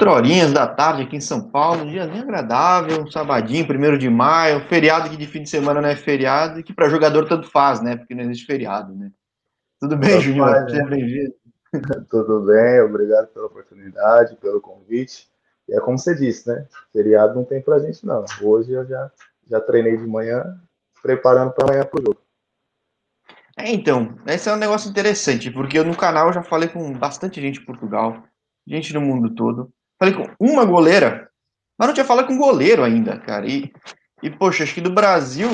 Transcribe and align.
Quatro 0.00 0.16
horinhas 0.16 0.50
da 0.50 0.66
tarde 0.66 1.02
aqui 1.02 1.16
em 1.16 1.20
São 1.20 1.50
Paulo, 1.50 1.82
um 1.82 1.90
dia 1.90 2.06
bem 2.06 2.22
agradável, 2.22 3.02
um 3.02 3.10
sabadinho, 3.10 3.66
primeiro 3.66 3.98
de 3.98 4.08
maio, 4.08 4.66
feriado 4.66 5.10
que 5.10 5.16
de 5.16 5.26
fim 5.26 5.42
de 5.42 5.50
semana 5.50 5.82
não 5.82 5.90
é 5.90 5.94
feriado 5.94 6.58
e 6.58 6.62
que 6.62 6.72
para 6.72 6.88
jogador 6.88 7.28
tanto 7.28 7.50
faz, 7.50 7.82
né? 7.82 7.98
Porque 7.98 8.14
não 8.14 8.22
existe 8.22 8.46
feriado, 8.46 8.94
né? 8.94 9.12
Tudo 9.78 9.98
bem, 9.98 10.18
Júnior? 10.18 10.70
Seja 10.70 10.86
bem-vindo. 10.86 11.34
Tudo 12.08 12.46
bem, 12.46 12.80
obrigado 12.80 13.26
pela 13.26 13.44
oportunidade, 13.44 14.36
pelo 14.36 14.58
convite. 14.58 15.28
E 15.68 15.76
é 15.76 15.80
como 15.80 15.98
você 15.98 16.14
disse, 16.14 16.48
né? 16.48 16.66
Feriado 16.94 17.34
não 17.34 17.44
tem 17.44 17.60
pra 17.60 17.78
gente, 17.78 18.06
não. 18.06 18.24
Hoje 18.40 18.72
eu 18.72 18.86
já, 18.86 19.10
já 19.50 19.60
treinei 19.60 19.98
de 19.98 20.06
manhã, 20.06 20.58
preparando 21.02 21.52
para 21.52 21.66
amanhã 21.66 21.84
pro 21.84 22.00
jogo. 22.00 22.22
É, 23.54 23.70
então, 23.70 24.16
esse 24.26 24.48
é 24.48 24.52
um 24.54 24.56
negócio 24.56 24.88
interessante, 24.88 25.50
porque 25.50 25.78
eu 25.78 25.84
no 25.84 25.94
canal 25.94 26.32
já 26.32 26.42
falei 26.42 26.70
com 26.70 26.90
bastante 26.94 27.38
gente 27.38 27.60
em 27.60 27.66
Portugal, 27.66 28.24
gente 28.66 28.94
no 28.94 29.02
mundo 29.02 29.34
todo. 29.34 29.70
Falei 30.00 30.14
com 30.14 30.34
uma 30.40 30.64
goleira, 30.64 31.30
mas 31.78 31.88
não 31.88 31.94
tinha 31.94 32.06
falado 32.06 32.26
com 32.26 32.38
goleiro 32.38 32.82
ainda, 32.82 33.18
cara. 33.18 33.46
E, 33.46 33.70
e 34.22 34.30
poxa, 34.30 34.64
acho 34.64 34.74
que 34.74 34.80
do 34.80 34.90
Brasil, 34.90 35.50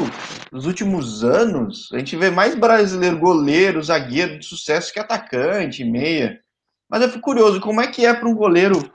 nos 0.53 0.67
últimos 0.67 1.25
anos, 1.25 1.89
a 1.93 1.99
gente 1.99 2.15
vê 2.15 2.31
mais 2.31 2.55
brasileiro 2.55 3.19
goleiro, 3.19 3.83
zagueiro 3.83 4.39
de 4.39 4.47
sucesso 4.47 4.93
que 4.93 5.01
atacante, 5.01 5.85
meia. 5.85 6.41
Mas 6.89 7.03
eu 7.03 7.09
fico 7.09 7.23
curioso, 7.23 7.61
como 7.61 7.81
é 7.81 7.89
que 7.89 8.07
é 8.07 8.15
para 8.15 8.29
um 8.29 8.35
goleiro 8.37 8.89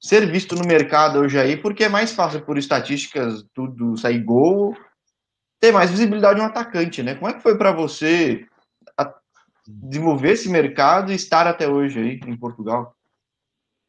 ser 0.00 0.26
visto 0.28 0.56
no 0.56 0.66
mercado 0.66 1.20
hoje 1.20 1.38
aí? 1.38 1.56
Porque 1.56 1.84
é 1.84 1.88
mais 1.88 2.10
fácil 2.10 2.42
por 2.42 2.58
estatísticas, 2.58 3.44
tudo 3.54 3.96
sair 3.96 4.18
gol, 4.18 4.76
ter 5.60 5.70
mais 5.70 5.92
visibilidade 5.92 6.40
de 6.40 6.42
um 6.42 6.46
atacante, 6.46 7.04
né? 7.04 7.14
Como 7.14 7.30
é 7.30 7.34
que 7.34 7.42
foi 7.42 7.56
para 7.56 7.70
você 7.70 8.44
desenvolver 9.64 10.32
esse 10.32 10.48
mercado 10.48 11.12
e 11.12 11.14
estar 11.14 11.46
até 11.46 11.68
hoje 11.68 12.00
aí 12.00 12.20
em 12.26 12.36
Portugal? 12.36 12.96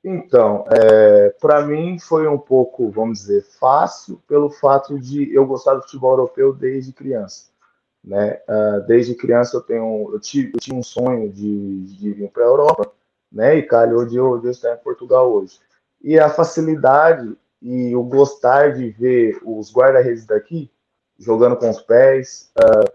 Então, 0.03 0.65
é, 0.69 1.29
para 1.39 1.65
mim 1.65 1.97
foi 1.97 2.27
um 2.27 2.37
pouco, 2.37 2.89
vamos 2.89 3.19
dizer, 3.19 3.43
fácil 3.59 4.21
pelo 4.27 4.49
fato 4.49 4.99
de 4.99 5.33
eu 5.33 5.45
gostar 5.45 5.75
do 5.75 5.83
futebol 5.83 6.11
europeu 6.11 6.53
desde 6.53 6.91
criança. 6.91 7.53
Né? 8.03 8.41
Uh, 8.49 8.85
desde 8.85 9.15
criança 9.15 9.55
eu 9.55 9.61
tenho, 9.61 10.09
eu, 10.11 10.19
tive, 10.19 10.51
eu 10.69 10.75
um 10.75 10.83
sonho 10.83 11.31
de, 11.31 11.85
de 11.85 12.11
vir 12.11 12.29
para 12.29 12.43
a 12.43 12.47
Europa, 12.47 12.91
né? 13.31 13.55
E 13.55 13.63
calhou 13.63 14.05
de 14.05 14.17
eu, 14.17 14.37
de 14.39 14.47
eu 14.47 14.51
estar 14.51 14.73
em 14.73 14.83
Portugal 14.83 15.31
hoje. 15.31 15.57
E 16.01 16.19
a 16.19 16.29
facilidade 16.29 17.33
e 17.61 17.95
o 17.95 18.03
gostar 18.03 18.73
de 18.73 18.89
ver 18.89 19.39
os 19.45 19.73
guarda-redes 19.73 20.25
daqui 20.25 20.69
jogando 21.17 21.55
com 21.55 21.69
os 21.69 21.81
pés. 21.81 22.51
Uh, 22.59 22.91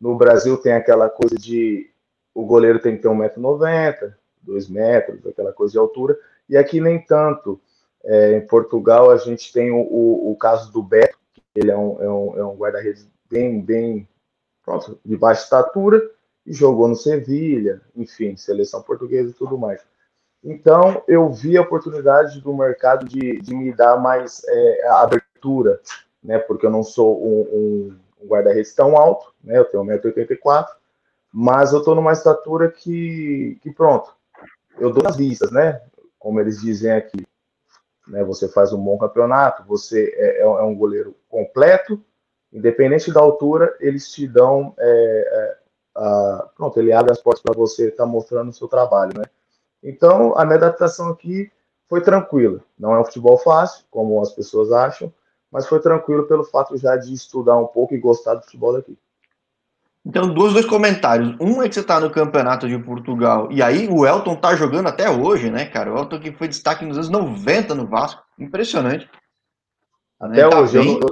no 0.00 0.16
Brasil 0.16 0.56
tem 0.56 0.72
aquela 0.72 1.10
coisa 1.10 1.36
de 1.36 1.90
o 2.34 2.46
goleiro 2.46 2.78
tem 2.78 2.96
que 2.96 3.02
ter 3.02 3.08
1,90m, 3.08 4.14
2 4.42 4.68
metros, 4.70 5.26
aquela 5.26 5.52
coisa 5.52 5.72
de 5.72 5.78
altura. 5.78 6.18
E 6.48 6.56
aqui 6.56 6.80
nem 6.80 7.00
tanto. 7.00 7.60
É, 8.04 8.38
em 8.38 8.46
Portugal 8.46 9.10
a 9.10 9.16
gente 9.16 9.52
tem 9.52 9.70
o, 9.70 9.80
o, 9.80 10.32
o, 10.32 10.36
caso 10.36 10.72
do 10.72 10.82
Beto, 10.82 11.18
que 11.34 11.42
ele 11.56 11.70
é 11.70 11.76
um, 11.76 12.02
é 12.02 12.08
um, 12.08 12.38
é 12.38 12.44
um 12.44 12.56
guarda-redes 12.56 13.08
bem, 13.28 13.60
bem 13.60 14.08
pronto, 14.64 14.98
de 15.04 15.16
baixa 15.16 15.42
estatura, 15.42 16.00
e 16.46 16.52
jogou 16.52 16.88
no 16.88 16.96
Sevilha, 16.96 17.80
enfim, 17.94 18.36
seleção 18.36 18.82
portuguesa 18.82 19.30
e 19.30 19.34
tudo 19.34 19.58
mais. 19.58 19.82
Então 20.42 21.02
eu 21.08 21.30
vi 21.30 21.56
a 21.56 21.62
oportunidade 21.62 22.40
do 22.40 22.56
mercado 22.56 23.06
de, 23.06 23.40
de 23.40 23.54
me 23.54 23.72
dar 23.72 23.96
mais 23.98 24.42
é, 24.46 24.88
abertura, 24.88 25.80
né? 26.22 26.38
Porque 26.38 26.64
eu 26.64 26.70
não 26.70 26.82
sou 26.82 27.22
um, 27.22 27.96
um, 28.20 28.26
guarda-redes 28.26 28.74
tão 28.74 28.96
alto, 28.96 29.32
né? 29.42 29.58
Eu 29.58 29.64
tenho 29.64 29.84
1,84m, 29.84 30.66
mas 31.32 31.72
eu 31.72 31.80
estou 31.80 31.94
numa 31.94 32.12
estatura 32.12 32.70
que, 32.70 33.58
que 33.62 33.70
pronto, 33.72 34.14
eu 34.78 34.92
dou 34.92 35.06
as 35.06 35.16
vistas, 35.16 35.50
né? 35.50 35.82
Como 36.18 36.40
eles 36.40 36.60
dizem 36.60 36.92
aqui. 36.92 37.26
Né, 38.06 38.24
você 38.24 38.48
faz 38.48 38.72
um 38.72 38.82
bom 38.82 38.96
campeonato, 38.96 39.64
você 39.64 40.12
é, 40.16 40.38
é, 40.38 40.42
é 40.42 40.62
um 40.62 40.74
goleiro 40.74 41.14
completo, 41.28 42.02
independente 42.52 43.12
da 43.12 43.20
altura, 43.20 43.76
eles 43.80 44.10
te 44.10 44.26
dão. 44.26 44.74
É, 44.78 45.28
é 45.30 45.58
a, 45.98 46.48
pronto, 46.56 46.78
ele 46.78 46.92
abre 46.92 47.12
as 47.12 47.20
portas 47.20 47.42
para 47.42 47.54
você 47.54 47.88
estar 47.88 48.04
tá 48.04 48.08
mostrando 48.08 48.50
o 48.50 48.52
seu 48.52 48.68
trabalho. 48.68 49.18
Né? 49.18 49.24
Então, 49.82 50.36
a 50.38 50.44
minha 50.44 50.56
adaptação 50.56 51.08
aqui 51.08 51.50
foi 51.88 52.00
tranquila. 52.00 52.62
Não 52.78 52.94
é 52.94 53.00
um 53.00 53.04
futebol 53.04 53.36
fácil, 53.36 53.84
como 53.90 54.20
as 54.20 54.32
pessoas 54.32 54.70
acham, 54.70 55.12
mas 55.50 55.66
foi 55.66 55.80
tranquilo 55.80 56.26
pelo 56.26 56.44
fato 56.44 56.76
já 56.76 56.96
de 56.96 57.12
estudar 57.12 57.56
um 57.56 57.66
pouco 57.66 57.94
e 57.94 57.98
gostar 57.98 58.34
do 58.34 58.42
futebol 58.42 58.72
daqui. 58.74 58.96
Então, 60.08 60.32
dois, 60.32 60.54
dois 60.54 60.64
comentários. 60.64 61.36
Um 61.38 61.62
é 61.62 61.68
que 61.68 61.74
você 61.74 61.82
tá 61.82 62.00
no 62.00 62.10
campeonato 62.10 62.66
de 62.66 62.78
Portugal, 62.78 63.52
e 63.52 63.62
aí 63.62 63.86
o 63.86 64.06
Elton 64.06 64.36
tá 64.36 64.56
jogando 64.56 64.88
até 64.88 65.10
hoje, 65.10 65.50
né, 65.50 65.66
cara? 65.66 65.92
O 65.92 65.98
Elton 65.98 66.18
que 66.18 66.32
foi 66.32 66.48
destaque 66.48 66.82
nos 66.86 66.96
anos 66.96 67.10
90 67.10 67.74
no 67.74 67.86
Vasco. 67.86 68.22
Impressionante. 68.38 69.06
Até 70.18 70.48
né? 70.48 70.56
hoje, 70.56 70.78
tá 70.78 70.82
eu, 70.82 70.98
não, 70.98 71.08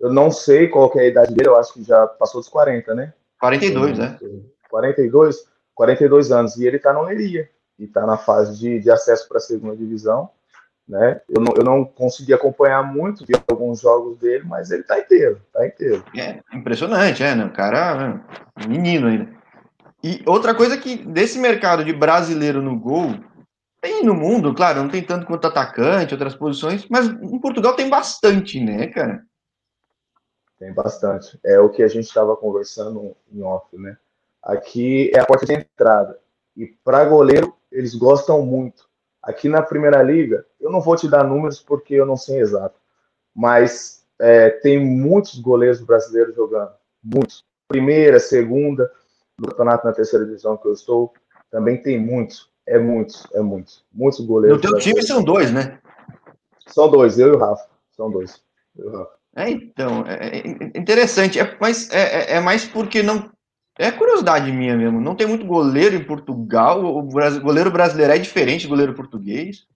eu, 0.00 0.12
não 0.12 0.30
sei 0.30 0.68
qual 0.68 0.92
é 0.96 1.00
a 1.00 1.06
idade 1.06 1.34
dele, 1.34 1.48
eu 1.48 1.56
acho 1.56 1.72
que 1.72 1.82
já 1.82 2.06
passou 2.06 2.42
dos 2.42 2.50
40, 2.50 2.94
né? 2.94 3.14
42, 3.40 3.98
né? 3.98 4.18
42, 4.68 5.48
42 5.74 6.30
anos. 6.30 6.56
E 6.58 6.66
ele 6.66 6.78
tá 6.78 6.92
na 6.92 7.00
Leiria, 7.00 7.48
e 7.78 7.86
tá 7.86 8.04
na 8.04 8.18
fase 8.18 8.58
de, 8.58 8.80
de 8.80 8.90
acesso 8.90 9.26
para 9.26 9.38
a 9.38 9.40
segunda 9.40 9.74
divisão. 9.74 10.28
Né? 10.90 11.20
Eu, 11.28 11.40
não, 11.40 11.54
eu 11.56 11.62
não 11.62 11.84
consegui 11.84 12.34
acompanhar 12.34 12.82
muito, 12.82 13.24
vi 13.24 13.32
alguns 13.48 13.80
jogos 13.80 14.18
dele, 14.18 14.42
mas 14.44 14.72
ele 14.72 14.82
tá 14.82 14.98
inteiro, 14.98 15.40
tá 15.52 15.64
inteiro. 15.64 16.04
É 16.18 16.40
impressionante, 16.52 17.22
é, 17.22 17.32
né? 17.32 17.44
O 17.44 17.52
cara 17.52 18.20
é 18.58 18.66
menino 18.66 19.06
ainda. 19.06 19.30
E 20.02 20.20
outra 20.26 20.52
coisa 20.52 20.76
que 20.76 20.96
desse 20.96 21.38
mercado 21.38 21.84
de 21.84 21.92
brasileiro 21.92 22.60
no 22.60 22.76
gol, 22.76 23.14
tem 23.80 24.02
no 24.02 24.14
mundo, 24.14 24.52
claro, 24.52 24.82
não 24.82 24.88
tem 24.88 25.00
tanto 25.00 25.26
quanto 25.26 25.46
atacante, 25.46 26.12
outras 26.12 26.34
posições, 26.34 26.84
mas 26.88 27.06
em 27.06 27.38
Portugal 27.38 27.74
tem 27.76 27.88
bastante, 27.88 28.58
né, 28.58 28.88
cara? 28.88 29.22
Tem 30.58 30.74
bastante. 30.74 31.38
É 31.46 31.60
o 31.60 31.70
que 31.70 31.84
a 31.84 31.88
gente 31.88 32.06
estava 32.06 32.36
conversando 32.36 33.14
em 33.32 33.42
off, 33.42 33.64
né? 33.78 33.96
Aqui 34.42 35.12
é 35.14 35.20
a 35.20 35.24
porta 35.24 35.46
de 35.46 35.52
entrada. 35.52 36.18
E 36.56 36.66
para 36.66 37.04
goleiro, 37.04 37.54
eles 37.70 37.94
gostam 37.94 38.44
muito. 38.44 38.89
Aqui 39.22 39.48
na 39.48 39.62
Primeira 39.62 40.02
Liga, 40.02 40.46
eu 40.60 40.70
não 40.70 40.80
vou 40.80 40.96
te 40.96 41.08
dar 41.08 41.24
números 41.24 41.60
porque 41.60 41.94
eu 41.94 42.06
não 42.06 42.16
sei 42.16 42.40
exato, 42.40 42.78
mas 43.34 44.04
é, 44.18 44.50
tem 44.50 44.78
muitos 44.78 45.38
goleiros 45.38 45.80
brasileiros 45.80 46.34
jogando, 46.34 46.72
muitos. 47.02 47.44
Primeira, 47.68 48.18
segunda, 48.18 48.90
no 49.38 49.48
campeonato 49.48 49.86
na 49.86 49.92
terceira 49.92 50.24
divisão 50.24 50.56
que 50.56 50.66
eu 50.66 50.72
estou, 50.72 51.12
também 51.50 51.80
tem 51.80 51.98
muitos, 51.98 52.50
é 52.66 52.78
muitos, 52.78 53.26
é 53.32 53.40
muitos, 53.40 53.84
muitos 53.92 54.20
goleiros. 54.20 54.60
No 54.60 54.68
teu 54.68 54.78
time 54.78 55.02
são 55.02 55.22
dois, 55.22 55.52
né? 55.52 55.78
São 56.66 56.90
dois, 56.90 57.18
eu 57.18 57.28
e 57.28 57.36
o 57.36 57.38
Rafa, 57.38 57.68
são 57.92 58.10
dois. 58.10 58.42
Eu 58.76 58.86
e 58.86 58.88
o 58.88 58.98
Rafa. 58.98 59.20
É, 59.36 59.50
então, 59.50 60.04
é, 60.06 60.38
é 60.38 60.78
interessante, 60.78 61.38
é, 61.38 61.56
mas 61.60 61.88
é, 61.90 62.32
é, 62.32 62.36
é 62.36 62.40
mais 62.40 62.64
porque 62.64 63.02
não 63.02 63.30
é 63.80 63.90
curiosidade 63.90 64.52
minha 64.52 64.76
mesmo. 64.76 65.00
Não 65.00 65.16
tem 65.16 65.26
muito 65.26 65.46
goleiro 65.46 65.96
em 65.96 66.04
Portugal. 66.04 66.84
O 66.84 67.02
goleiro 67.40 67.70
brasileiro 67.70 68.12
é 68.12 68.18
diferente 68.18 68.66
do 68.66 68.68
goleiro 68.68 68.92
português? 68.92 69.66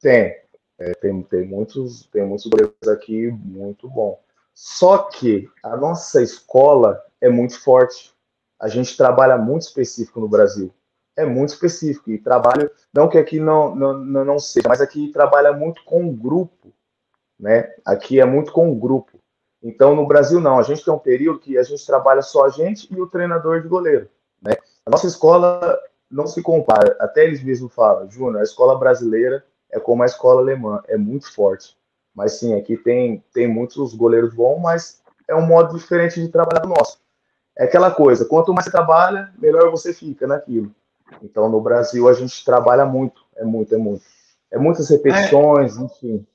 Tem. 0.00 0.36
É, 0.78 0.94
tem, 0.94 1.20
tem, 1.24 1.46
muitos, 1.46 2.06
tem 2.06 2.24
muitos 2.24 2.46
goleiros 2.46 2.88
aqui 2.88 3.28
muito 3.30 3.88
bom. 3.88 4.18
Só 4.54 4.98
que 4.98 5.48
a 5.62 5.76
nossa 5.76 6.22
escola 6.22 7.02
é 7.20 7.28
muito 7.28 7.60
forte. 7.60 8.14
A 8.60 8.68
gente 8.68 8.96
trabalha 8.96 9.36
muito 9.36 9.62
específico 9.62 10.20
no 10.20 10.28
Brasil. 10.28 10.72
É 11.16 11.26
muito 11.26 11.48
específico. 11.48 12.10
E 12.12 12.18
trabalha, 12.18 12.70
não 12.94 13.08
que 13.08 13.18
aqui 13.18 13.40
não, 13.40 13.74
não, 13.74 14.24
não 14.24 14.38
seja, 14.38 14.68
mas 14.68 14.80
aqui 14.80 15.10
trabalha 15.12 15.52
muito 15.52 15.82
com 15.84 16.14
grupo. 16.14 16.72
Né? 17.38 17.74
Aqui 17.84 18.20
é 18.20 18.24
muito 18.24 18.52
com 18.52 18.78
grupo. 18.78 19.19
Então, 19.62 19.94
no 19.94 20.06
Brasil, 20.06 20.40
não. 20.40 20.58
A 20.58 20.62
gente 20.62 20.84
tem 20.84 20.92
um 20.92 20.98
período 20.98 21.40
que 21.40 21.58
a 21.58 21.62
gente 21.62 21.84
trabalha 21.84 22.22
só 22.22 22.46
a 22.46 22.48
gente 22.48 22.92
e 22.92 23.00
o 23.00 23.06
treinador 23.06 23.60
de 23.60 23.68
goleiro. 23.68 24.08
Né? 24.42 24.52
A 24.86 24.90
nossa 24.90 25.06
escola 25.06 25.78
não 26.10 26.26
se 26.26 26.42
compara. 26.42 26.96
Até 26.98 27.24
eles 27.24 27.42
mesmos 27.42 27.72
falam, 27.74 28.10
Júnior, 28.10 28.40
a 28.40 28.44
escola 28.44 28.78
brasileira 28.78 29.44
é 29.70 29.78
como 29.78 30.02
a 30.02 30.06
escola 30.06 30.40
alemã, 30.40 30.82
é 30.88 30.96
muito 30.96 31.32
forte. 31.32 31.76
Mas 32.14 32.32
sim, 32.32 32.58
aqui 32.58 32.76
tem, 32.76 33.22
tem 33.32 33.46
muitos 33.46 33.94
goleiros 33.94 34.34
bons, 34.34 34.60
mas 34.60 35.00
é 35.28 35.34
um 35.34 35.46
modo 35.46 35.78
diferente 35.78 36.20
de 36.20 36.28
trabalhar 36.28 36.60
do 36.60 36.68
nosso. 36.68 36.98
É 37.56 37.64
aquela 37.64 37.90
coisa, 37.90 38.24
quanto 38.24 38.52
mais 38.52 38.64
você 38.64 38.70
trabalha, 38.70 39.32
melhor 39.38 39.70
você 39.70 39.92
fica 39.92 40.26
naquilo. 40.26 40.74
Então, 41.22 41.48
no 41.48 41.60
Brasil, 41.60 42.08
a 42.08 42.12
gente 42.12 42.44
trabalha 42.44 42.84
muito, 42.84 43.24
é 43.36 43.44
muito, 43.44 43.74
é 43.74 43.78
muito. 43.78 44.02
É 44.50 44.58
muitas 44.58 44.88
repetições, 44.88 45.78
é. 45.78 45.82
enfim. 45.82 46.26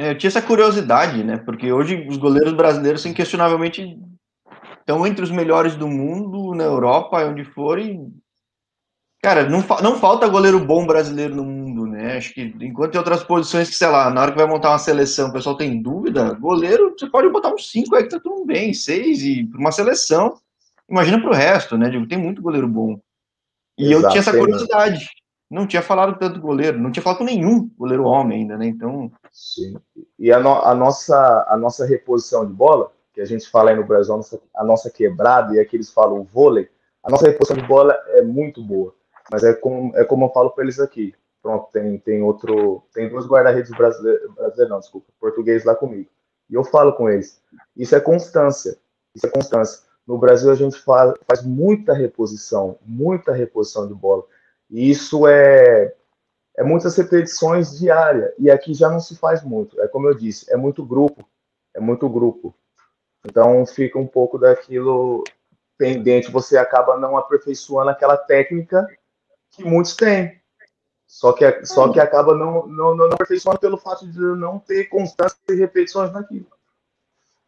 É, 0.00 0.12
eu 0.12 0.16
tinha 0.16 0.28
essa 0.28 0.40
curiosidade, 0.40 1.22
né? 1.22 1.36
Porque 1.36 1.70
hoje 1.70 2.06
os 2.08 2.16
goleiros 2.16 2.54
brasileiros, 2.54 3.04
inquestionavelmente, 3.04 3.98
estão 4.78 5.06
entre 5.06 5.22
os 5.22 5.30
melhores 5.30 5.76
do 5.76 5.86
mundo, 5.86 6.54
na 6.54 6.64
Europa, 6.64 7.22
onde 7.26 7.44
for, 7.44 7.78
e. 7.78 8.00
Cara, 9.22 9.46
não, 9.46 9.62
não 9.82 9.98
falta 9.98 10.26
goleiro 10.26 10.58
bom 10.58 10.86
brasileiro 10.86 11.34
no 11.34 11.44
mundo, 11.44 11.84
né? 11.84 12.16
Acho 12.16 12.32
que 12.32 12.40
enquanto 12.62 12.92
tem 12.92 12.98
outras 12.98 13.22
posições 13.22 13.68
que, 13.68 13.74
sei 13.74 13.88
lá, 13.88 14.08
na 14.08 14.22
hora 14.22 14.32
que 14.32 14.38
vai 14.38 14.46
montar 14.46 14.70
uma 14.70 14.78
seleção, 14.78 15.28
o 15.28 15.32
pessoal 15.34 15.54
tem 15.58 15.82
dúvida, 15.82 16.32
goleiro, 16.32 16.94
você 16.98 17.06
pode 17.06 17.28
botar 17.28 17.52
uns 17.52 17.70
5 17.70 17.94
aí 17.94 18.04
que 18.04 18.08
tá 18.08 18.18
tudo 18.18 18.46
bem, 18.46 18.72
6, 18.72 19.22
e 19.22 19.44
para 19.44 19.60
uma 19.60 19.70
seleção. 19.70 20.38
Imagina 20.88 21.20
para 21.20 21.30
o 21.30 21.34
resto, 21.34 21.76
né? 21.76 21.90
Digo, 21.90 22.08
tem 22.08 22.16
muito 22.16 22.40
goleiro 22.40 22.66
bom. 22.66 22.98
E 23.76 23.92
Exato, 23.92 24.06
eu 24.06 24.10
tinha 24.10 24.20
essa 24.20 24.32
curiosidade. 24.38 25.10
Não 25.50 25.66
tinha 25.66 25.82
falado 25.82 26.18
tanto 26.18 26.40
goleiro, 26.40 26.78
não 26.78 26.92
tinha 26.92 27.02
falado 27.02 27.18
com 27.18 27.24
nenhum 27.24 27.68
goleiro 27.76 28.04
homem 28.04 28.42
ainda, 28.42 28.56
né? 28.56 28.66
Então. 28.66 29.10
Sim. 29.32 29.76
E 30.18 30.32
a, 30.32 30.38
no, 30.38 30.52
a, 30.52 30.74
nossa, 30.74 31.44
a 31.48 31.56
nossa 31.56 31.84
reposição 31.84 32.46
de 32.46 32.52
bola, 32.52 32.92
que 33.12 33.20
a 33.20 33.24
gente 33.24 33.48
fala 33.50 33.70
aí 33.70 33.76
no 33.76 33.84
Brasil, 33.84 34.14
a 34.14 34.16
nossa, 34.18 34.40
a 34.54 34.64
nossa 34.64 34.90
quebrada, 34.90 35.54
e 35.54 35.60
aqui 35.60 35.76
eles 35.76 35.90
falam 35.90 36.22
vôlei, 36.22 36.68
a 37.02 37.10
nossa 37.10 37.26
reposição 37.26 37.56
de 37.56 37.66
bola 37.66 37.98
é 38.08 38.22
muito 38.22 38.62
boa. 38.62 38.94
Mas 39.30 39.42
é 39.42 39.52
como, 39.52 39.96
é 39.96 40.04
como 40.04 40.26
eu 40.26 40.30
falo 40.30 40.50
para 40.50 40.64
eles 40.64 40.78
aqui. 40.78 41.14
Pronto, 41.42 41.68
tem, 41.72 41.98
tem 41.98 42.22
outro. 42.22 42.82
Tem 42.92 43.08
dois 43.08 43.26
guarda-redes 43.26 43.70
brasileiros, 43.70 44.34
brasileiro, 44.34 44.70
não, 44.70 44.80
desculpa, 44.80 45.06
português 45.18 45.64
lá 45.64 45.74
comigo. 45.74 46.08
E 46.48 46.54
eu 46.54 46.64
falo 46.64 46.92
com 46.92 47.08
eles. 47.08 47.40
Isso 47.76 47.94
é 47.96 48.00
constância. 48.00 48.76
Isso 49.14 49.26
é 49.26 49.30
constância. 49.30 49.80
No 50.06 50.18
Brasil 50.18 50.50
a 50.50 50.54
gente 50.54 50.78
faz, 50.78 51.14
faz 51.26 51.42
muita 51.42 51.94
reposição, 51.94 52.76
muita 52.84 53.32
reposição 53.32 53.86
de 53.86 53.94
bola. 53.94 54.24
E 54.70 54.90
isso 54.90 55.26
é, 55.26 55.94
é 56.56 56.62
muitas 56.62 56.96
repetições 56.96 57.78
diárias. 57.78 58.32
E 58.38 58.50
aqui 58.50 58.72
já 58.72 58.88
não 58.88 59.00
se 59.00 59.16
faz 59.16 59.42
muito. 59.42 59.80
É 59.80 59.88
como 59.88 60.08
eu 60.08 60.14
disse, 60.14 60.50
é 60.52 60.56
muito 60.56 60.84
grupo. 60.84 61.28
É 61.74 61.80
muito 61.80 62.08
grupo. 62.08 62.54
Então 63.24 63.66
fica 63.66 63.98
um 63.98 64.06
pouco 64.06 64.38
daquilo 64.38 65.24
pendente. 65.76 66.30
Você 66.30 66.56
acaba 66.56 66.98
não 66.98 67.16
aperfeiçoando 67.16 67.90
aquela 67.90 68.16
técnica 68.16 68.86
que 69.50 69.64
muitos 69.64 69.96
têm. 69.96 70.40
Só 71.06 71.32
que, 71.32 71.66
só 71.66 71.92
que 71.92 71.98
acaba 71.98 72.36
não, 72.36 72.66
não, 72.68 72.94
não 72.94 73.06
aperfeiçoando 73.06 73.58
pelo 73.58 73.76
fato 73.76 74.06
de 74.06 74.20
não 74.20 74.60
ter 74.60 74.84
constância 74.84 75.36
e 75.48 75.54
repetições 75.54 76.12
naquilo. 76.12 76.46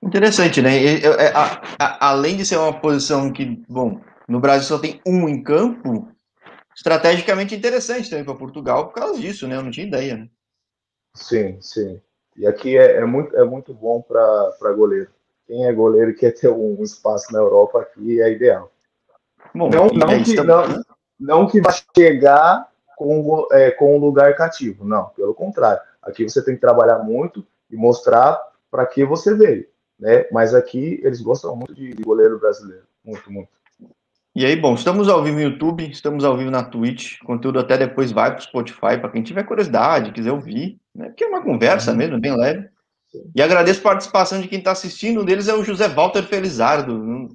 Interessante, 0.02 0.60
né? 0.60 1.00
É, 1.00 1.28
a, 1.32 1.62
a, 1.78 2.08
além 2.10 2.36
de 2.36 2.44
ser 2.44 2.56
uma 2.56 2.80
posição 2.80 3.32
que, 3.32 3.64
bom, 3.68 4.00
no 4.26 4.40
Brasil 4.40 4.66
só 4.66 4.78
tem 4.78 5.00
um 5.06 5.28
em 5.28 5.40
campo, 5.40 6.11
estrategicamente 6.74 7.54
interessante 7.54 8.08
também 8.08 8.24
para 8.24 8.34
Portugal 8.34 8.86
por 8.86 8.94
causa 8.94 9.20
disso, 9.20 9.46
né? 9.46 9.56
Eu 9.56 9.62
não 9.62 9.70
tinha 9.70 9.86
ideia, 9.86 10.16
né? 10.16 10.28
Sim, 11.14 11.60
sim. 11.60 12.00
E 12.36 12.46
aqui 12.46 12.76
é, 12.76 12.96
é 12.96 13.04
muito, 13.04 13.36
é 13.36 13.44
muito 13.44 13.74
bom 13.74 14.00
para 14.00 14.72
goleiro. 14.74 15.10
Quem 15.46 15.66
é 15.66 15.72
goleiro 15.72 16.10
e 16.10 16.14
quer 16.14 16.32
ter 16.32 16.48
um 16.48 16.82
espaço 16.82 17.32
na 17.32 17.38
Europa 17.38 17.82
aqui 17.82 18.22
é 18.22 18.32
ideal. 18.32 18.72
Bom, 19.54 19.68
não, 19.68 19.88
não, 19.88 20.22
que, 20.22 20.34
não, 20.36 20.82
não 21.20 21.46
que 21.46 21.60
vai 21.60 21.74
chegar 21.94 22.70
com, 22.96 23.46
é, 23.52 23.70
com 23.70 23.96
um 23.96 24.00
lugar 24.00 24.34
cativo. 24.34 24.84
Não, 24.84 25.06
pelo 25.10 25.34
contrário. 25.34 25.82
Aqui 26.00 26.24
você 26.24 26.42
tem 26.42 26.54
que 26.54 26.60
trabalhar 26.60 26.98
muito 27.00 27.46
e 27.70 27.76
mostrar 27.76 28.40
para 28.70 28.86
que 28.86 29.04
você 29.04 29.34
veio. 29.34 29.66
Né? 29.98 30.26
Mas 30.32 30.54
aqui 30.54 31.00
eles 31.04 31.20
gostam 31.20 31.54
muito 31.54 31.74
de 31.74 31.92
goleiro 32.02 32.38
brasileiro. 32.38 32.84
Muito, 33.04 33.30
muito. 33.30 33.50
E 34.34 34.46
aí, 34.46 34.56
bom, 34.56 34.74
estamos 34.74 35.08
ao 35.08 35.22
vivo 35.22 35.36
no 35.36 35.42
YouTube, 35.42 35.90
estamos 35.90 36.24
ao 36.24 36.36
vivo 36.36 36.50
na 36.50 36.64
Twitch, 36.64 37.18
conteúdo 37.22 37.58
até 37.58 37.76
depois 37.76 38.12
vai 38.12 38.30
para 38.30 38.40
o 38.40 38.42
Spotify, 38.42 38.98
para 38.98 39.10
quem 39.10 39.22
tiver 39.22 39.42
curiosidade, 39.42 40.12
quiser 40.12 40.32
ouvir, 40.32 40.80
né? 40.94 41.08
Porque 41.08 41.24
é 41.24 41.28
uma 41.28 41.42
conversa 41.42 41.90
uhum. 41.90 41.98
mesmo, 41.98 42.20
bem 42.20 42.34
leve. 42.34 42.66
E 43.34 43.42
agradeço 43.42 43.80
a 43.80 43.82
participação 43.82 44.40
de 44.40 44.48
quem 44.48 44.58
está 44.58 44.72
assistindo, 44.72 45.20
um 45.20 45.24
deles 45.24 45.48
é 45.48 45.54
o 45.54 45.62
José 45.62 45.86
Walter 45.86 46.22
Felizardo, 46.22 47.28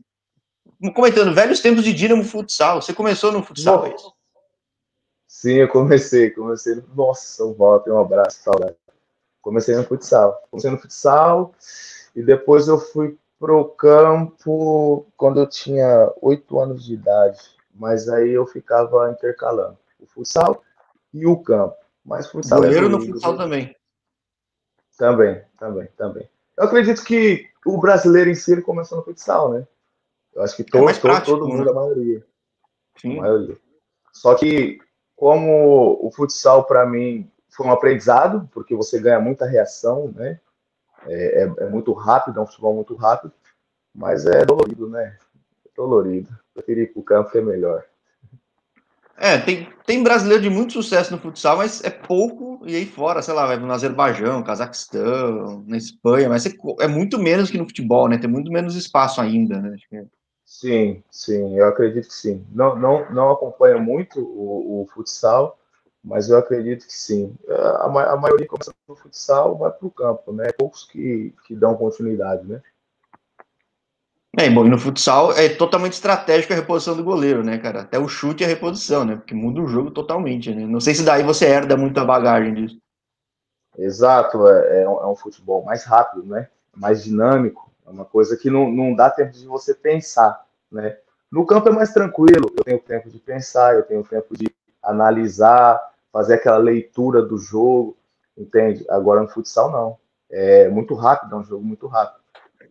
comentando, 0.95 1.35
velhos 1.35 1.59
tempos 1.59 1.83
de 1.83 1.93
Dinamo 1.93 2.23
Futsal, 2.23 2.81
você 2.81 2.93
começou 2.93 3.31
no 3.31 3.43
futsal, 3.43 3.85
é 3.85 3.93
isso? 3.93 4.11
Sim, 5.27 5.53
eu 5.53 5.67
comecei, 5.67 6.31
comecei. 6.31 6.81
Nossa, 6.95 7.43
o 7.43 7.53
Walter, 7.53 7.91
um 7.91 7.99
abraço, 7.99 8.41
saudade. 8.41 8.75
Comecei 9.39 9.75
no 9.75 9.83
futsal. 9.83 10.35
Comecei 10.49 10.71
no 10.71 10.79
futsal 10.79 11.53
e 12.15 12.23
depois 12.23 12.67
eu 12.67 12.79
fui 12.79 13.15
pro 13.39 13.65
campo 13.65 15.07
quando 15.15 15.39
eu 15.39 15.47
tinha 15.47 16.11
oito 16.21 16.59
anos 16.59 16.83
de 16.83 16.93
idade. 16.93 17.39
Mas 17.73 18.09
aí 18.09 18.31
eu 18.31 18.45
ficava 18.47 19.11
intercalando 19.11 19.77
o 19.99 20.07
futsal 20.07 20.63
e 21.13 21.25
o 21.25 21.37
campo. 21.37 21.75
Mas 22.03 22.27
futsal. 22.27 22.59
É 22.59 22.67
Goleiro 22.67 22.85
é 22.87 22.89
no 22.89 23.01
futsal 23.01 23.37
também. 23.37 23.75
Também, 24.97 25.43
também, 25.59 25.87
também. 25.95 26.29
Eu 26.57 26.63
acredito 26.63 27.03
que 27.03 27.47
o 27.65 27.77
brasileiro 27.77 28.29
em 28.29 28.35
si 28.35 28.51
ele 28.51 28.61
começou 28.61 28.97
no 28.97 29.03
futsal, 29.03 29.53
né? 29.53 29.67
Eu 30.33 30.41
acho 30.41 30.55
que 30.55 30.63
todo, 30.63 30.89
é 30.89 30.93
todo, 30.93 31.23
todo 31.23 31.47
mundo, 31.47 31.65
né? 31.65 31.71
a 31.71 31.73
maioria. 31.73 32.25
Sim. 32.99 33.19
A 33.19 33.21
maioria. 33.21 33.57
Só 34.11 34.33
que 34.33 34.79
como 35.15 35.99
o 36.01 36.11
futsal, 36.11 36.63
para 36.65 36.85
mim, 36.85 37.29
foi 37.49 37.65
um 37.65 37.71
aprendizado, 37.71 38.47
porque 38.53 38.75
você 38.75 38.99
ganha 38.99 39.19
muita 39.19 39.45
reação, 39.45 40.11
né? 40.15 40.39
É, 41.05 41.43
é, 41.43 41.53
é, 41.59 41.69
muito 41.69 41.93
rápido, 41.93 42.39
é 42.39 42.43
um 42.43 42.47
futebol 42.47 42.75
muito 42.75 42.95
rápido, 42.95 43.33
mas 43.93 44.25
é 44.25 44.45
dolorido, 44.45 44.89
né? 44.89 45.17
É 45.65 45.69
dolorido. 45.75 46.29
Prefiro 46.53 46.81
ir 46.81 46.87
para 46.87 46.99
o 46.99 47.03
campo 47.03 47.31
que 47.31 47.37
é 47.37 47.41
melhor. 47.41 47.83
É, 49.19 49.37
tem, 49.39 49.67
tem 49.85 50.03
brasileiro 50.03 50.43
de 50.43 50.49
muito 50.49 50.73
sucesso 50.73 51.11
no 51.11 51.17
futsal, 51.17 51.57
mas 51.57 51.83
é 51.83 51.89
pouco, 51.89 52.61
e 52.67 52.75
aí 52.75 52.85
fora, 52.85 53.19
sei 53.23 53.33
lá, 53.33 53.47
vai 53.47 53.57
no 53.57 53.71
Azerbaijão, 53.71 54.43
Cazaquistão, 54.43 55.63
na 55.65 55.75
Espanha, 55.75 56.29
mas 56.29 56.45
é, 56.45 56.51
é, 56.81 56.87
muito 56.87 57.17
menos 57.17 57.49
que 57.49 57.57
no 57.57 57.65
futebol, 57.65 58.07
né? 58.07 58.19
Tem 58.19 58.29
muito 58.29 58.51
menos 58.51 58.75
espaço 58.75 59.19
ainda, 59.19 59.59
né? 59.59 59.75
Que 59.89 59.97
é. 59.97 60.05
Sim, 60.45 61.03
sim, 61.09 61.57
eu 61.57 61.67
acredito 61.67 62.07
que 62.07 62.13
sim. 62.13 62.45
Não, 62.51 62.77
não, 62.77 63.11
não 63.11 63.31
acompanho 63.31 63.81
muito 63.81 64.21
o, 64.21 64.83
o 64.83 64.87
futsal, 64.93 65.57
mas 66.07 66.29
eu 66.29 66.37
acredito 66.37 66.87
que 66.87 66.95
sim. 66.95 67.35
A, 67.49 68.13
a 68.13 68.17
maioria 68.17 68.47
começa 68.47 68.73
no 68.87 68.95
futsal 68.95 69.57
vai 69.57 69.69
para 69.69 69.85
o 69.85 69.91
campo, 69.91 70.31
né? 70.31 70.51
Poucos 70.57 70.85
que, 70.85 71.33
que 71.45 71.53
dão 71.53 71.75
continuidade, 71.75 72.47
né? 72.47 72.61
É, 74.39 74.49
bom, 74.49 74.65
e 74.65 74.69
no 74.69 74.79
futsal 74.79 75.33
é 75.33 75.49
totalmente 75.49 75.93
estratégico 75.93 76.53
a 76.53 76.55
reposição 76.55 76.95
do 76.95 77.03
goleiro, 77.03 77.43
né, 77.43 77.57
cara? 77.57 77.81
Até 77.81 77.99
o 77.99 78.07
chute 78.07 78.43
e 78.43 78.45
a 78.45 78.47
reposição, 78.47 79.03
né? 79.03 79.15
Porque 79.17 79.35
muda 79.35 79.59
o 79.59 79.67
jogo 79.67 79.91
totalmente, 79.91 80.53
né? 80.53 80.65
Não 80.65 80.79
sei 80.79 80.95
se 80.95 81.03
daí 81.03 81.23
você 81.23 81.45
herda 81.45 81.75
muita 81.75 82.05
bagagem 82.05 82.53
disso. 82.53 82.77
Exato, 83.77 84.47
é, 84.47 84.83
é, 84.83 84.89
um, 84.89 85.01
é 85.01 85.07
um 85.07 85.15
futebol 85.15 85.63
mais 85.65 85.83
rápido, 85.83 86.25
né? 86.25 86.47
Mais 86.73 87.03
dinâmico 87.03 87.69
é 87.85 87.89
uma 87.89 88.05
coisa 88.05 88.37
que 88.37 88.49
não, 88.49 88.71
não 88.71 88.95
dá 88.95 89.09
tempo 89.09 89.31
de 89.31 89.45
você 89.45 89.73
pensar, 89.73 90.45
né? 90.71 90.97
No 91.29 91.45
campo 91.45 91.67
é 91.67 91.71
mais 91.71 91.91
tranquilo, 91.91 92.49
eu 92.57 92.63
tenho 92.63 92.79
tempo 92.79 93.09
de 93.09 93.19
pensar, 93.19 93.75
eu 93.75 93.83
tenho 93.83 94.03
tempo 94.03 94.37
de 94.37 94.47
analisar, 94.81 95.81
fazer 96.11 96.35
aquela 96.35 96.57
leitura 96.57 97.21
do 97.21 97.37
jogo, 97.37 97.97
entende? 98.37 98.85
Agora 98.89 99.21
no 99.21 99.29
futsal 99.29 99.71
não. 99.71 99.97
É 100.29 100.67
muito 100.69 100.93
rápido, 100.93 101.35
é 101.35 101.39
um 101.39 101.43
jogo 101.43 101.63
muito 101.63 101.87
rápido. 101.87 102.19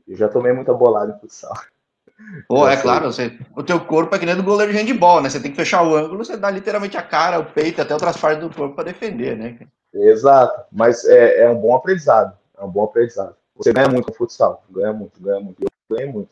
Eu 0.07 0.17
já 0.17 0.29
tomei 0.29 0.53
muita 0.53 0.75
bolada 0.75 1.15
em 1.17 1.21
futsal. 1.21 1.55
Pô, 2.49 2.67
é 2.67 2.77
claro, 2.77 3.13
você, 3.13 3.39
o 3.55 3.63
teu 3.63 3.79
corpo 3.79 4.15
é 4.15 4.19
que 4.19 4.25
nem 4.25 4.35
do 4.35 4.43
goleiro 4.43 4.73
de 4.73 4.79
handball, 4.79 5.21
né? 5.21 5.29
Você 5.29 5.39
tem 5.39 5.51
que 5.51 5.57
fechar 5.57 5.83
o 5.83 5.95
ângulo, 5.95 6.25
você 6.25 6.37
dá 6.37 6.51
literalmente 6.51 6.97
a 6.97 7.03
cara, 7.03 7.39
o 7.39 7.45
peito, 7.45 7.83
até 7.83 7.93
outras 7.93 8.17
partes 8.17 8.43
do 8.43 8.55
corpo 8.55 8.75
para 8.75 8.85
defender, 8.85 9.37
né? 9.37 9.59
Exato, 9.93 10.65
mas 10.73 11.05
é, 11.05 11.43
é 11.43 11.51
um 11.51 11.61
bom 11.61 11.75
aprendizado, 11.75 12.35
é 12.57 12.65
um 12.65 12.71
bom 12.71 12.85
aprendizado. 12.85 13.37
Você 13.57 13.73
ganha 13.73 13.89
muito 13.89 14.09
no 14.09 14.15
futsal. 14.15 14.63
Ganha 14.71 14.93
muito, 14.93 15.21
ganha 15.21 15.41
muito. 15.41 15.63
Eu 15.63 15.97
ganhei 15.97 16.13
muito. 16.13 16.31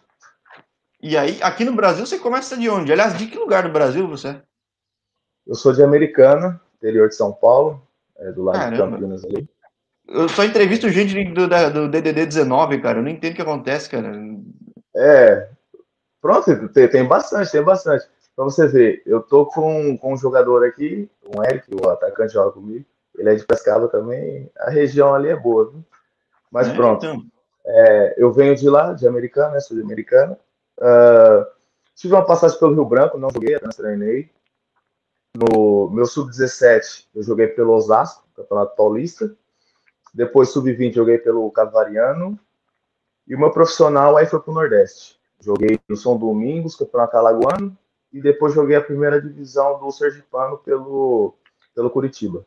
E 1.01 1.17
aí, 1.17 1.39
aqui 1.43 1.65
no 1.65 1.75
Brasil, 1.75 2.07
você 2.07 2.19
começa 2.19 2.57
de 2.57 2.69
onde? 2.69 2.93
Aliás, 2.93 3.17
de 3.17 3.27
que 3.27 3.39
lugar 3.39 3.63
do 3.63 3.73
Brasil 3.73 4.07
você? 4.07 4.41
Eu 5.47 5.55
sou 5.55 5.73
de 5.73 5.83
Americana, 5.83 6.61
interior 6.85 7.09
de 7.09 7.15
São 7.15 7.33
Paulo, 7.33 7.83
é, 8.19 8.31
do 8.31 8.43
lado 8.43 8.59
Caramba. 8.59 8.85
de 8.85 8.93
Campinas 8.93 9.25
ali. 9.25 9.49
Eu 10.07 10.29
só 10.29 10.45
entrevisto 10.45 10.89
gente 10.91 11.25
do, 11.33 11.49
do 11.49 11.89
DDD 11.89 12.27
19, 12.27 12.81
cara. 12.83 12.99
Eu 12.99 13.03
não 13.03 13.11
entendo 13.11 13.33
o 13.33 13.37
que 13.37 13.43
acontece, 13.43 13.89
cara. 13.89 14.13
É. 14.95 15.49
Pronto, 16.21 16.69
tem, 16.69 16.89
tem 16.89 17.05
bastante, 17.07 17.51
tem 17.51 17.63
bastante. 17.63 18.07
Pra 18.37 18.45
você 18.45 18.67
ver, 18.67 19.03
eu 19.07 19.23
tô 19.23 19.47
com, 19.47 19.97
com 19.97 20.13
um 20.13 20.17
jogador 20.17 20.65
aqui, 20.65 21.09
o 21.35 21.43
Eric, 21.43 21.69
o 21.75 21.89
atacante 21.89 22.35
joga 22.35 22.53
comigo. 22.53 22.85
Ele 23.17 23.31
é 23.31 23.35
de 23.35 23.47
Pescava 23.47 23.89
também. 23.89 24.51
A 24.59 24.71
região 24.71 25.15
ali 25.15 25.29
é 25.29 25.37
boa, 25.37 25.71
viu? 25.71 25.85
Mas 26.51 26.69
é, 26.69 26.75
pronto. 26.75 27.07
Então. 27.07 27.25
É, 27.67 28.15
eu 28.19 28.31
venho 28.33 28.55
de 28.55 28.69
lá, 28.69 28.93
de 28.93 29.07
Americana, 29.07 29.53
né, 29.53 29.61
sou 29.61 29.77
de 29.77 29.83
Americana. 29.83 30.37
Uh, 30.79 31.47
tive 31.95 32.13
uma 32.13 32.27
passagem 32.27 32.59
pelo 32.59 32.75
Rio 32.75 32.85
Branco, 32.85 33.17
não 33.17 33.31
joguei, 33.31 33.55
apenas 33.55 33.77
treinei. 33.77 34.29
No 35.37 35.91
meu 35.91 36.07
sub-17, 36.07 37.07
eu 37.15 37.23
joguei 37.23 37.49
pelo 37.49 37.73
Osasco, 37.73 38.25
Campeonato 38.37 38.77
Paulista. 38.77 39.35
Depois, 40.13 40.51
sub-20, 40.51 40.95
joguei 40.95 41.19
pelo 41.19 41.51
Cavariano. 41.51 42.39
E 43.27 43.35
o 43.35 43.39
meu 43.39 43.51
profissional 43.51 44.17
aí 44.17 44.27
foi 44.27 44.41
pro 44.41 44.53
Nordeste. 44.53 45.19
Joguei 45.41 45.81
no 45.89 45.97
São 45.97 46.17
Domingos, 46.17 46.77
Campeonato 46.77 47.17
Alagoano. 47.17 47.77
E 48.13 48.21
depois 48.21 48.55
joguei 48.55 48.77
a 48.77 48.81
primeira 48.81 49.21
divisão 49.21 49.81
do 49.81 49.91
Sergipano 49.91 50.57
pelo, 50.59 51.35
pelo 51.75 51.91
Curitiba. 51.91 52.47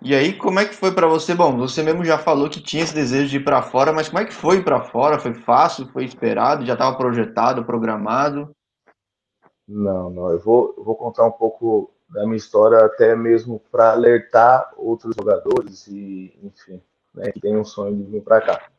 E 0.00 0.14
aí, 0.14 0.32
como 0.32 0.60
é 0.60 0.64
que 0.64 0.74
foi 0.74 0.92
para 0.92 1.08
você? 1.08 1.34
Bom, 1.34 1.56
você 1.56 1.82
mesmo 1.82 2.04
já 2.04 2.16
falou 2.16 2.48
que 2.48 2.60
tinha 2.60 2.84
esse 2.84 2.94
desejo 2.94 3.28
de 3.28 3.38
ir 3.38 3.44
para 3.44 3.60
fora, 3.60 3.92
mas 3.92 4.08
como 4.08 4.20
é 4.20 4.24
que 4.24 4.32
foi 4.32 4.62
para 4.62 4.84
fora? 4.84 5.18
Foi 5.18 5.34
fácil? 5.34 5.88
Foi 5.88 6.04
esperado? 6.04 6.64
Já 6.64 6.74
estava 6.74 6.96
projetado, 6.96 7.64
programado? 7.64 8.54
Não, 9.68 10.08
não. 10.08 10.30
Eu 10.30 10.40
vou, 10.40 10.74
vou 10.78 10.96
contar 10.96 11.26
um 11.26 11.30
pouco 11.30 11.92
da 12.08 12.24
minha 12.24 12.36
história, 12.36 12.78
até 12.78 13.14
mesmo 13.14 13.60
para 13.70 13.92
alertar 13.92 14.72
outros 14.78 15.14
jogadores 15.14 15.86
e, 15.88 16.34
enfim, 16.42 16.82
né, 17.14 17.30
que 17.30 17.40
tem 17.40 17.54
um 17.54 17.64
sonho 17.64 17.94
de 17.94 18.02
vir 18.04 18.22
para 18.22 18.40
cá. 18.40 18.70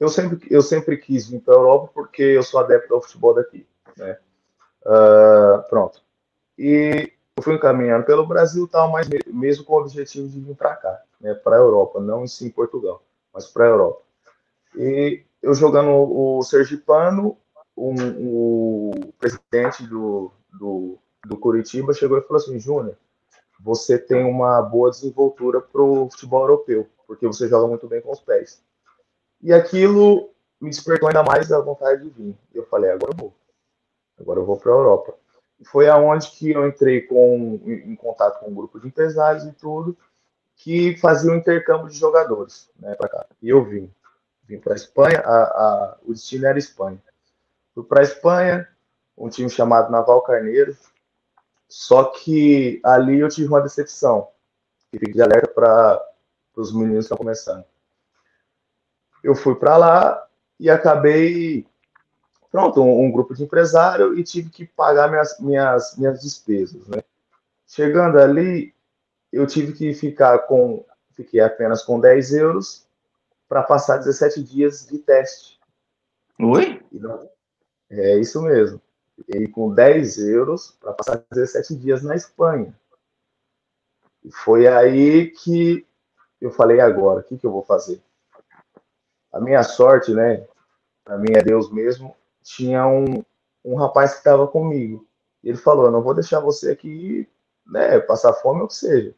Eu 0.00 0.08
sempre, 0.08 0.40
eu 0.50 0.62
sempre 0.62 0.96
quis 0.96 1.28
vir 1.28 1.40
para 1.40 1.54
a 1.54 1.58
Europa 1.58 1.90
porque 1.94 2.22
eu 2.22 2.42
sou 2.42 2.60
adepto 2.60 2.94
ao 2.94 3.02
futebol 3.02 3.34
daqui, 3.34 3.66
né? 3.96 4.18
Uh, 4.84 5.62
pronto. 5.68 6.02
E 6.58 7.12
eu 7.36 7.42
fui 7.42 7.54
encaminhando 7.54 8.04
pelo 8.04 8.26
Brasil 8.26 8.66
tal, 8.66 8.90
mas 8.90 9.08
mesmo 9.26 9.64
com 9.64 9.74
o 9.74 9.80
objetivo 9.80 10.28
de 10.28 10.40
vir 10.40 10.56
para 10.56 10.74
cá, 10.74 11.02
né, 11.20 11.34
para 11.34 11.56
a 11.56 11.60
Europa, 11.60 12.00
não 12.00 12.24
em 12.24 12.50
Portugal, 12.50 13.02
mas 13.32 13.46
para 13.46 13.64
a 13.64 13.68
Europa. 13.68 14.02
E 14.74 15.22
eu 15.40 15.54
jogando 15.54 15.90
o 15.90 16.42
Sergipano, 16.42 17.36
um, 17.90 18.90
o 18.90 19.12
presidente 19.18 19.86
do, 19.86 20.30
do, 20.52 20.98
do 21.24 21.36
Curitiba 21.36 21.92
chegou 21.92 22.18
e 22.18 22.22
falou 22.22 22.42
assim, 22.42 22.58
Júnior, 22.58 22.96
você 23.60 23.98
tem 23.98 24.24
uma 24.24 24.60
boa 24.62 24.90
desenvoltura 24.90 25.60
para 25.60 25.82
o 25.82 26.10
futebol 26.10 26.42
europeu, 26.42 26.88
porque 27.06 27.26
você 27.26 27.48
joga 27.48 27.68
muito 27.68 27.86
bem 27.86 28.00
com 28.00 28.10
os 28.10 28.20
pés. 28.20 28.62
E 29.40 29.52
aquilo 29.52 30.30
me 30.60 30.70
despertou 30.70 31.08
ainda 31.08 31.22
mais 31.22 31.50
a 31.50 31.60
vontade 31.60 32.02
de 32.02 32.10
vir. 32.10 32.38
Eu 32.54 32.64
falei, 32.66 32.90
agora 32.90 33.12
eu 33.12 33.16
vou. 33.16 33.34
Agora 34.18 34.40
eu 34.40 34.44
vou 34.44 34.56
para 34.56 34.70
a 34.70 34.74
Europa 34.74 35.16
foi 35.64 35.88
aonde 35.88 36.30
que 36.30 36.50
eu 36.50 36.66
entrei 36.66 37.02
com, 37.02 37.60
em 37.64 37.94
contato 37.96 38.40
com 38.40 38.50
um 38.50 38.54
grupo 38.54 38.80
de 38.80 38.88
empresários 38.88 39.44
e 39.44 39.52
tudo, 39.52 39.96
que 40.56 40.96
fazia 40.96 41.30
um 41.30 41.36
intercâmbio 41.36 41.88
de 41.88 41.98
jogadores 41.98 42.70
né, 42.78 42.94
para 42.94 43.08
cá. 43.08 43.26
E 43.40 43.48
eu 43.48 43.64
vim. 43.64 43.90
Vim 44.44 44.58
para 44.58 44.74
a 44.74 44.76
Espanha, 44.76 45.22
o 46.04 46.12
destino 46.12 46.46
era 46.46 46.58
Espanha. 46.58 47.00
Fui 47.74 47.84
para 47.84 48.00
a 48.00 48.04
Espanha, 48.04 48.68
um 49.16 49.28
time 49.28 49.48
chamado 49.48 49.90
Naval 49.90 50.22
Carneiro, 50.22 50.76
só 51.68 52.04
que 52.04 52.80
ali 52.84 53.20
eu 53.20 53.28
tive 53.28 53.48
uma 53.48 53.60
decepção. 53.60 54.28
E 54.92 54.98
fiquei 54.98 55.14
de 55.14 55.22
alerta 55.22 55.48
para 55.48 56.04
os 56.54 56.72
meninos 56.72 56.98
que 56.98 57.00
estão 57.04 57.16
começando. 57.16 57.64
Eu 59.24 59.34
fui 59.34 59.54
para 59.54 59.76
lá 59.76 60.28
e 60.60 60.68
acabei 60.68 61.66
pronto, 62.50 62.82
um, 62.82 63.06
um, 63.06 63.10
grupo 63.10 63.34
de 63.34 63.42
empresário 63.42 64.18
e 64.18 64.22
tive 64.22 64.50
que 64.50 64.66
pagar 64.66 65.08
minhas, 65.08 65.40
minhas, 65.40 65.96
minhas 65.96 66.20
despesas, 66.20 66.86
né? 66.86 67.02
Chegando 67.66 68.18
ali, 68.18 68.74
eu 69.32 69.46
tive 69.46 69.72
que 69.72 69.94
ficar 69.94 70.40
com, 70.40 70.84
fiquei 71.14 71.40
apenas 71.40 71.82
com 71.82 71.98
10 71.98 72.34
euros 72.34 72.86
para 73.48 73.62
passar 73.62 73.96
17 73.96 74.42
dias 74.42 74.86
de 74.86 74.98
teste. 74.98 75.58
Oi? 76.38 76.82
Não, 76.92 77.26
é 78.00 78.18
isso 78.18 78.42
mesmo. 78.42 78.80
Fiquei 79.16 79.46
com 79.48 79.72
10 79.72 80.18
euros 80.18 80.76
para 80.80 80.92
passar 80.92 81.22
17 81.30 81.76
dias 81.76 82.02
na 82.02 82.14
Espanha. 82.14 82.74
E 84.24 84.30
foi 84.32 84.66
aí 84.66 85.30
que 85.30 85.86
eu 86.40 86.50
falei 86.50 86.80
agora, 86.80 87.20
o 87.20 87.22
que, 87.22 87.36
que 87.36 87.46
eu 87.46 87.52
vou 87.52 87.62
fazer? 87.62 88.00
A 89.32 89.40
minha 89.40 89.62
sorte, 89.62 90.12
né? 90.12 90.46
Para 91.04 91.18
mim 91.18 91.32
é 91.34 91.42
Deus 91.42 91.70
mesmo 91.70 92.14
tinha 92.42 92.86
um, 92.86 93.24
um 93.64 93.76
rapaz 93.76 94.12
que 94.12 94.18
estava 94.18 94.46
comigo. 94.46 95.06
Ele 95.42 95.56
falou: 95.56 95.86
Eu 95.86 95.92
não 95.92 96.02
vou 96.02 96.14
deixar 96.14 96.40
você 96.40 96.70
aqui 96.70 97.28
né, 97.66 97.98
passar 98.00 98.32
fome 98.34 98.62
ou 98.62 98.68
que 98.68 98.74
seja. 98.74 99.14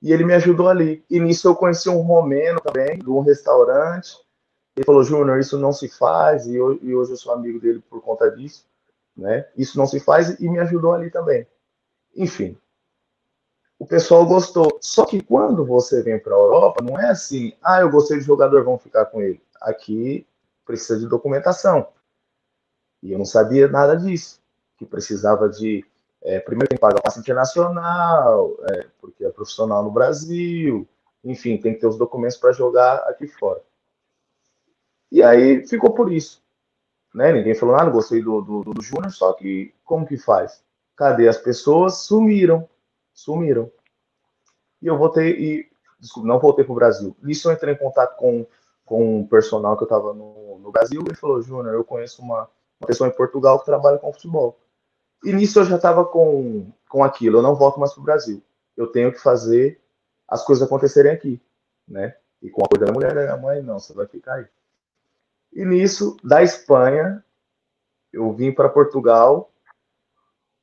E 0.00 0.12
ele 0.12 0.24
me 0.24 0.34
ajudou 0.34 0.68
ali. 0.68 1.04
E 1.10 1.18
nisso 1.18 1.48
eu 1.48 1.56
conheci 1.56 1.88
um 1.88 2.02
romeno 2.02 2.60
também, 2.60 2.98
de 2.98 3.10
um 3.10 3.20
restaurante. 3.20 4.16
Ele 4.76 4.84
falou: 4.84 5.02
Júnior, 5.02 5.40
isso 5.40 5.58
não 5.58 5.72
se 5.72 5.88
faz. 5.88 6.46
E, 6.46 6.54
eu, 6.54 6.78
e 6.82 6.94
hoje 6.94 7.12
eu 7.12 7.16
sou 7.16 7.32
amigo 7.32 7.58
dele 7.58 7.82
por 7.88 8.02
conta 8.02 8.30
disso. 8.30 8.66
Né? 9.16 9.48
Isso 9.56 9.78
não 9.78 9.86
se 9.86 9.98
faz 9.98 10.38
e 10.38 10.48
me 10.48 10.58
ajudou 10.58 10.92
ali 10.92 11.10
também. 11.10 11.46
Enfim, 12.14 12.56
o 13.78 13.86
pessoal 13.86 14.26
gostou. 14.26 14.78
Só 14.80 15.06
que 15.06 15.22
quando 15.22 15.64
você 15.64 16.02
vem 16.02 16.18
para 16.18 16.34
a 16.34 16.38
Europa, 16.38 16.84
não 16.84 16.98
é 16.98 17.08
assim, 17.08 17.54
ah, 17.62 17.80
eu 17.80 17.90
gostei 17.90 18.18
de 18.18 18.24
jogador, 18.24 18.62
vamos 18.62 18.82
ficar 18.82 19.06
com 19.06 19.22
ele. 19.22 19.40
Aqui 19.60 20.26
precisa 20.64 20.98
de 20.98 21.06
documentação. 21.06 21.88
E 23.02 23.12
eu 23.12 23.18
não 23.18 23.24
sabia 23.24 23.68
nada 23.68 23.96
disso, 23.96 24.40
que 24.76 24.84
precisava 24.84 25.48
de. 25.48 25.84
É, 26.22 26.40
primeiro 26.40 26.68
tem 26.68 26.76
que 26.76 26.80
pagar 26.80 27.00
passe 27.00 27.20
internacional, 27.20 28.56
é, 28.70 28.86
porque 29.00 29.24
é 29.24 29.30
profissional 29.30 29.84
no 29.84 29.90
Brasil, 29.90 30.88
enfim, 31.22 31.56
tem 31.56 31.74
que 31.74 31.80
ter 31.80 31.86
os 31.86 31.96
documentos 31.96 32.36
para 32.36 32.52
jogar 32.52 32.96
aqui 33.08 33.28
fora. 33.28 33.62
E 35.16 35.22
aí 35.22 35.66
ficou 35.66 35.94
por 35.94 36.12
isso. 36.12 36.42
Né? 37.14 37.32
Ninguém 37.32 37.54
falou 37.54 37.74
nada, 37.74 37.88
gostei 37.88 38.20
do, 38.20 38.42
do, 38.42 38.62
do 38.64 38.82
Júnior, 38.82 39.10
só 39.10 39.32
que 39.32 39.74
como 39.82 40.06
que 40.06 40.18
faz? 40.18 40.62
Cadê 40.94 41.26
as 41.26 41.38
pessoas? 41.38 42.00
Sumiram. 42.00 42.68
Sumiram. 43.14 43.72
E 44.82 44.86
eu 44.86 44.98
voltei, 44.98 45.30
e 45.30 45.70
desculpa, 45.98 46.28
não 46.28 46.38
voltei 46.38 46.66
para 46.66 46.72
o 46.72 46.74
Brasil. 46.74 47.16
Nisso 47.22 47.48
eu 47.48 47.54
entrei 47.54 47.72
em 47.72 47.78
contato 47.78 48.14
com, 48.18 48.46
com 48.84 49.20
um 49.20 49.26
personal 49.26 49.74
que 49.74 49.84
eu 49.84 49.86
estava 49.86 50.12
no, 50.12 50.58
no 50.58 50.70
Brasil. 50.70 51.02
Ele 51.06 51.16
falou: 51.16 51.40
Júnior, 51.40 51.72
eu 51.72 51.82
conheço 51.82 52.20
uma, 52.20 52.46
uma 52.78 52.86
pessoa 52.86 53.08
em 53.08 53.16
Portugal 53.16 53.58
que 53.58 53.64
trabalha 53.64 53.96
com 53.96 54.12
futebol. 54.12 54.60
E 55.24 55.32
nisso 55.32 55.60
eu 55.60 55.64
já 55.64 55.76
estava 55.76 56.04
com, 56.04 56.70
com 56.90 57.02
aquilo, 57.02 57.38
eu 57.38 57.42
não 57.42 57.54
volto 57.54 57.80
mais 57.80 57.94
para 57.94 58.02
o 58.02 58.04
Brasil. 58.04 58.42
Eu 58.76 58.88
tenho 58.88 59.10
que 59.10 59.18
fazer 59.18 59.80
as 60.28 60.44
coisas 60.44 60.66
acontecerem 60.66 61.10
aqui, 61.10 61.40
né? 61.88 62.14
E 62.42 62.50
com 62.50 62.60
a 62.60 62.66
apoio 62.66 62.84
da 62.84 62.92
mulher 62.92 63.14
da 63.14 63.22
minha 63.22 63.36
mãe, 63.38 63.62
não, 63.62 63.78
você 63.78 63.94
vai 63.94 64.06
ficar 64.06 64.34
aí. 64.34 64.46
E 65.56 65.64
nisso, 65.64 66.18
da 66.22 66.42
Espanha, 66.42 67.24
eu 68.12 68.30
vim 68.30 68.52
para 68.52 68.68
Portugal 68.68 69.50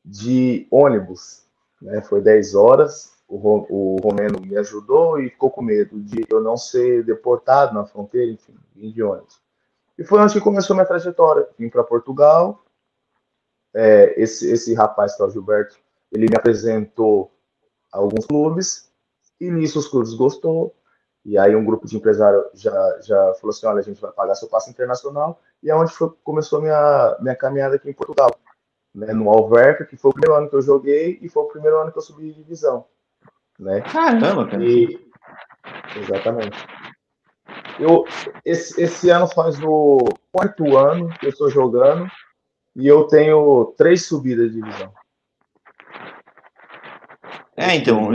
de 0.06 0.68
ônibus, 0.70 1.48
né? 1.82 2.00
Foi 2.04 2.22
10 2.22 2.54
horas, 2.54 3.12
o, 3.28 3.98
romeno 4.04 4.40
me 4.40 4.56
ajudou 4.56 5.20
e 5.20 5.32
ficou 5.32 5.50
com 5.50 5.64
medo 5.64 6.00
de 6.00 6.24
eu 6.30 6.40
não 6.40 6.56
ser 6.56 7.04
deportado 7.04 7.74
na 7.74 7.88
fronteira, 7.88 8.32
enfim, 8.32 8.56
vim 8.76 8.92
de 8.92 9.02
ônibus. 9.02 9.42
E 9.98 10.04
foi 10.04 10.20
onde 10.20 10.34
que 10.34 10.40
começou 10.40 10.76
minha 10.76 10.86
trajetória. 10.86 11.50
Vim 11.58 11.70
para 11.70 11.84
Portugal. 11.84 12.64
É, 13.74 14.14
esse, 14.22 14.52
esse 14.52 14.76
rapaz, 14.76 15.16
que 15.16 15.24
é 15.24 15.26
o 15.26 15.30
Gilberto, 15.32 15.76
ele 16.12 16.28
me 16.30 16.38
apresentou 16.38 17.32
alguns 17.92 18.28
clubes. 18.28 18.92
E 19.42 19.50
nisso 19.50 19.80
os 19.80 19.88
clubes 19.88 20.14
gostou. 20.14 20.76
E 21.26 21.38
aí 21.38 21.56
um 21.56 21.64
grupo 21.64 21.88
de 21.88 21.96
empresários 21.96 22.46
já, 22.54 23.00
já 23.02 23.34
falou 23.36 23.50
assim, 23.50 23.66
olha, 23.66 23.80
a 23.80 23.84
gente 23.84 24.02
vai 24.02 24.12
pagar 24.12 24.36
seu 24.36 24.50
passe 24.50 24.70
internacional. 24.70 25.40
E 25.62 25.70
é 25.70 25.76
onde 25.76 25.94
foi, 25.94 26.12
começou 26.24 26.62
minha, 26.62 27.18
minha 27.22 27.36
caminhada 27.36 27.76
aqui 27.76 27.90
em 27.90 27.94
Portugal. 27.94 28.30
Né, 28.94 29.12
no 29.12 29.30
Alverca, 29.30 29.86
que 29.86 29.98
foi 29.98 30.12
o 30.12 30.14
primeiro 30.14 30.36
ano 30.36 30.50
que 30.50 30.56
eu 30.56 30.62
joguei 30.62 31.18
e 31.20 31.28
foi 31.28 31.44
o 31.44 31.48
primeiro 31.48 31.80
ano 31.80 31.92
que 31.92 31.98
eu 31.98 32.02
subi 32.02 32.32
de 32.32 32.44
divisão. 32.44 32.86
Né? 33.58 33.82
Caramba, 33.82 34.48
cara. 34.48 34.64
E, 34.64 35.10
exatamente. 35.96 36.58
Eu, 37.80 38.06
esse, 38.46 38.80
esse 38.82 39.10
ano 39.10 39.28
faz 39.28 39.60
o 39.64 40.00
quarto 40.32 40.78
ano 40.78 41.10
que 41.18 41.26
eu 41.26 41.30
estou 41.30 41.50
jogando 41.50 42.08
e 42.76 42.88
eu 42.88 43.06
tenho 43.08 43.74
três 43.78 44.06
subidas 44.06 44.52
de 44.52 44.62
divisão. 44.62 44.94
É, 47.56 47.76
então, 47.76 48.10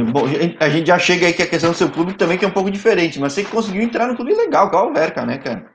a 0.59 0.69
gente 0.69 0.87
já 0.89 0.99
chega 0.99 1.27
aí 1.27 1.33
que 1.33 1.43
a 1.43 1.49
questão 1.49 1.71
do 1.71 1.77
seu 1.77 1.91
clube 1.91 2.15
também 2.15 2.37
que 2.37 2.45
é 2.45 2.49
um 2.49 2.53
pouco 2.53 2.71
diferente, 2.71 3.21
mas 3.21 3.33
você 3.33 3.45
conseguiu 3.45 3.83
entrar 3.83 4.09
no 4.09 4.17
clube 4.17 4.35
legal, 4.35 4.69
que 4.69 4.75
é 4.75 4.79
o 4.79 4.83
Alverca, 4.83 5.25
né, 5.25 5.39
cara? 5.39 5.71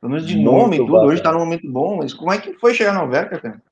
Pelo 0.00 0.12
menos 0.12 0.26
de 0.26 0.34
Muito 0.34 0.50
nome 0.50 0.76
e 0.76 0.78
tudo, 0.78 0.92
bacana. 0.92 1.12
hoje 1.12 1.22
tá 1.22 1.32
num 1.32 1.38
momento 1.38 1.70
bom, 1.70 1.98
mas 1.98 2.12
como 2.12 2.32
é 2.32 2.38
que 2.38 2.54
foi 2.54 2.74
chegar 2.74 2.92
no 2.92 3.00
Alverca, 3.00 3.40
cara? 3.40 3.62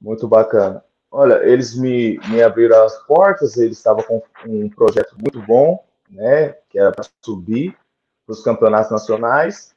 Muito 0.00 0.26
bacana. 0.26 0.84
Olha, 1.10 1.44
eles 1.44 1.76
me, 1.76 2.18
me 2.28 2.42
abriram 2.42 2.84
as 2.84 2.96
portas, 3.06 3.56
eles 3.56 3.76
estavam 3.76 4.02
com 4.02 4.22
um 4.46 4.68
projeto 4.68 5.14
muito 5.20 5.40
bom, 5.42 5.84
né, 6.10 6.54
que 6.68 6.78
era 6.78 6.90
para 6.90 7.04
subir, 7.20 7.76
para 8.26 8.32
os 8.32 8.42
campeonatos 8.42 8.90
nacionais. 8.90 9.72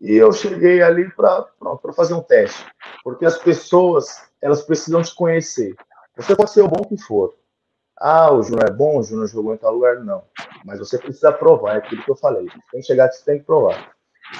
E 0.00 0.14
eu 0.14 0.30
cheguei 0.32 0.82
ali 0.82 1.10
para 1.10 1.46
fazer 1.94 2.14
um 2.14 2.22
teste, 2.22 2.64
porque 3.02 3.24
as 3.24 3.38
pessoas 3.38 4.28
elas 4.42 4.62
precisam 4.62 5.02
te 5.02 5.14
conhecer. 5.14 5.74
Você 6.16 6.36
pode 6.36 6.50
ser 6.50 6.62
o 6.62 6.68
bom 6.68 6.84
que 6.84 6.96
for. 6.98 7.34
Ah, 8.00 8.32
o 8.32 8.42
Júnior 8.42 8.68
é 8.68 8.72
bom, 8.72 8.98
o 8.98 9.02
Júnior 9.02 9.28
jogou 9.28 9.54
em 9.54 9.56
tal 9.56 9.74
lugar, 9.74 9.96
não. 10.04 10.22
Mas 10.64 10.78
você 10.78 10.98
precisa 10.98 11.32
provar, 11.32 11.74
é 11.74 11.78
aquilo 11.78 12.02
que 12.02 12.10
eu 12.10 12.16
falei. 12.16 12.46
Tem 12.70 12.80
que 12.80 12.86
chegar 12.86 13.10
você 13.10 13.24
tem 13.24 13.38
que 13.38 13.44
provar. 13.44 13.92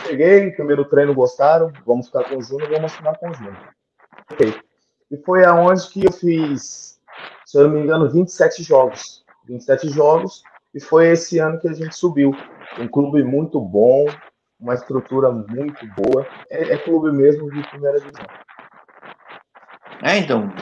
Cheguei, 0.07 0.51
primeiro 0.53 0.85
treino 0.85 1.15
gostaram, 1.15 1.73
vamos 1.85 2.07
ficar 2.07 2.25
com 2.25 2.37
o 2.37 2.43
Júnior, 2.43 2.71
vamos 2.71 2.93
assinar 2.93 3.19
com 3.19 3.31
o 3.31 3.35
Júnior. 3.35 3.57
Ok. 4.31 4.55
E 5.11 5.17
foi 5.19 5.45
aonde 5.45 5.89
que 5.89 6.07
eu 6.07 6.13
fiz, 6.13 7.01
se 7.47 7.59
eu 7.59 7.65
não 7.65 7.71
me 7.71 7.81
engano, 7.81 8.09
27 8.11 8.63
jogos. 8.63 9.25
27 9.47 9.89
jogos, 9.89 10.43
e 10.75 10.81
foi 10.81 11.09
esse 11.09 11.39
ano 11.39 11.59
que 11.59 11.69
a 11.69 11.73
gente 11.73 11.97
subiu. 11.97 12.33
Um 12.79 12.87
clube 12.87 13.23
muito 13.25 13.61
bom, 13.61 14.07
uma 14.61 14.75
estrutura 14.75 15.31
muito 15.31 15.87
boa. 15.97 16.27
É, 16.51 16.75
é 16.75 16.77
clube 16.77 17.11
mesmo 17.11 17.51
de 17.51 17.63
primeira 17.71 17.99
divisão. 17.99 18.27
É, 20.03 20.19
então. 20.19 20.53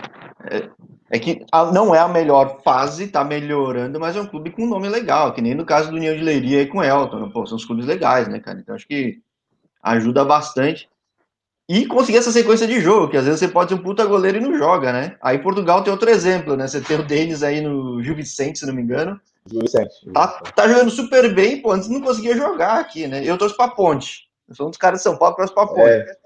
É, 1.11 1.19
que 1.19 1.45
não 1.73 1.95
é 1.95 2.01
a 2.01 2.09
melhor 2.09 2.61
fase, 2.63 3.07
tá 3.07 3.23
melhorando, 3.23 4.01
mas 4.01 4.17
é 4.17 4.21
um 4.21 4.27
clube 4.27 4.51
com 4.51 4.65
um 4.65 4.69
nome 4.69 4.89
legal, 4.89 5.33
que 5.33 5.41
nem 5.41 5.55
no 5.55 5.65
caso 5.65 5.89
do 5.91 5.97
União 5.97 6.15
de 6.17 6.23
Leiria 6.23 6.63
e 6.63 6.67
com 6.67 6.79
o 6.79 6.85
Elton. 6.85 7.31
Pô, 7.31 7.47
são 7.47 7.57
os 7.57 7.65
clubes 7.65 7.87
legais, 7.87 8.27
né, 8.27 8.41
cara? 8.41 8.59
Então 8.59 8.75
acho 8.75 8.89
que 8.89 9.21
ajuda 9.83 10.25
bastante. 10.25 10.89
E 11.69 11.87
conseguir 11.87 12.19
essa 12.19 12.31
sequência 12.31 12.67
de 12.67 12.81
jogo, 12.81 13.09
que 13.09 13.17
às 13.17 13.25
vezes 13.25 13.41
você 13.41 13.49
pode 13.49 13.71
ser 13.71 13.75
um 13.75 13.83
puta 13.83 14.05
goleiro 14.05 14.39
e 14.39 14.41
não 14.41 14.57
joga, 14.57 14.93
né? 14.93 15.17
Aí 15.21 15.39
Portugal 15.39 15.83
tem 15.83 15.93
outro 15.93 16.09
exemplo, 16.09 16.57
né? 16.57 16.67
Você 16.67 16.81
tem 16.81 16.99
o 16.99 17.05
Denis 17.05 17.43
aí 17.43 17.61
no 17.61 18.03
Gil 18.03 18.15
Vicente, 18.15 18.59
se 18.59 18.67
não 18.67 18.75
me 18.75 18.83
engano, 18.83 19.21
Vicente. 19.47 20.11
Tá, 20.13 20.29
tá 20.55 20.69
jogando 20.69 20.91
super 20.91 21.33
bem, 21.35 21.61
pô. 21.61 21.73
Antes 21.73 21.89
não 21.89 22.01
conseguia 22.01 22.37
jogar 22.37 22.81
aqui, 22.81 23.07
né? 23.07 23.23
Eu 23.25 23.39
torço 23.39 23.57
pra 23.57 23.69
Ponte. 23.69 24.29
Eu 24.49 24.55
sou 24.55 24.67
um 24.67 24.71
dos 24.71 24.79
caras 24.79 25.01
de 25.01 25.05
São 25.05 25.17
Paulo 25.17 25.35
que 25.35 25.43
torço 25.43 25.55
pra 25.55 25.67
Ponte. 25.67 25.89
É. 25.89 26.17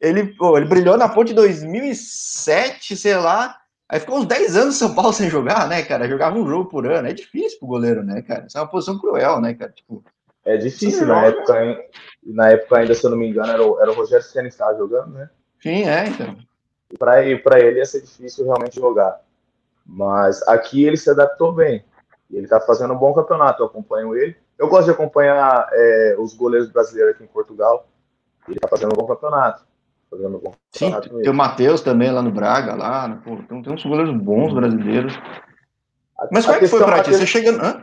Ele, 0.00 0.26
pô, 0.34 0.56
ele 0.56 0.66
brilhou 0.66 0.96
na 0.96 1.08
Ponte 1.08 1.32
em 1.32 1.34
2007, 1.34 2.96
sei 2.96 3.16
lá. 3.16 3.59
Aí 3.90 3.98
ficou 3.98 4.18
uns 4.18 4.26
10 4.26 4.56
anos 4.56 4.76
São 4.76 4.94
Paulo 4.94 5.12
sem 5.12 5.28
jogar, 5.28 5.68
né, 5.68 5.82
cara? 5.82 6.08
Jogava 6.08 6.38
um 6.38 6.46
jogo 6.46 6.70
por 6.70 6.86
ano. 6.86 7.08
É 7.08 7.12
difícil 7.12 7.58
pro 7.58 7.66
goleiro, 7.66 8.04
né, 8.04 8.22
cara? 8.22 8.46
Isso 8.46 8.56
é 8.56 8.60
uma 8.60 8.68
posição 8.68 8.96
cruel, 8.96 9.40
né, 9.40 9.52
cara? 9.52 9.72
Tipo, 9.72 10.04
é 10.44 10.56
difícil, 10.56 11.08
na 11.08 11.26
época, 11.26 11.84
na 12.24 12.50
época 12.50 12.78
ainda, 12.78 12.94
se 12.94 13.04
eu 13.04 13.10
não 13.10 13.18
me 13.18 13.28
engano, 13.28 13.50
era 13.50 13.62
o, 13.66 13.80
era 13.80 13.90
o 13.90 13.94
Rogério 13.94 14.24
Senna 14.24 14.46
que 14.46 14.54
estava 14.54 14.78
jogando, 14.78 15.12
né? 15.12 15.28
Sim, 15.60 15.82
é, 15.88 16.06
então. 16.06 16.36
E 16.92 16.96
para 16.96 17.60
ele 17.60 17.78
ia 17.78 17.84
ser 17.84 18.00
difícil 18.02 18.44
realmente 18.44 18.76
jogar. 18.76 19.20
Mas 19.84 20.40
aqui 20.46 20.84
ele 20.84 20.96
se 20.96 21.10
adaptou 21.10 21.52
bem. 21.52 21.84
Ele 22.30 22.44
está 22.44 22.60
fazendo 22.60 22.94
um 22.94 22.98
bom 22.98 23.12
campeonato, 23.12 23.60
eu 23.60 23.66
acompanho 23.66 24.14
ele. 24.14 24.36
Eu 24.56 24.68
gosto 24.68 24.84
de 24.84 24.92
acompanhar 24.92 25.68
é, 25.72 26.14
os 26.16 26.32
goleiros 26.34 26.70
brasileiros 26.70 27.14
aqui 27.14 27.24
em 27.24 27.28
Portugal. 27.28 27.88
Ele 28.46 28.56
está 28.56 28.68
fazendo 28.68 28.92
um 28.92 28.96
bom 28.96 29.06
campeonato. 29.06 29.64
Fazendo 30.10 30.38
bom 30.38 30.52
Sim, 30.72 30.92
tem 31.22 31.30
o 31.30 31.34
Matheus 31.34 31.82
também 31.82 32.10
lá 32.10 32.20
no 32.20 32.32
Braga, 32.32 32.74
lá. 32.74 33.20
Pô, 33.24 33.36
tem, 33.48 33.62
tem 33.62 33.72
uns 33.72 33.84
goleiros 33.84 34.16
bons 34.20 34.52
brasileiros. 34.52 35.14
Mas 36.32 36.44
como 36.44 36.56
é 36.56 36.60
que 36.60 36.66
foi 36.66 36.80
para 36.80 37.02
ti? 37.02 37.14
Você 37.14 37.26
chega. 37.26 37.52
Hã? 37.52 37.82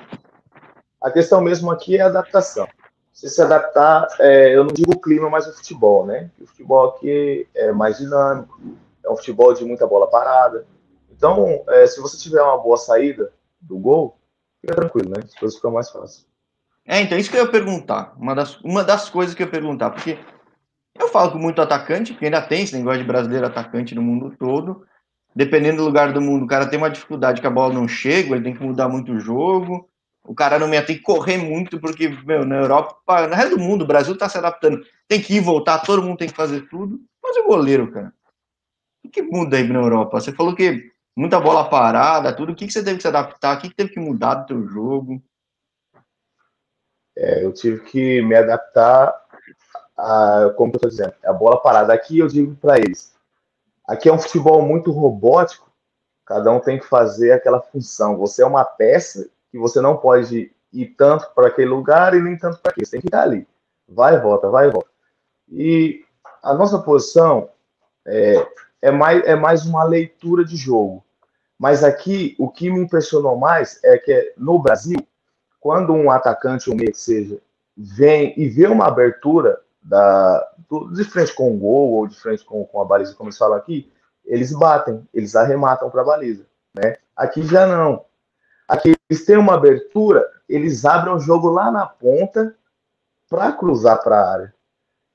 A 1.01 1.09
questão 1.09 1.41
mesmo 1.41 1.71
aqui 1.71 1.97
é 1.97 2.01
a 2.01 2.07
adaptação. 2.07 2.67
Você 3.13 3.29
se 3.29 3.41
adaptar, 3.41 4.07
é, 4.19 4.55
eu 4.55 4.63
não 4.63 4.73
digo 4.73 4.93
o 4.93 4.99
clima, 4.99 5.29
mas 5.29 5.47
o 5.47 5.53
futebol, 5.53 6.05
né? 6.05 6.29
O 6.39 6.45
futebol 6.45 6.89
aqui 6.89 7.47
é 7.55 7.71
mais 7.71 7.97
dinâmico, 7.97 8.59
é 9.03 9.09
um 9.09 9.15
futebol 9.15 9.53
de 9.53 9.65
muita 9.65 9.87
bola 9.87 10.07
parada. 10.07 10.67
Então, 11.09 11.63
é, 11.69 11.87
se 11.87 11.99
você 11.99 12.15
tiver 12.17 12.41
uma 12.43 12.57
boa 12.57 12.77
saída 12.77 13.31
do 13.59 13.77
gol, 13.79 14.19
fica 14.61 14.75
tranquilo, 14.75 15.09
né? 15.09 15.23
As 15.23 15.33
coisas 15.33 15.55
ficam 15.55 15.71
mais 15.71 15.89
fáceis. 15.89 16.27
É, 16.85 17.01
então, 17.01 17.17
isso 17.17 17.31
que 17.31 17.37
eu 17.37 17.45
ia 17.45 17.51
perguntar. 17.51 18.13
Uma 18.17 18.35
das, 18.35 18.61
uma 18.61 18.83
das 18.83 19.09
coisas 19.09 19.33
que 19.33 19.41
eu 19.41 19.47
ia 19.47 19.51
perguntar, 19.51 19.89
porque 19.89 20.19
eu 20.99 21.07
falo 21.09 21.31
com 21.31 21.37
muito 21.37 21.61
atacante, 21.61 22.13
porque 22.13 22.25
ainda 22.25 22.41
tem 22.41 22.63
esse 22.63 22.75
negócio 22.75 22.99
de 22.99 23.07
brasileiro 23.07 23.45
atacante 23.45 23.95
no 23.95 24.01
mundo 24.01 24.35
todo. 24.37 24.85
Dependendo 25.35 25.77
do 25.77 25.85
lugar 25.85 26.11
do 26.13 26.21
mundo, 26.21 26.45
o 26.45 26.47
cara 26.47 26.65
tem 26.65 26.79
uma 26.79 26.89
dificuldade 26.89 27.41
que 27.41 27.47
a 27.47 27.51
bola 27.51 27.73
não 27.73 27.87
chega, 27.87 28.33
ele 28.33 28.43
tem 28.43 28.55
que 28.55 28.63
mudar 28.63 28.89
muito 28.89 29.11
o 29.11 29.19
jogo. 29.19 29.87
O 30.23 30.33
cara 30.33 30.59
não 30.59 30.73
ia 30.73 30.83
ter 30.83 30.95
que 30.95 31.01
correr 31.01 31.37
muito, 31.37 31.79
porque, 31.79 32.09
meu, 32.25 32.43
na 32.43 32.57
Europa, 32.57 33.27
na 33.27 33.35
resto 33.35 33.55
do 33.55 33.63
mundo, 33.63 33.83
o 33.83 33.87
Brasil 33.87 34.17
tá 34.17 34.27
se 34.27 34.37
adaptando. 34.37 34.83
Tem 35.07 35.21
que 35.21 35.35
ir 35.35 35.39
voltar, 35.39 35.79
todo 35.79 36.03
mundo 36.03 36.17
tem 36.17 36.27
que 36.27 36.35
fazer 36.35 36.67
tudo. 36.67 36.99
Mas 37.23 37.37
o 37.37 37.45
goleiro, 37.45 37.91
cara. 37.91 38.13
O 39.05 39.09
que 39.09 39.21
muda 39.21 39.57
aí 39.57 39.67
na 39.67 39.79
Europa? 39.79 40.19
Você 40.19 40.33
falou 40.33 40.53
que 40.53 40.91
muita 41.15 41.39
bola 41.39 41.69
parada, 41.69 42.33
tudo. 42.33 42.51
O 42.51 42.55
que, 42.55 42.67
que 42.67 42.73
você 42.73 42.83
teve 42.83 42.97
que 42.97 43.03
se 43.03 43.07
adaptar? 43.07 43.57
O 43.57 43.61
que, 43.61 43.69
que 43.69 43.75
teve 43.75 43.91
que 43.91 43.99
mudar 43.99 44.35
do 44.35 44.47
teu 44.47 44.67
jogo? 44.67 45.21
É, 47.15 47.43
eu 47.43 47.53
tive 47.53 47.79
que 47.83 48.21
me 48.21 48.35
adaptar 48.35 49.13
a, 49.97 50.53
como 50.55 50.71
eu 50.73 50.79
tô 50.79 50.87
dizendo, 50.87 51.13
a 51.25 51.33
bola 51.33 51.61
parada. 51.61 51.93
Aqui 51.93 52.19
eu 52.19 52.27
digo 52.27 52.55
para 52.55 52.77
eles, 52.77 53.13
aqui 53.87 54.07
é 54.07 54.13
um 54.13 54.19
futebol 54.19 54.61
muito 54.61 54.91
robótico, 54.91 55.71
cada 56.25 56.51
um 56.51 56.59
tem 56.59 56.77
que 56.79 56.85
fazer 56.85 57.31
aquela 57.31 57.61
função. 57.61 58.17
Você 58.17 58.43
é 58.43 58.45
uma 58.45 58.63
peça 58.63 59.27
que 59.51 59.57
você 59.57 59.81
não 59.81 59.97
pode 59.97 60.51
ir 60.71 60.87
tanto 60.97 61.29
para 61.33 61.47
aquele 61.47 61.69
lugar 61.69 62.13
e 62.13 62.21
nem 62.21 62.37
tanto 62.37 62.59
para 62.59 62.71
aquele. 62.71 62.85
Você 62.85 62.91
tem 62.91 63.01
que 63.01 63.07
ficar 63.07 63.23
ali. 63.23 63.47
Vai 63.87 64.15
e 64.15 64.19
volta, 64.19 64.49
vai 64.49 64.67
e 64.67 64.71
volta. 64.71 64.89
E 65.49 66.05
a 66.43 66.53
nossa 66.53 66.79
posição 66.79 67.49
é, 68.05 68.45
é, 68.81 68.91
mais, 68.91 69.23
é 69.25 69.35
mais 69.35 69.65
uma 69.65 69.83
leitura 69.83 70.43
de 70.43 70.55
jogo. 70.55 71.03
Mas 71.57 71.83
aqui, 71.83 72.35
o 72.37 72.49
que 72.49 72.69
me 72.69 72.79
impressionou 72.79 73.37
mais 73.37 73.79
é 73.83 73.97
que 73.97 74.33
no 74.37 74.59
Brasil, 74.59 74.99
quando 75.59 75.93
um 75.93 76.11
atacante, 76.11 76.69
um 76.69 76.75
meio 76.75 76.91
que 76.91 76.99
seja, 76.99 77.39
vem 77.75 78.33
e 78.37 78.47
vê 78.47 78.67
uma 78.67 78.85
abertura 78.85 79.59
da, 79.87 80.45
de 80.93 81.03
frente 81.05 81.33
com 81.33 81.53
o 81.53 81.57
gol 81.57 81.91
ou 81.93 82.07
de 82.07 82.15
frente 82.19 82.43
com, 82.43 82.65
com 82.65 82.81
a 82.81 82.85
baliza, 82.85 83.15
como 83.15 83.29
eles 83.29 83.37
falam 83.37 83.57
aqui, 83.57 83.91
eles 84.25 84.51
batem, 84.51 85.07
eles 85.13 85.35
arrematam 85.35 85.89
para 85.89 86.01
a 86.01 86.05
baliza. 86.05 86.45
Né? 86.75 86.97
Aqui 87.15 87.43
já 87.43 87.65
não. 87.65 88.05
Aqui 88.67 88.93
eles 89.09 89.25
têm 89.25 89.37
uma 89.37 89.53
abertura, 89.53 90.29
eles 90.47 90.83
abrem 90.83 91.13
o 91.13 91.19
jogo 91.19 91.49
lá 91.49 91.71
na 91.71 91.85
ponta 91.85 92.53
para 93.29 93.51
cruzar 93.53 94.03
para 94.03 94.19
a 94.19 94.31
área. 94.31 94.53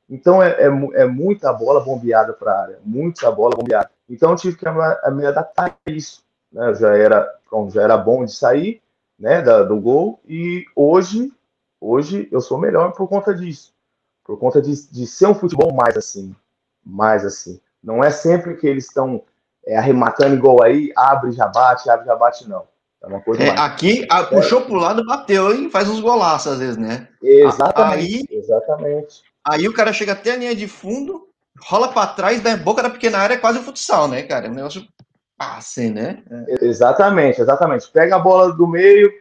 Então 0.09 0.43
é, 0.43 0.51
é, 0.53 0.67
é, 0.67 1.05
muita 1.05 1.53
bola 1.53 1.81
bombeada 1.81 2.33
para 2.33 2.53
a 2.53 2.63
área, 2.63 2.79
muita 2.85 3.31
bola 3.31 3.55
bombeada. 3.55 3.91
Então 4.09 4.31
eu 4.31 4.37
tive 4.37 4.57
que 4.57 4.65
me 5.11 5.27
adaptar 5.27 5.77
a 5.87 5.91
isso. 5.91 6.25
Né? 6.51 6.75
Já 6.75 6.97
era, 6.97 7.35
já 7.71 7.83
era 7.83 7.97
bom 7.97 8.25
de 8.25 8.35
sair 8.35 8.83
né, 9.19 9.43
da, 9.43 9.63
do 9.63 9.79
gol 9.81 10.21
e 10.27 10.65
hoje, 10.75 11.31
hoje 11.81 12.29
eu 12.33 12.41
sou 12.41 12.59
melhor 12.59 12.93
por 12.93 13.09
conta 13.09 13.35
disso, 13.35 13.72
por 14.33 14.39
conta 14.39 14.63
de, 14.63 14.91
de 14.91 15.07
ser 15.07 15.27
um 15.27 15.35
futebol 15.35 15.75
mais 15.75 15.95
assim, 15.95 16.35
mais 16.83 17.23
assim. 17.23 17.61
Não 17.85 18.03
é 18.03 18.11
sempre 18.11 18.57
que 18.57 18.67
eles 18.67 18.87
estão 18.87 19.23
é, 19.67 19.77
arrematando 19.77 20.35
igual 20.35 20.63
aí, 20.63 20.91
abre 20.97 21.33
já 21.33 21.47
bate, 21.49 21.91
abre 21.91 22.07
já 22.07 22.17
bate 22.17 22.49
não. 22.49 22.65
É 23.03 23.07
uma 23.07 23.21
coisa 23.21 23.43
é, 23.43 23.51
aqui, 23.51 24.07
a, 24.09 24.23
puxou 24.25 24.63
pro 24.63 24.77
lado, 24.77 25.05
bateu 25.05 25.55
e 25.55 25.71
faz 25.71 25.87
uns 25.87 26.01
golaços 26.01 26.53
às 26.53 26.59
vezes, 26.61 26.79
né? 26.79 27.09
Exatamente. 27.23 28.27
Aí, 28.31 28.39
exatamente. 28.39 29.23
Aí 29.45 29.69
o 29.69 29.75
cara 29.75 29.93
chega 29.93 30.13
até 30.13 30.33
a 30.33 30.37
linha 30.37 30.57
de 30.57 30.67
fundo, 30.67 31.29
rola 31.61 31.89
para 31.89 32.07
trás, 32.07 32.41
da 32.41 32.57
boca 32.57 32.83
da 32.83 32.89
pequena 32.89 33.19
área, 33.19 33.35
é 33.35 33.39
quase 33.39 33.59
o 33.59 33.63
futsal, 33.63 34.09
né, 34.09 34.23
cara? 34.23 34.47
É 34.47 34.51
um 34.51 34.55
negócio 34.55 34.83
passe, 35.37 35.91
né? 35.91 36.23
É. 36.31 36.65
Exatamente, 36.65 37.39
exatamente. 37.39 37.91
Pega 37.91 38.17
a 38.17 38.21
bola 38.21 38.51
do 38.55 38.67
meio, 38.67 39.13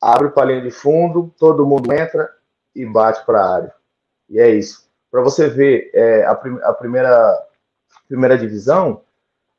abre 0.00 0.30
para 0.30 0.42
a 0.42 0.46
linha 0.46 0.62
de 0.62 0.72
fundo, 0.72 1.32
todo 1.38 1.64
mundo 1.64 1.92
entra 1.92 2.28
e 2.74 2.84
bate 2.84 3.24
para 3.24 3.40
a 3.40 3.54
área. 3.54 3.77
E 4.28 4.38
é 4.38 4.50
isso. 4.50 4.88
Para 5.10 5.22
você 5.22 5.48
ver, 5.48 5.90
é, 5.94 6.24
a, 6.24 6.34
prim 6.34 6.58
a 6.62 6.72
primeira, 6.72 7.46
primeira 8.08 8.36
divisão, 8.36 9.02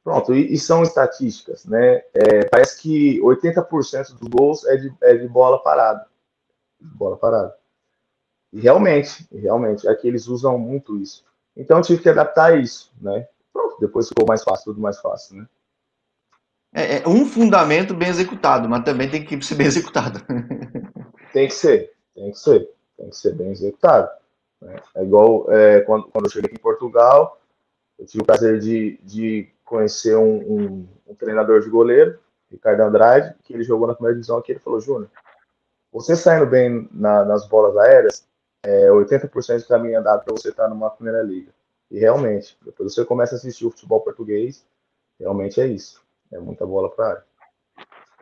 Pronto, 0.03 0.33
e, 0.33 0.53
e 0.53 0.57
são 0.57 0.81
estatísticas, 0.81 1.65
né? 1.65 2.03
É, 2.13 2.45
parece 2.45 2.81
que 2.81 3.19
80% 3.21 4.17
dos 4.17 4.27
gols 4.27 4.65
é 4.65 4.77
de, 4.77 4.93
é 5.01 5.15
de 5.15 5.27
bola 5.27 5.61
parada. 5.61 6.05
Bola 6.79 7.17
parada. 7.17 7.55
E 8.51 8.59
realmente, 8.59 9.27
realmente, 9.31 9.87
aqui 9.87 10.07
eles 10.07 10.27
usam 10.27 10.57
muito 10.57 10.97
isso. 10.97 11.23
Então 11.55 11.77
eu 11.77 11.83
tive 11.83 12.01
que 12.01 12.09
adaptar 12.09 12.59
isso, 12.59 12.91
né? 12.99 13.27
Pronto, 13.53 13.77
depois 13.79 14.07
ficou 14.07 14.25
mais 14.25 14.43
fácil, 14.43 14.65
tudo 14.65 14.81
mais 14.81 14.99
fácil, 14.99 15.37
né? 15.37 15.47
É, 16.73 17.01
é 17.01 17.07
um 17.07 17.25
fundamento 17.25 17.93
bem 17.93 18.09
executado, 18.09 18.69
mas 18.69 18.83
também 18.83 19.09
tem 19.09 19.23
que 19.23 19.39
ser 19.43 19.55
bem 19.55 19.67
executado. 19.67 20.21
tem 21.33 21.47
que 21.47 21.53
ser, 21.53 21.93
tem 22.15 22.31
que 22.31 22.39
ser, 22.39 22.69
tem 22.97 23.09
que 23.09 23.15
ser 23.15 23.35
bem 23.35 23.51
executado. 23.51 24.09
Né? 24.61 24.75
É 24.95 25.03
igual 25.03 25.51
é, 25.51 25.81
quando, 25.81 26.07
quando 26.07 26.25
eu 26.25 26.31
cheguei 26.31 26.47
aqui 26.47 26.55
em 26.55 26.61
Portugal, 26.61 27.39
eu 27.97 28.05
tive 28.05 28.23
o 28.23 28.25
prazer 28.25 28.59
de, 28.59 28.99
de 29.03 29.49
conhecer 29.65 30.15
um, 30.15 30.37
um, 30.37 30.87
um, 31.07 31.15
treinador 31.15 31.61
de 31.61 31.69
goleiro, 31.69 32.19
Ricardo 32.49 32.81
Andrade, 32.81 33.35
que 33.43 33.53
ele 33.53 33.63
jogou 33.63 33.87
na 33.87 33.93
primeira 33.93 34.15
divisão 34.15 34.37
aqui. 34.37 34.51
Ele 34.51 34.59
falou: 34.59 34.79
Júnior, 34.79 35.09
você 35.91 36.15
saindo 36.15 36.45
bem 36.45 36.87
na, 36.91 37.25
nas 37.25 37.47
bolas 37.47 37.75
aéreas, 37.77 38.27
é 38.63 38.87
80% 38.87 39.59
do 39.61 39.67
caminho 39.67 39.99
andado 39.99 40.23
para 40.23 40.33
você 40.33 40.49
estar 40.49 40.63
tá 40.63 40.69
numa 40.69 40.89
primeira 40.89 41.21
liga. 41.21 41.51
E 41.89 41.99
realmente, 41.99 42.57
depois 42.63 42.93
você 42.93 43.03
começa 43.03 43.35
a 43.35 43.37
assistir 43.37 43.65
o 43.65 43.71
futebol 43.71 44.01
português, 44.01 44.65
realmente 45.19 45.59
é 45.59 45.67
isso. 45.67 46.01
É 46.31 46.39
muita 46.39 46.65
bola 46.65 46.89
para 46.89 47.07
área. 47.07 47.23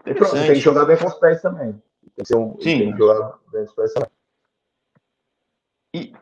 E 0.05 0.13
pronto, 0.13 0.31
tem 0.31 0.53
que 0.53 0.55
jogar 0.55 0.85
bem 0.85 0.97
com 0.97 1.07
os 1.07 1.15
pés 1.15 1.41
também. 1.41 1.81
Tem 2.15 2.25
que, 2.25 2.35
um, 2.35 2.53
tem 2.53 2.91
que 2.91 2.97
jogar 2.97 3.37
bem 3.51 3.65
com 3.65 3.69
os 3.69 3.75
pés 3.75 3.93
também. 3.93 4.09
E, 5.93 6.13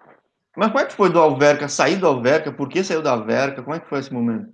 mas 0.55 0.67
como 0.67 0.79
é 0.79 0.85
que 0.85 0.93
foi 0.93 1.09
do 1.09 1.19
Alverca, 1.19 1.67
sair 1.67 1.97
do 1.97 2.07
Alverca? 2.07 2.51
Por 2.51 2.69
que 2.69 2.83
saiu 2.83 3.01
da 3.01 3.11
Alverca? 3.11 3.61
Como 3.61 3.75
é 3.75 3.79
que 3.79 3.89
foi 3.89 3.99
esse 3.99 4.13
momento? 4.13 4.53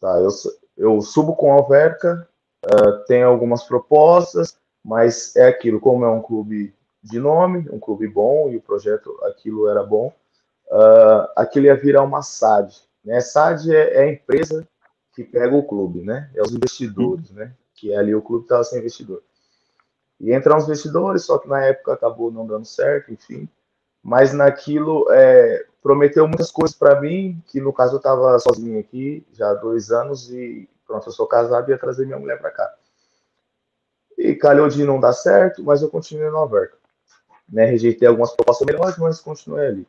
Tá, 0.00 0.18
eu, 0.18 0.28
eu 0.76 1.00
subo 1.00 1.36
com 1.36 1.52
a 1.52 1.56
Alverca, 1.56 2.28
uh, 2.66 3.04
tem 3.06 3.22
algumas 3.22 3.62
propostas, 3.62 4.58
mas 4.84 5.36
é 5.36 5.46
aquilo, 5.46 5.80
como 5.80 6.04
é 6.04 6.10
um 6.10 6.20
clube 6.20 6.74
de 7.02 7.18
nome, 7.18 7.68
um 7.70 7.78
clube 7.78 8.08
bom, 8.08 8.48
e 8.50 8.56
o 8.56 8.60
projeto, 8.60 9.16
aquilo 9.24 9.68
era 9.68 9.82
bom, 9.82 10.12
uh, 10.68 11.28
aquilo 11.36 11.66
ia 11.66 11.76
virar 11.76 12.02
uma 12.02 12.22
SAD. 12.22 12.74
Né? 13.04 13.20
SAD 13.20 13.74
é, 13.74 13.94
é, 13.94 14.02
a 14.02 14.12
empresa 14.12 14.66
que 15.14 15.24
pega 15.24 15.54
o 15.54 15.62
clube, 15.62 16.02
né? 16.02 16.30
É 16.34 16.40
os 16.40 16.52
investidores, 16.52 17.30
né? 17.30 17.52
Que 17.74 17.92
é 17.92 17.96
ali 17.96 18.14
o 18.14 18.22
clube 18.22 18.44
estava 18.44 18.64
sem 18.64 18.78
investidor. 18.78 19.22
E 20.18 20.34
entram 20.34 20.56
os 20.56 20.64
investidores, 20.64 21.24
só 21.24 21.38
que 21.38 21.48
na 21.48 21.62
época 21.64 21.92
acabou 21.92 22.30
não 22.30 22.46
dando 22.46 22.64
certo, 22.64 23.12
enfim. 23.12 23.48
Mas 24.02 24.32
naquilo, 24.32 25.06
é, 25.10 25.64
prometeu 25.82 26.26
muitas 26.26 26.50
coisas 26.50 26.76
para 26.76 27.00
mim, 27.00 27.42
que 27.46 27.60
no 27.60 27.72
caso 27.72 27.94
eu 27.94 27.98
estava 27.98 28.38
sozinho 28.38 28.78
aqui, 28.80 29.24
já 29.32 29.50
há 29.50 29.54
dois 29.54 29.90
anos, 29.90 30.30
e 30.30 30.68
pronto, 30.86 31.08
eu 31.08 31.12
sou 31.12 31.26
casado 31.26 31.68
e 31.68 31.72
ia 31.72 31.78
trazer 31.78 32.06
minha 32.06 32.18
mulher 32.18 32.40
para 32.40 32.50
cá. 32.50 32.74
E 34.18 34.34
calhou 34.34 34.68
de 34.68 34.84
não 34.84 35.00
dar 35.00 35.12
certo, 35.12 35.62
mas 35.62 35.82
eu 35.82 35.88
continuei 35.88 36.30
no 36.30 36.38
Alverca. 36.38 36.76
Né, 37.48 37.66
rejeitei 37.66 38.08
algumas 38.08 38.32
propostas 38.32 38.66
melhores, 38.66 38.96
mas 38.96 39.20
continuei 39.20 39.66
ali. 39.66 39.88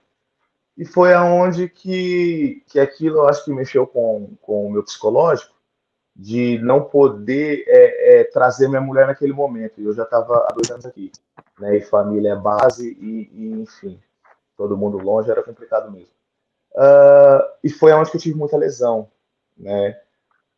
E 0.78 0.86
foi 0.86 1.14
aonde 1.14 1.70
que, 1.70 2.64
que 2.68 2.80
aquilo 2.80 3.20
eu 3.20 3.28
acho 3.28 3.46
que 3.46 3.54
mexeu 3.54 3.86
com, 3.86 4.36
com 4.42 4.68
o 4.68 4.72
meu 4.72 4.84
psicológico, 4.84 5.53
de 6.16 6.60
não 6.60 6.84
poder 6.84 7.64
é, 7.68 8.20
é, 8.20 8.24
trazer 8.26 8.68
minha 8.68 8.82
mulher 8.82 9.08
naquele 9.08 9.34
momento. 9.34 9.82
E 9.82 9.86
eu 9.86 9.94
já 9.94 10.04
estava 10.04 10.46
há 10.48 10.54
dois 10.54 10.70
anos 10.70 10.86
aqui. 10.86 11.12
Né, 11.60 11.78
e 11.78 11.82
família 11.82 12.34
é 12.34 12.36
base, 12.36 12.98
e, 13.00 13.30
e 13.32 13.62
enfim 13.62 14.00
todo 14.58 14.78
mundo 14.78 14.98
longe, 14.98 15.30
era 15.30 15.44
complicado 15.44 15.92
mesmo. 15.92 16.14
Uh, 16.74 17.44
e 17.64 17.70
foi 17.70 17.92
onde 17.94 18.10
que 18.10 18.18
eu 18.18 18.22
tive 18.22 18.38
muita 18.38 18.58
lesão, 18.58 19.10
né? 19.58 20.00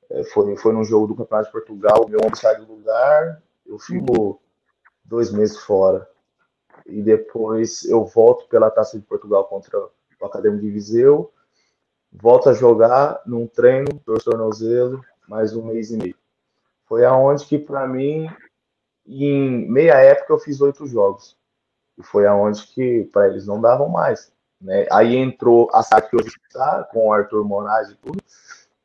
É, 0.10 0.24
foi, 0.26 0.56
foi 0.58 0.72
num 0.72 0.84
jogo 0.84 1.08
do 1.08 1.16
Campeonato 1.16 1.48
de 1.48 1.52
Portugal, 1.52 2.08
meu 2.08 2.20
ombro 2.24 2.38
sai 2.38 2.58
do 2.58 2.72
lugar, 2.72 3.42
eu 3.66 3.80
fico 3.80 4.40
dois 5.04 5.32
meses 5.32 5.58
fora. 5.58 6.08
E 6.86 7.02
depois 7.02 7.84
eu 7.86 8.06
volto 8.06 8.48
pela 8.48 8.70
Taça 8.70 9.00
de 9.00 9.04
Portugal 9.04 9.46
contra 9.46 9.78
o 9.80 10.26
Acadêmico 10.26 10.62
de 10.62 10.70
Viseu, 10.70 11.34
volto 12.14 12.50
a 12.50 12.54
jogar 12.54 13.20
num 13.26 13.48
treino, 13.48 14.00
dois 14.06 14.24
tornozelo, 14.24 15.04
mais 15.28 15.56
um 15.56 15.66
mês 15.66 15.92
e 15.92 15.98
meio. 15.98 16.16
Foi 16.86 17.06
aonde 17.06 17.46
que, 17.46 17.58
para 17.58 17.88
mim, 17.88 18.30
em 19.06 19.68
meia 19.70 19.96
época 19.96 20.34
eu 20.34 20.40
fiz 20.40 20.62
oito 20.62 20.86
jogos. 20.88 21.38
E 21.98 22.04
foi 22.04 22.28
aonde 22.28 22.66
que 22.68 23.10
para 23.12 23.28
eles 23.28 23.48
não 23.48 23.62
davam 23.62 23.90
mais. 23.90 24.32
Né? 24.60 24.86
Aí 24.92 25.16
entrou 25.16 25.70
a 25.74 25.84
SAC 25.84 26.10
que 26.10 26.16
hoje 26.16 26.36
está, 26.48 26.84
com 26.92 27.08
o 27.08 27.14
Arthur 27.14 27.44
Moraes 27.44 27.90
e 27.90 27.96
tudo, 27.96 28.22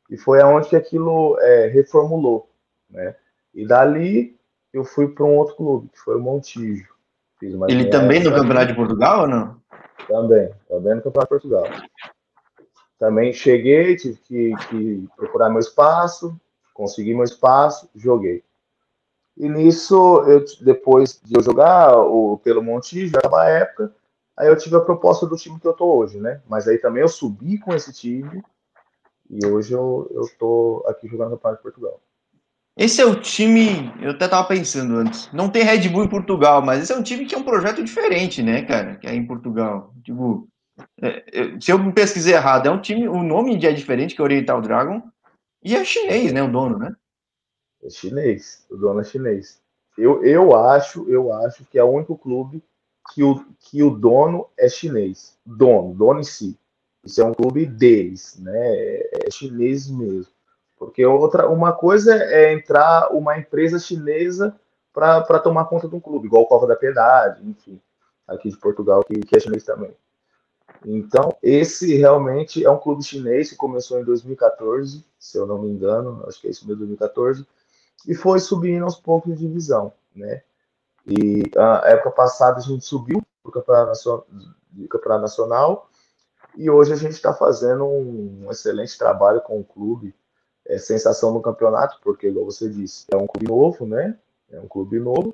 e 0.09 0.17
foi 0.17 0.41
aonde 0.41 0.69
que 0.69 0.75
aquilo 0.75 1.37
é, 1.39 1.67
reformulou. 1.67 2.49
Né? 2.89 3.15
E 3.53 3.65
dali 3.65 4.39
eu 4.73 4.83
fui 4.83 5.07
para 5.09 5.25
um 5.25 5.37
outro 5.37 5.55
clube, 5.55 5.89
que 5.89 5.99
foi 5.99 6.15
o 6.15 6.19
Montijo. 6.19 6.89
Ele 7.67 7.89
também 7.89 8.23
no 8.23 8.33
Campeonato 8.33 8.67
de 8.67 8.75
Portugal 8.75 9.21
ou 9.21 9.27
não? 9.27 9.61
Também, 10.07 10.51
também 10.67 10.95
no 10.95 11.01
Campeonato 11.01 11.35
de 11.35 11.41
Portugal. 11.41 11.63
Também 13.01 13.33
cheguei, 13.33 13.95
tive 13.95 14.15
que, 14.19 14.55
que 14.69 15.09
procurar 15.17 15.49
meu 15.49 15.57
espaço, 15.57 16.39
consegui 16.71 17.15
meu 17.15 17.23
espaço, 17.23 17.89
joguei. 17.95 18.43
E 19.35 19.49
nisso, 19.49 20.23
eu, 20.27 20.45
depois 20.61 21.19
de 21.23 21.35
eu 21.35 21.41
jogar 21.41 21.97
o, 21.97 22.37
pelo 22.37 22.61
Montijo, 22.61 23.11
já 23.11 23.21
a 23.35 23.49
época, 23.49 23.91
aí 24.37 24.47
eu 24.47 24.55
tive 24.55 24.75
a 24.75 24.81
proposta 24.81 25.25
do 25.25 25.35
time 25.35 25.59
que 25.59 25.65
eu 25.65 25.73
tô 25.73 25.95
hoje, 25.95 26.19
né? 26.19 26.43
Mas 26.47 26.67
aí 26.67 26.77
também 26.77 27.01
eu 27.01 27.09
subi 27.09 27.57
com 27.57 27.73
esse 27.73 27.91
time 27.91 28.43
e 29.31 29.47
hoje 29.47 29.73
eu, 29.73 30.07
eu 30.11 30.29
tô 30.37 30.85
aqui 30.87 31.07
jogando 31.07 31.31
no 31.31 31.37
Campeonato 31.37 31.57
de 31.57 31.63
Portugal. 31.63 31.99
Esse 32.77 33.01
é 33.01 33.05
o 33.05 33.19
time, 33.19 33.91
eu 33.99 34.11
até 34.11 34.27
tava 34.27 34.47
pensando 34.47 34.95
antes, 34.97 35.27
não 35.33 35.49
tem 35.49 35.63
Red 35.63 35.89
Bull 35.89 36.03
em 36.03 36.09
Portugal, 36.09 36.61
mas 36.61 36.83
esse 36.83 36.93
é 36.93 36.95
um 36.95 37.01
time 37.01 37.25
que 37.25 37.33
é 37.33 37.37
um 37.39 37.43
projeto 37.43 37.83
diferente, 37.83 38.43
né, 38.43 38.61
cara, 38.61 38.97
que 38.97 39.07
é 39.07 39.15
em 39.15 39.25
Portugal. 39.25 39.91
Tipo, 40.03 40.47
se 41.59 41.71
eu 41.71 41.93
pesquisei 41.93 42.33
errado, 42.33 42.67
é 42.67 42.71
um 42.71 42.81
time, 42.81 43.07
o 43.07 43.23
nome 43.23 43.55
é 43.65 43.71
diferente, 43.71 44.15
que 44.15 44.21
é 44.21 44.23
Oriental 44.23 44.61
Dragon, 44.61 45.01
e 45.63 45.75
é 45.75 45.83
chinês, 45.83 46.33
né, 46.33 46.41
o 46.41 46.51
dono, 46.51 46.77
né? 46.77 46.95
É 47.83 47.89
chinês, 47.89 48.65
o 48.69 48.77
dono 48.77 49.01
é 49.01 49.03
chinês. 49.03 49.61
Eu, 49.97 50.23
eu 50.23 50.55
acho, 50.55 51.09
eu 51.09 51.33
acho 51.33 51.65
que 51.65 51.77
é 51.77 51.83
o 51.83 51.89
único 51.89 52.17
clube 52.17 52.63
que 53.13 53.23
o, 53.23 53.43
que 53.59 53.83
o 53.83 53.89
dono 53.89 54.47
é 54.57 54.69
chinês. 54.69 55.37
Dono, 55.45 55.93
dono 55.93 56.19
em 56.19 56.23
si. 56.23 56.57
Isso 57.03 57.21
é 57.21 57.25
um 57.25 57.33
clube 57.33 57.65
deles, 57.65 58.37
né? 58.39 58.55
É, 58.55 59.27
é 59.27 59.31
chinês 59.31 59.89
mesmo. 59.89 60.31
Porque 60.77 61.05
outra, 61.05 61.47
uma 61.49 61.71
coisa 61.73 62.15
é 62.15 62.53
entrar 62.53 63.13
uma 63.13 63.37
empresa 63.37 63.79
chinesa 63.79 64.55
para 64.93 65.39
tomar 65.39 65.65
conta 65.65 65.87
de 65.87 65.95
um 65.95 65.99
clube, 65.99 66.27
igual 66.27 66.43
o 66.43 66.47
Cova 66.47 66.67
da 66.67 66.75
Piedade, 66.75 67.47
enfim, 67.47 67.79
aqui 68.27 68.49
de 68.49 68.57
Portugal, 68.57 69.03
que, 69.03 69.13
que 69.21 69.37
é 69.37 69.39
chinês 69.39 69.63
também. 69.63 69.95
Então, 70.85 71.35
esse 71.41 71.95
realmente 71.95 72.65
é 72.65 72.69
um 72.69 72.79
clube 72.79 73.03
chinês 73.03 73.49
que 73.49 73.55
começou 73.55 73.99
em 73.99 74.03
2014, 74.03 75.05
se 75.19 75.37
eu 75.37 75.45
não 75.45 75.61
me 75.61 75.69
engano, 75.69 76.23
acho 76.27 76.41
que 76.41 76.47
é 76.47 76.49
isso 76.49 76.67
mesmo, 76.67 76.79
2014, 76.79 77.45
e 78.07 78.15
foi 78.15 78.39
subindo 78.39 78.83
aos 78.83 78.97
poucos 78.97 79.33
de 79.33 79.47
divisão, 79.47 79.93
né? 80.15 80.41
E 81.05 81.43
a 81.55 81.89
época 81.89 82.11
passada 82.11 82.57
a 82.57 82.61
gente 82.61 82.85
subiu 82.85 83.21
para 83.43 83.49
o 83.49 83.53
campeonato 83.53 85.21
nacional, 85.21 85.89
e 86.55 86.69
hoje 86.69 86.93
a 86.93 86.95
gente 86.95 87.13
está 87.13 87.33
fazendo 87.33 87.85
um 87.85 88.47
excelente 88.49 88.97
trabalho 88.97 89.41
com 89.41 89.59
o 89.59 89.63
clube. 89.63 90.13
É 90.65 90.77
sensação 90.77 91.33
no 91.33 91.41
campeonato, 91.41 91.99
porque, 92.03 92.27
igual 92.27 92.45
você 92.45 92.69
disse, 92.69 93.05
é 93.11 93.17
um 93.17 93.25
clube 93.25 93.47
novo, 93.47 93.85
né? 93.85 94.17
É 94.49 94.59
um 94.59 94.67
clube 94.67 94.99
novo. 94.99 95.33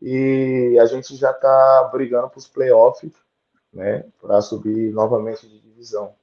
E 0.00 0.78
a 0.80 0.86
gente 0.86 1.14
já 1.14 1.30
está 1.30 1.88
brigando 1.92 2.30
para 2.30 2.38
os 2.38 2.48
playoffs, 2.48 3.12
né? 3.72 4.04
Para 4.20 4.40
subir 4.40 4.92
novamente 4.92 5.48
de 5.48 5.60
divisão. 5.60 6.14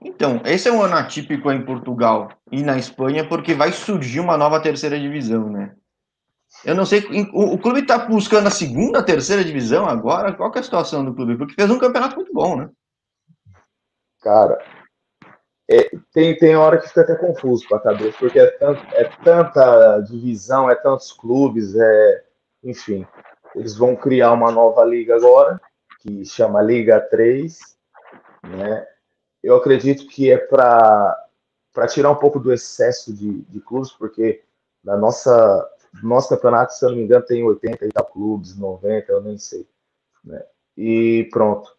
Então, 0.00 0.40
esse 0.44 0.68
é 0.68 0.72
um 0.72 0.82
ano 0.82 0.96
atípico 0.96 1.50
em 1.52 1.64
Portugal 1.64 2.30
e 2.50 2.62
na 2.62 2.78
Espanha, 2.78 3.26
porque 3.26 3.54
vai 3.54 3.72
surgir 3.72 4.20
uma 4.20 4.36
nova 4.36 4.60
terceira 4.60 4.98
divisão, 4.98 5.50
né? 5.50 5.74
Eu 6.64 6.74
não 6.74 6.86
sei, 6.86 7.04
o, 7.32 7.54
o 7.54 7.58
clube 7.58 7.80
está 7.80 7.98
buscando 7.98 8.46
a 8.46 8.50
segunda, 8.50 9.04
terceira 9.04 9.44
divisão 9.44 9.86
agora? 9.86 10.32
Qual 10.32 10.52
é 10.54 10.58
a 10.58 10.62
situação 10.62 11.04
do 11.04 11.14
clube? 11.14 11.36
Porque 11.36 11.54
fez 11.54 11.70
um 11.70 11.78
campeonato 11.78 12.16
muito 12.16 12.32
bom, 12.32 12.56
né? 12.56 12.70
Cara, 14.22 14.58
é, 15.68 15.90
tem, 16.12 16.36
tem 16.36 16.56
hora 16.56 16.78
que 16.78 16.88
fica 16.88 17.00
até 17.00 17.14
confuso 17.16 17.66
para 17.68 17.78
a 17.78 17.82
cabeça, 17.82 18.16
porque 18.18 18.38
é, 18.38 18.46
tanto, 18.52 18.82
é 18.94 19.04
tanta 19.22 20.00
divisão, 20.00 20.70
é 20.70 20.74
tantos 20.74 21.12
clubes, 21.12 21.74
é, 21.74 22.24
enfim. 22.62 23.06
Eles 23.54 23.76
vão 23.76 23.96
criar 23.96 24.32
uma 24.32 24.50
nova 24.50 24.84
liga 24.84 25.16
agora, 25.16 25.60
que 26.04 26.24
chama 26.26 26.60
Liga 26.60 27.00
3, 27.00 27.58
né? 28.46 28.86
eu 29.42 29.56
acredito 29.56 30.06
que 30.06 30.30
é 30.30 30.36
para 30.36 31.16
tirar 31.88 32.10
um 32.10 32.16
pouco 32.16 32.38
do 32.38 32.52
excesso 32.52 33.12
de, 33.12 33.40
de 33.42 33.60
clubes, 33.60 33.90
porque 33.92 34.42
na 34.82 34.96
nossa 34.96 35.70
nosso 36.02 36.28
campeonato, 36.28 36.74
se 36.74 36.84
eu 36.84 36.90
não 36.90 36.96
me 36.96 37.04
engano, 37.04 37.24
tem 37.24 37.44
80 37.44 37.86
e 37.86 37.88
tal 37.88 38.04
clubes, 38.04 38.56
90, 38.58 39.12
eu 39.12 39.22
nem 39.22 39.38
sei. 39.38 39.66
Né? 40.24 40.42
E 40.76 41.28
pronto. 41.30 41.70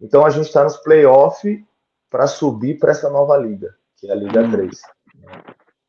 Então 0.00 0.24
a 0.24 0.30
gente 0.30 0.46
está 0.46 0.62
nos 0.62 0.76
playoffs 0.76 1.60
para 2.08 2.26
subir 2.26 2.78
para 2.78 2.92
essa 2.92 3.10
nova 3.10 3.36
liga, 3.36 3.76
que 3.96 4.08
é 4.08 4.12
a 4.12 4.14
Liga 4.14 4.48
3. 4.48 4.80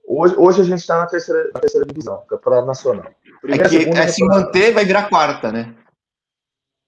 Hoje, 0.08 0.36
hoje 0.38 0.62
a 0.62 0.64
gente 0.64 0.80
está 0.80 0.98
na 0.98 1.06
terceira, 1.06 1.52
na 1.54 1.60
terceira 1.60 1.86
divisão, 1.86 2.26
Campeonato 2.28 2.66
Nacional. 2.66 3.14
Primeira, 3.42 3.68
é 3.68 3.70
que, 3.70 3.78
segunda, 3.80 4.00
é 4.00 4.08
se 4.08 4.26
manter, 4.26 4.74
vai 4.74 4.86
virar 4.86 5.10
quarta, 5.10 5.52
né? 5.52 5.76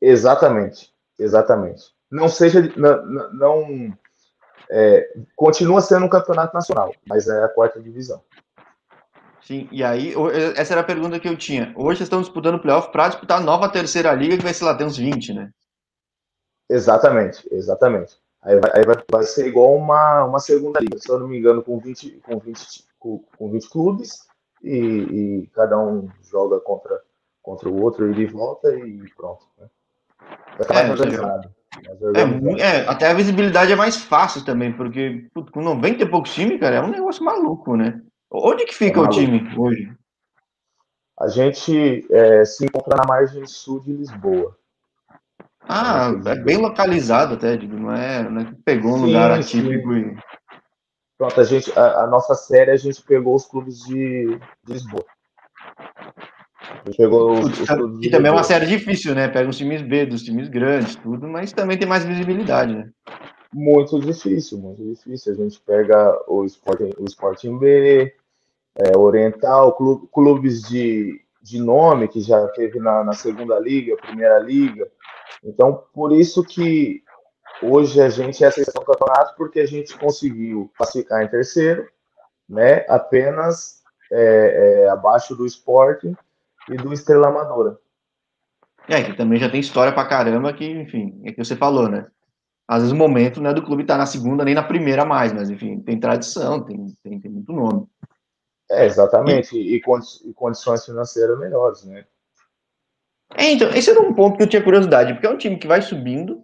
Exatamente, 0.02 0.94
exatamente. 1.18 1.84
Não 2.10 2.28
seja. 2.28 2.62
Não, 2.76 3.06
não 3.34 3.98
é, 4.70 5.14
continua 5.36 5.82
sendo 5.82 6.06
um 6.06 6.10
campeonato 6.10 6.54
nacional, 6.54 6.94
mas 7.08 7.28
é 7.28 7.44
a 7.44 7.50
quarta 7.50 7.82
divisão. 7.82 8.22
Sim, 9.42 9.68
e 9.72 9.82
aí, 9.82 10.14
essa 10.58 10.74
era 10.74 10.82
a 10.82 10.86
pergunta 10.86 11.20
que 11.22 11.28
eu 11.28 11.38
tinha. 11.38 11.74
Hoje 11.78 12.04
estão 12.04 12.20
disputando 12.20 12.56
o 12.56 12.62
playoff 12.62 12.92
para 12.92 13.08
disputar 13.08 13.40
a 13.40 13.44
nova 13.44 13.70
terceira 13.70 14.14
liga, 14.14 14.36
que 14.36 14.44
vai 14.44 14.54
ser 14.54 14.66
lá, 14.66 14.76
tem 14.76 14.86
uns 14.86 14.98
20, 14.98 15.34
né? 15.34 15.52
Exatamente, 16.70 17.48
exatamente. 17.50 18.18
Aí 18.42 18.60
vai, 18.60 18.72
aí 18.76 18.86
vai, 18.86 18.96
vai 19.10 19.24
ser 19.24 19.48
igual 19.48 19.74
uma, 19.74 20.26
uma 20.26 20.40
segunda 20.40 20.82
liga, 20.82 20.98
se 20.98 21.10
eu 21.10 21.20
não 21.20 21.30
me 21.30 21.38
engano, 21.38 21.64
com 21.64 21.80
20, 21.80 22.20
com 22.20 22.38
20, 22.38 22.86
com, 23.00 23.20
com 23.38 23.50
20 23.50 23.70
clubes, 23.70 24.28
e, 24.62 24.76
e, 24.76 25.48
cada 25.54 25.80
um 25.80 26.10
joga 26.24 26.60
contra, 26.60 27.02
contra 27.42 27.70
o 27.70 27.82
outro, 27.82 28.12
e 28.12 28.14
de 28.14 28.26
volta, 28.26 28.70
e 28.76 29.10
pronto. 29.16 29.46
Né? 29.58 29.68
Vai 30.68 30.88
é, 30.88 30.92
organizado. 30.92 31.50
É, 32.16 32.62
é, 32.62 32.88
até 32.88 33.12
a 33.12 33.14
visibilidade 33.14 33.72
é 33.72 33.76
mais 33.76 33.98
fácil 33.98 34.44
também, 34.44 34.74
porque 34.74 35.28
putz, 35.34 35.52
com 35.52 35.62
90 35.62 36.04
e 36.04 36.10
poucos 36.10 36.34
times, 36.34 36.60
cara, 36.60 36.78
é 36.78 36.82
um 36.82 36.90
negócio 36.90 37.24
maluco, 37.24 37.76
né? 37.76 38.02
Onde 38.32 38.66
que 38.66 38.74
fica 38.74 39.00
é 39.00 39.04
o 39.04 39.10
time 39.10 39.48
hoje? 39.56 39.92
A 41.20 41.28
gente 41.28 42.06
é, 42.12 42.46
se 42.46 42.66
encontra 42.66 42.98
na 42.98 43.08
margem 43.08 43.46
sul 43.46 43.80
de 43.80 43.92
Lisboa. 43.92 44.56
Ah, 45.62 46.12
é 46.26 46.36
bem 46.36 46.58
localizado 46.58 47.34
até, 47.34 47.58
digo, 47.58 47.76
não 47.76 47.92
é, 47.92 48.30
não 48.30 48.42
é 48.42 48.54
pegou 48.64 48.94
um 48.94 49.00
sim, 49.00 49.06
lugar 49.08 49.32
atípico 49.32 49.94
sim. 49.94 50.00
e... 50.00 50.18
Pronto, 51.18 51.42
a, 51.42 51.44
gente, 51.44 51.78
a, 51.78 52.04
a, 52.04 52.08
nossa 52.08 52.36
série 52.36 52.70
a 52.70 52.78
gente 52.78 53.02
pegou 53.02 53.36
os 53.36 53.46
clubes 53.46 53.80
de, 53.80 54.40
de 54.64 54.74
Lisboa. 54.74 55.04
Os 56.86 58.00
que 58.00 58.10
também 58.10 58.30
é 58.30 58.34
uma 58.34 58.44
série 58.44 58.66
difícil, 58.66 59.16
né? 59.16 59.28
Pega 59.28 59.50
os 59.50 59.58
times 59.58 59.82
B, 59.82 60.06
dos 60.06 60.24
times 60.24 60.50
grandes, 60.50 60.96
tudo, 60.96 61.28
mas 61.28 61.52
também 61.52 61.78
tem 61.78 61.88
mais 61.88 62.04
visibilidade, 62.04 62.76
né? 62.76 62.90
Muito 63.54 64.00
difícil, 64.00 64.58
muito 64.58 64.84
difícil. 64.84 65.34
A 65.34 65.36
gente 65.36 65.60
pega 65.62 66.20
o 66.28 66.44
Sporting, 66.46 66.94
o 66.98 67.06
Sporting 67.06 67.58
B, 67.58 68.14
é, 68.76 68.98
Oriental, 68.98 69.76
clubes 70.12 70.64
de, 70.64 71.22
de 71.42 71.60
nome 71.62 72.08
que 72.08 72.22
já 72.22 72.46
teve 72.50 72.80
na, 72.80 73.04
na 73.04 73.14
segunda 73.14 73.58
liga, 73.60 73.96
primeira 73.98 74.40
liga. 74.40 74.88
Então, 75.44 75.84
por 75.94 76.12
isso 76.12 76.44
que 76.44 77.02
hoje 77.62 78.02
a 78.02 78.10
gente 78.10 78.44
é 78.44 78.48
a 78.48 78.52
seleção 78.52 78.84
do 78.84 78.86
campeonato, 78.86 79.36
porque 79.38 79.62
a 79.62 79.66
gente 79.66 79.98
conseguiu 79.98 80.70
classificar 80.78 81.24
em 81.24 81.28
terceiro, 81.28 81.88
né? 82.48 82.86
Apenas 82.90 83.82
é, 84.12 84.84
é, 84.84 84.90
abaixo 84.90 85.36
do 85.36 85.46
Sporting 85.46 86.16
e 86.70 86.76
do 86.76 86.94
Estrela 86.94 87.28
Amadora. 87.30 87.78
É, 88.88 89.04
que 89.04 89.14
também 89.16 89.40
já 89.40 89.50
tem 89.50 89.60
história 89.60 89.92
pra 89.92 90.08
caramba, 90.08 90.54
que, 90.54 90.66
enfim, 90.66 91.22
é 91.26 91.32
que 91.32 91.44
você 91.44 91.56
falou, 91.56 91.90
né? 91.90 92.08
Às 92.68 92.80
vezes 92.80 92.94
o 92.94 92.98
momento 92.98 93.42
não 93.42 93.52
é 93.52 93.54
do 93.54 93.64
clube 93.64 93.86
tá 93.86 93.98
na 93.98 94.06
segunda 94.06 94.44
nem 94.44 94.54
na 94.54 94.64
primeira 94.64 95.06
mais, 95.06 95.34
mas, 95.34 95.50
enfim, 95.50 95.80
tem 95.80 96.00
tradição, 96.00 96.64
tem, 96.64 96.86
tem, 97.04 97.20
tem 97.20 97.32
muito 97.32 97.52
nome. 97.54 97.88
É, 98.70 98.86
exatamente, 98.86 99.58
e, 99.58 99.76
e, 99.76 99.82
condi 99.82 100.08
e 100.26 100.34
condições 100.34 100.86
financeiras 100.86 101.40
melhores, 101.40 101.86
né? 101.86 102.06
É, 103.36 103.52
então, 103.52 103.70
esse 103.70 103.90
era 103.90 104.00
um 104.00 104.14
ponto 104.14 104.38
que 104.38 104.44
eu 104.44 104.48
tinha 104.48 104.64
curiosidade, 104.64 105.14
porque 105.14 105.28
é 105.28 105.30
um 105.30 105.38
time 105.38 105.58
que 105.58 105.68
vai 105.68 105.82
subindo, 105.82 106.44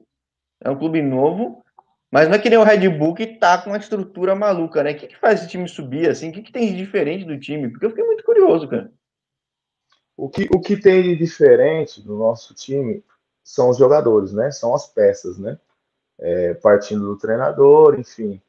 é 0.61 0.69
um 0.69 0.77
clube 0.77 1.01
novo, 1.01 1.63
Mas 2.13 2.27
não 2.27 2.35
é 2.35 2.39
que 2.39 2.47
nem 2.47 2.59
o 2.59 2.63
Red 2.63 2.87
Bull 2.89 3.15
que 3.15 3.25
tá 3.25 3.57
com 3.57 3.71
uma 3.71 3.77
estrutura 3.77 4.35
maluca, 4.35 4.83
né? 4.83 4.91
O 4.91 4.95
que, 4.95 5.07
que 5.07 5.17
faz 5.17 5.39
esse 5.39 5.49
time 5.49 5.67
subir 5.67 6.07
assim? 6.07 6.29
O 6.29 6.31
que, 6.31 6.43
que 6.43 6.51
tem 6.51 6.67
de 6.67 6.77
diferente 6.77 7.25
do 7.25 7.39
time? 7.39 7.69
Porque 7.69 7.87
eu 7.87 7.89
fiquei 7.89 8.05
muito 8.05 8.23
curioso, 8.23 8.67
cara. 8.67 8.91
O 10.15 10.29
que, 10.29 10.47
o 10.53 10.59
que 10.59 10.77
tem 10.77 11.01
de 11.01 11.15
diferente 11.15 12.05
no 12.05 12.17
nosso 12.17 12.53
time 12.53 13.03
são 13.43 13.69
os 13.69 13.77
jogadores, 13.77 14.31
né? 14.31 14.51
São 14.51 14.73
as 14.73 14.87
peças, 14.87 15.37
né? 15.37 15.59
É, 16.19 16.53
partindo 16.55 17.05
do 17.05 17.17
treinador, 17.17 17.99
enfim. 17.99 18.41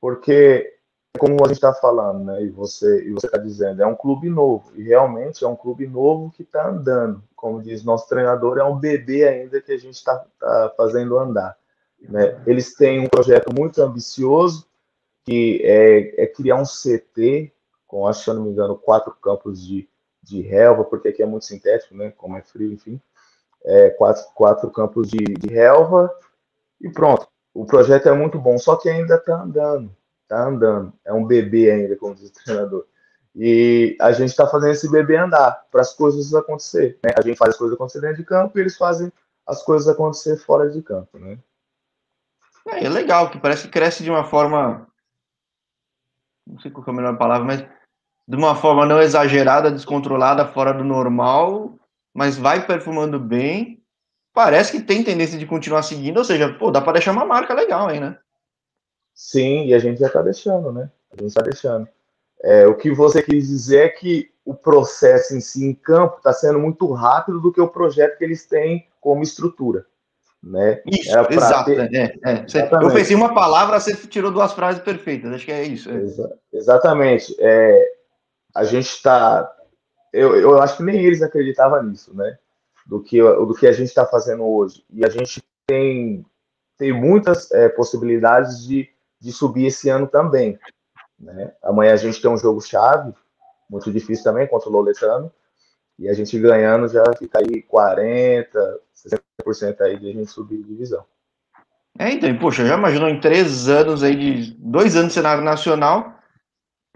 Porque, 0.00 0.76
como 1.18 1.42
a 1.44 1.48
gente 1.48 1.56
está 1.56 1.72
falando, 1.72 2.24
né? 2.24 2.42
E 2.42 2.50
você 2.50 3.04
e 3.04 3.14
está 3.14 3.38
dizendo, 3.38 3.82
é 3.82 3.86
um 3.86 3.94
clube 3.94 4.28
novo. 4.28 4.72
E 4.74 4.82
realmente 4.82 5.44
é 5.44 5.48
um 5.48 5.56
clube 5.56 5.86
novo 5.86 6.32
que 6.32 6.42
está 6.42 6.68
andando. 6.68 7.22
Como 7.34 7.62
diz 7.62 7.84
nosso 7.84 8.08
treinador, 8.08 8.58
é 8.58 8.64
um 8.64 8.78
bebê 8.78 9.26
ainda 9.26 9.60
que 9.60 9.72
a 9.72 9.78
gente 9.78 9.94
está 9.94 10.16
tá 10.38 10.74
fazendo 10.76 11.18
andar. 11.18 11.56
Né? 12.00 12.40
Eles 12.46 12.74
têm 12.74 13.00
um 13.00 13.08
projeto 13.08 13.52
muito 13.56 13.80
ambicioso, 13.82 14.66
que 15.24 15.60
é, 15.64 16.24
é 16.24 16.26
criar 16.26 16.56
um 16.56 16.64
CT 16.64 17.52
com, 17.86 18.06
acho, 18.06 18.24
se 18.24 18.30
eu 18.30 18.34
não 18.34 18.42
me 18.42 18.50
engano, 18.50 18.76
quatro 18.76 19.12
campos 19.14 19.66
de, 19.66 19.88
de 20.28 20.42
relva, 20.42 20.84
porque 20.84 21.08
aqui 21.08 21.22
é 21.22 21.26
muito 21.26 21.44
sintético, 21.46 21.94
né? 21.96 22.12
Como 22.16 22.36
é 22.36 22.42
frio, 22.42 22.72
enfim 22.72 23.00
é, 23.64 23.90
quatro, 23.90 24.24
quatro 24.34 24.70
campos 24.70 25.08
de, 25.08 25.18
de 25.18 25.48
relva 25.48 26.10
e 26.80 26.90
pronto. 26.90 27.28
O 27.52 27.66
projeto 27.66 28.08
é 28.08 28.12
muito 28.12 28.38
bom, 28.38 28.56
só 28.58 28.76
que 28.76 28.88
ainda 28.88 29.16
está 29.16 29.42
andando, 29.42 29.94
está 30.22 30.46
andando. 30.46 30.92
É 31.04 31.12
um 31.12 31.24
bebê 31.24 31.70
ainda, 31.70 31.96
como 31.96 32.14
diz 32.14 32.30
o 32.30 32.32
treinador. 32.32 32.86
E 33.34 33.96
a 34.00 34.12
gente 34.12 34.30
está 34.30 34.46
fazendo 34.46 34.72
esse 34.72 34.90
bebê 34.90 35.16
andar 35.16 35.66
para 35.70 35.80
as 35.80 35.92
coisas 35.92 36.34
acontecer. 36.34 36.98
Né? 37.04 37.12
A 37.16 37.20
gente 37.20 37.36
faz 37.36 37.52
as 37.52 37.58
coisas 37.58 37.74
acontecer 37.74 38.00
dentro 38.00 38.16
de 38.16 38.24
campo 38.24 38.56
e 38.56 38.60
eles 38.60 38.76
fazem 38.76 39.12
as 39.46 39.62
coisas 39.62 39.88
acontecer 39.88 40.36
fora 40.36 40.70
de 40.70 40.82
campo, 40.82 41.18
né? 41.18 41.38
É, 42.66 42.84
é 42.84 42.88
legal, 42.88 43.30
que 43.30 43.40
parece 43.40 43.62
que 43.62 43.70
cresce 43.70 44.02
de 44.02 44.10
uma 44.10 44.24
forma, 44.24 44.86
não 46.46 46.58
sei 46.60 46.70
qual 46.70 46.84
é 46.86 46.90
a 46.90 46.92
melhor 46.92 47.16
palavra, 47.16 47.46
mas 47.46 47.64
de 48.28 48.36
uma 48.36 48.54
forma 48.54 48.84
não 48.84 49.00
exagerada, 49.00 49.70
descontrolada, 49.70 50.44
fora 50.44 50.74
do 50.74 50.84
normal, 50.84 51.78
mas 52.12 52.36
vai 52.36 52.66
perfumando 52.66 53.18
bem. 53.18 53.82
Parece 54.34 54.70
que 54.70 54.82
tem 54.82 55.02
tendência 55.02 55.38
de 55.38 55.46
continuar 55.46 55.82
seguindo, 55.82 56.18
ou 56.18 56.24
seja, 56.24 56.52
pô, 56.52 56.70
dá 56.70 56.82
para 56.82 56.92
deixar 56.92 57.12
uma 57.12 57.24
marca 57.24 57.54
legal 57.54 57.88
aí, 57.88 57.98
né? 57.98 58.18
Sim, 59.14 59.64
e 59.64 59.74
a 59.74 59.78
gente 59.78 59.98
já 59.98 60.10
tá 60.10 60.20
deixando, 60.20 60.70
né? 60.70 60.90
A 61.10 61.22
gente 61.22 61.32
tá 61.32 61.40
deixando. 61.40 61.88
É, 62.42 62.66
o 62.66 62.76
que 62.76 62.90
você 62.90 63.22
quis 63.22 63.48
dizer 63.48 63.86
é 63.86 63.88
que 63.88 64.30
o 64.44 64.54
processo 64.54 65.34
em 65.34 65.40
si 65.40 65.64
em 65.64 65.74
campo 65.74 66.18
está 66.18 66.32
sendo 66.32 66.58
muito 66.58 66.92
rápido 66.92 67.40
do 67.40 67.50
que 67.50 67.60
o 67.60 67.68
projeto 67.68 68.18
que 68.18 68.24
eles 68.24 68.46
têm 68.46 68.86
como 69.00 69.22
estrutura. 69.22 69.86
Né? 70.42 70.82
Isso, 70.86 71.18
exato. 71.30 71.64
Ter... 71.64 71.94
É, 71.94 72.14
é. 72.24 72.46
Eu 72.82 72.92
pensei 72.92 73.16
uma 73.16 73.34
palavra, 73.34 73.80
você 73.80 73.96
tirou 73.96 74.30
duas 74.30 74.52
frases 74.52 74.82
perfeitas, 74.82 75.32
acho 75.32 75.46
que 75.46 75.50
é 75.50 75.64
isso. 75.64 75.90
É. 75.90 75.96
Exa 75.96 76.32
exatamente. 76.52 77.34
É, 77.40 77.97
a 78.54 78.64
gente 78.64 78.88
está 78.88 79.54
eu, 80.12 80.36
eu 80.36 80.60
acho 80.60 80.78
que 80.78 80.82
nem 80.82 81.04
eles 81.04 81.22
acreditavam 81.22 81.82
nisso, 81.82 82.14
né? 82.16 82.38
Do 82.86 83.02
que, 83.02 83.20
do 83.20 83.54
que 83.54 83.66
a 83.66 83.72
gente 83.72 83.88
está 83.88 84.06
fazendo 84.06 84.44
hoje. 84.44 84.84
E 84.90 85.04
a 85.04 85.10
gente 85.10 85.42
tem, 85.66 86.24
tem 86.78 86.92
muitas 86.92 87.50
é, 87.52 87.68
possibilidades 87.68 88.64
de, 88.64 88.88
de 89.20 89.30
subir 89.30 89.66
esse 89.66 89.90
ano 89.90 90.06
também. 90.06 90.58
Né? 91.18 91.52
Amanhã 91.62 91.92
a 91.92 91.96
gente 91.96 92.20
tem 92.20 92.30
um 92.30 92.38
jogo-chave, 92.38 93.12
muito 93.68 93.92
difícil 93.92 94.24
também, 94.24 94.46
contra 94.46 94.70
o 94.70 94.72
Loletano. 94.72 95.30
E 95.98 96.08
a 96.08 96.14
gente 96.14 96.38
ganhando 96.38 96.88
já 96.88 97.04
fica 97.18 97.40
aí 97.40 97.62
40, 97.62 98.80
60% 99.46 99.80
aí 99.82 99.98
de 99.98 100.08
a 100.08 100.12
gente 100.12 100.30
subir 100.30 100.62
divisão. 100.62 101.04
É, 101.98 102.12
então, 102.12 102.38
poxa, 102.38 102.64
já 102.64 102.76
imaginou 102.78 103.08
em 103.08 103.20
três 103.20 103.68
anos 103.68 104.02
aí 104.02 104.14
de 104.14 104.54
dois 104.54 104.94
anos 104.94 105.08
de 105.08 105.14
cenário 105.14 105.42
nacional, 105.42 106.17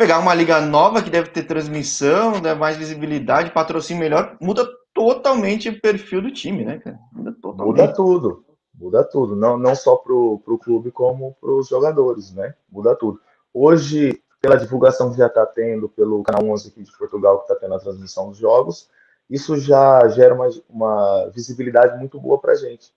pegar 0.03 0.19
uma 0.19 0.35
liga 0.35 0.61
nova 0.61 1.01
que 1.01 1.09
deve 1.09 1.31
ter 1.31 1.45
transmissão, 1.45 2.41
né, 2.41 2.55
mais 2.55 2.77
visibilidade, 2.77 3.53
patrocínio 3.53 4.03
melhor, 4.03 4.37
muda 4.41 4.69
totalmente 4.93 5.69
o 5.69 5.81
perfil 5.81 6.21
do 6.21 6.33
time, 6.33 6.65
né, 6.65 6.81
cara? 6.81 6.99
Muda, 7.12 7.33
totalmente. 7.41 7.81
muda 7.81 7.95
tudo. 7.95 8.45
Muda 8.75 9.05
tudo. 9.05 9.37
Não, 9.37 9.57
não 9.57 9.77
só 9.77 9.95
pro, 9.95 10.41
pro 10.45 10.59
clube, 10.59 10.91
como 10.91 11.37
pros 11.41 11.69
jogadores, 11.69 12.33
né? 12.35 12.53
Muda 12.69 12.97
tudo. 12.97 13.21
Hoje, 13.55 14.21
pela 14.41 14.57
divulgação 14.57 15.12
que 15.12 15.19
já 15.19 15.29
está 15.29 15.47
tendo 15.47 15.88
pelo 15.88 16.21
canal 16.25 16.51
11 16.51 16.71
aqui 16.71 16.83
de 16.83 16.99
Portugal, 16.99 17.38
que 17.38 17.45
está 17.45 17.55
tendo 17.55 17.75
a 17.77 17.79
transmissão 17.79 18.29
dos 18.29 18.38
jogos, 18.38 18.91
isso 19.31 19.57
já 19.57 20.09
gera 20.09 20.35
uma, 20.35 20.49
uma 20.69 21.31
visibilidade 21.33 21.97
muito 21.97 22.21
boa 22.21 22.41
para 22.41 22.55
a 22.55 22.57
gente, 22.57 22.93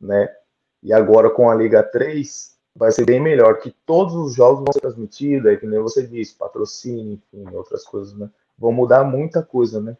né? 0.00 0.28
E 0.82 0.92
agora 0.92 1.30
com 1.30 1.48
a 1.48 1.54
Liga 1.54 1.80
3, 1.80 2.58
vai 2.74 2.90
ser 2.92 3.04
bem 3.04 3.20
melhor, 3.20 3.58
que 3.58 3.74
todos 3.84 4.14
os 4.14 4.34
jogos 4.34 4.64
vão 4.64 4.72
ser 4.72 4.80
transmitidos, 4.80 5.46
aí, 5.46 5.56
que 5.56 5.66
nem 5.66 5.80
você 5.80 6.06
disse, 6.06 6.34
patrocínio, 6.34 7.20
enfim, 7.32 7.54
outras 7.54 7.84
coisas, 7.84 8.14
né? 8.14 8.28
Vão 8.58 8.72
mudar 8.72 9.04
muita 9.04 9.42
coisa, 9.42 9.80
né? 9.80 9.96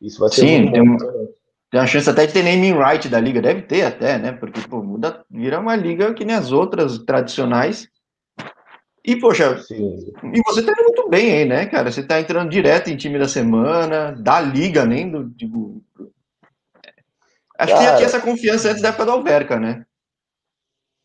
Isso 0.00 0.18
vai 0.18 0.30
ser 0.30 0.42
Sim, 0.42 0.72
tem, 0.72 0.80
uma, 0.80 0.98
tem 0.98 1.80
uma 1.80 1.86
chance 1.86 2.08
até 2.08 2.26
de 2.26 2.32
ter 2.32 2.42
naming 2.42 2.78
right 2.78 3.08
da 3.08 3.20
liga, 3.20 3.42
deve 3.42 3.62
ter 3.62 3.82
até, 3.82 4.18
né? 4.18 4.32
Porque, 4.32 4.60
pô, 4.66 4.82
muda, 4.82 5.24
vira 5.30 5.60
uma 5.60 5.76
liga 5.76 6.14
que 6.14 6.24
nem 6.24 6.34
as 6.34 6.52
outras 6.52 6.98
tradicionais. 6.98 7.88
E, 9.04 9.16
poxa, 9.16 9.58
Sim. 9.62 10.12
e 10.32 10.42
você 10.44 10.62
tá 10.62 10.72
indo 10.72 10.84
muito 10.84 11.08
bem 11.08 11.32
aí, 11.32 11.44
né, 11.44 11.66
cara? 11.66 11.90
Você 11.90 12.02
tá 12.02 12.20
entrando 12.20 12.50
direto 12.50 12.90
em 12.90 12.96
time 12.96 13.18
da 13.18 13.28
semana, 13.28 14.12
da 14.12 14.40
liga, 14.40 14.84
nem 14.84 15.10
do. 15.10 15.30
Tipo... 15.30 15.82
Acho 17.58 17.72
cara, 17.72 17.78
que 17.78 17.84
já 17.84 17.96
tinha 17.96 18.06
essa 18.06 18.20
confiança 18.20 18.70
antes 18.70 18.82
da 18.82 18.88
época 18.88 19.04
do 19.06 19.12
Alverca, 19.12 19.58
né? 19.58 19.84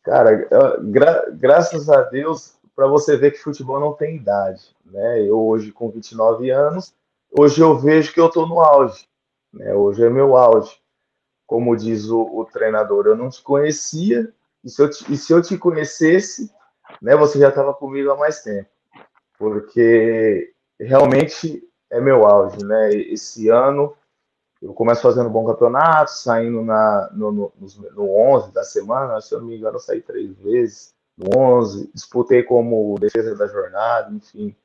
Cara, 0.05 0.47
gra 0.83 1.25
graças 1.31 1.89
a 1.89 2.03
Deus, 2.03 2.53
para 2.75 2.85
você 2.85 3.17
ver 3.17 3.31
que 3.31 3.39
futebol 3.39 3.79
não 3.79 3.93
tem 3.93 4.17
idade, 4.17 4.61
né? 4.85 5.19
Eu 5.23 5.43
hoje 5.43 5.71
com 5.71 5.89
29 5.89 6.51
anos, 6.51 6.93
hoje 7.31 7.59
eu 7.59 7.75
vejo 7.75 8.13
que 8.13 8.19
eu 8.19 8.27
estou 8.27 8.47
no 8.47 8.59
auge, 8.59 9.09
né? 9.51 9.73
Hoje 9.73 10.05
é 10.05 10.09
meu 10.09 10.37
auge. 10.37 10.79
Como 11.47 11.75
diz 11.75 12.07
o, 12.09 12.21
o 12.21 12.45
treinador, 12.45 13.07
eu 13.07 13.17
não 13.17 13.29
te 13.29 13.41
conhecia, 13.41 14.31
e 14.63 14.69
se 14.69 14.79
eu 14.79 14.89
te, 14.91 15.11
e 15.11 15.17
se 15.17 15.33
eu 15.33 15.41
te 15.41 15.57
conhecesse, 15.57 16.51
né, 17.01 17.15
você 17.15 17.39
já 17.39 17.49
estava 17.49 17.73
comigo 17.73 18.11
há 18.11 18.15
mais 18.15 18.43
tempo. 18.43 18.69
Porque 19.39 20.53
realmente 20.79 21.67
é 21.89 21.99
meu 21.99 22.27
auge, 22.27 22.63
né? 22.63 22.93
Esse 22.93 23.49
ano 23.49 23.95
eu 24.65 24.73
começo 24.73 25.01
fazendo 25.01 25.29
bom 25.29 25.45
campeonato, 25.45 26.11
saindo 26.11 26.63
na, 26.63 27.09
no, 27.13 27.31
no, 27.31 27.53
no 27.95 28.09
11 28.09 28.51
da 28.51 28.63
semana, 28.63 29.21
se 29.21 29.33
eu 29.33 29.39
não 29.39 29.47
me 29.47 29.57
engano, 29.57 29.75
eu 29.75 29.79
saí 29.79 30.01
três 30.01 30.35
vezes 30.39 30.93
no 31.15 31.37
11, 31.37 31.91
disputei 31.93 32.41
como 32.41 32.97
defesa 32.99 33.35
da 33.35 33.45
jornada, 33.45 34.11
enfim. 34.11 34.55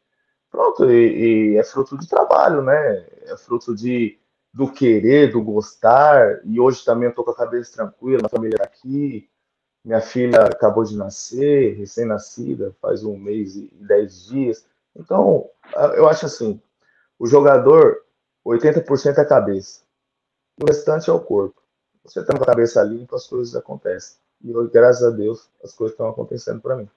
Pronto, 0.51 0.91
e, 0.91 1.53
e 1.53 1.59
é 1.59 1.63
fruto 1.63 1.99
de 1.99 2.09
trabalho, 2.09 2.63
né? 2.63 3.07
É 3.27 3.37
fruto 3.37 3.75
de, 3.75 4.19
do 4.55 4.73
querer, 4.73 5.33
do 5.33 5.43
gostar, 5.43 6.41
e 6.45 6.59
hoje 6.59 6.83
também 6.83 7.09
eu 7.09 7.15
tô 7.15 7.23
com 7.23 7.33
a 7.33 7.37
cabeça 7.37 7.75
tranquila, 7.75 8.25
a 8.25 8.29
família 8.31 8.57
tá 8.57 8.65
aqui, 8.65 9.29
minha 9.85 10.01
filha 10.01 10.45
acabou 10.45 10.83
de 10.83 10.97
nascer, 10.97 11.77
recém-nascida, 11.77 12.75
faz 12.81 13.05
um 13.05 13.19
mês 13.19 13.55
e 13.55 13.71
dez 13.87 14.27
dias. 14.27 14.65
Então, 14.97 15.47
eu 15.95 16.09
acho 16.09 16.25
assim, 16.25 16.61
o 17.19 17.27
jogador, 17.27 17.99
80% 18.47 19.19
é 19.19 19.25
cabeça 19.27 19.90
o 20.61 20.67
restante 20.67 21.11
é 21.11 21.13
o 21.13 21.21
corpo. 21.21 21.61
Você 22.05 22.25
tem 22.25 22.37
a 22.37 22.45
cabeça 22.45 22.83
limpa, 22.83 23.17
as 23.17 23.27
coisas 23.27 23.55
acontecem. 23.55 24.17
E 24.43 24.55
hoje, 24.55 24.71
graças 24.73 25.03
a 25.03 25.11
Deus, 25.11 25.49
as 25.63 25.73
coisas 25.73 25.93
estão 25.93 26.09
acontecendo 26.09 26.61
para 26.61 26.77
mim. 26.77 26.89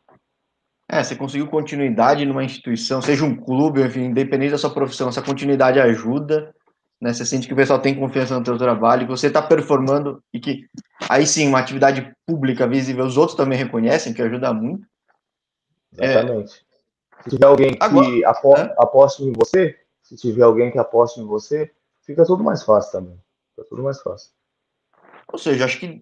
É, 0.88 1.04
você 1.04 1.16
conseguiu 1.16 1.48
continuidade 1.48 2.26
numa 2.26 2.44
instituição, 2.44 3.02
seja 3.02 3.26
um 3.26 3.36
clube, 3.36 3.82
enfim, 3.82 4.06
independente 4.06 4.52
da 4.52 4.58
sua 4.58 4.74
profissão, 4.74 5.10
essa 5.10 5.22
continuidade 5.22 5.80
ajuda, 5.80 6.54
né? 7.02 7.14
Você 7.14 7.26
sente 7.26 7.48
que 7.48 7.54
o 7.54 7.56
pessoal 7.56 7.80
tem 7.80 8.00
confiança 8.00 8.40
no 8.40 8.46
seu 8.46 8.58
trabalho, 8.58 9.06
que 9.06 9.12
você 9.12 9.28
está 9.28 9.42
performando 9.42 10.24
e 10.34 10.40
que 10.40 10.68
aí 11.10 11.26
sim, 11.26 11.48
uma 11.48 11.60
atividade 11.60 12.14
pública 12.26 12.68
visível, 12.68 13.06
os 13.06 13.18
outros 13.18 13.36
também 13.36 13.58
reconhecem, 13.58 14.14
que 14.14 14.22
ajuda 14.22 14.54
muito. 14.54 14.88
Exatamente. 16.00 16.66
É... 16.70 17.24
Se 17.24 17.30
tiver 17.30 17.46
alguém 17.46 17.74
que 17.74 17.84
Agora, 17.84 18.30
apo 18.30 18.58
é? 18.58 18.76
aposte 18.78 19.24
em 19.24 19.32
você, 19.32 19.78
se 20.02 20.16
tiver 20.16 20.44
alguém 20.44 20.72
que 20.72 20.78
aposte 20.78 21.20
em 21.20 21.26
você, 21.26 21.72
fica 22.06 22.26
tudo 22.26 22.44
mais 22.44 22.64
fácil 22.64 22.92
também. 22.92 23.23
Fica 23.56 23.68
tudo 23.70 23.84
mais 23.84 24.02
fácil. 24.02 24.32
Ou 25.32 25.38
seja, 25.38 25.66
acho 25.66 25.80
que 25.80 26.02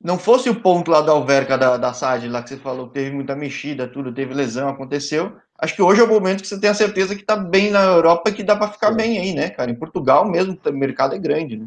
não 0.00 0.18
fosse 0.18 0.50
o 0.50 0.60
ponto 0.60 0.90
lá 0.90 1.00
da 1.00 1.12
Alverca 1.12 1.56
da, 1.56 1.76
da 1.76 1.92
SAD, 1.92 2.28
lá 2.28 2.42
que 2.42 2.50
você 2.50 2.56
falou, 2.56 2.88
teve 2.88 3.10
muita 3.10 3.34
mexida, 3.34 3.88
tudo, 3.88 4.12
teve 4.12 4.34
lesão, 4.34 4.68
aconteceu. 4.68 5.34
Acho 5.58 5.74
que 5.74 5.82
hoje 5.82 6.00
é 6.00 6.04
o 6.04 6.08
momento 6.08 6.42
que 6.42 6.46
você 6.46 6.60
tem 6.60 6.70
a 6.70 6.74
certeza 6.74 7.16
que 7.16 7.22
tá 7.22 7.36
bem 7.36 7.70
na 7.70 7.82
Europa 7.82 8.28
e 8.28 8.34
que 8.34 8.42
dá 8.42 8.56
para 8.56 8.70
ficar 8.70 8.90
bem 8.90 9.18
aí, 9.18 9.34
né, 9.34 9.50
cara? 9.50 9.70
Em 9.70 9.74
Portugal 9.74 10.28
mesmo, 10.28 10.58
o 10.64 10.72
mercado 10.72 11.14
é 11.14 11.18
grande, 11.18 11.56
né? 11.56 11.66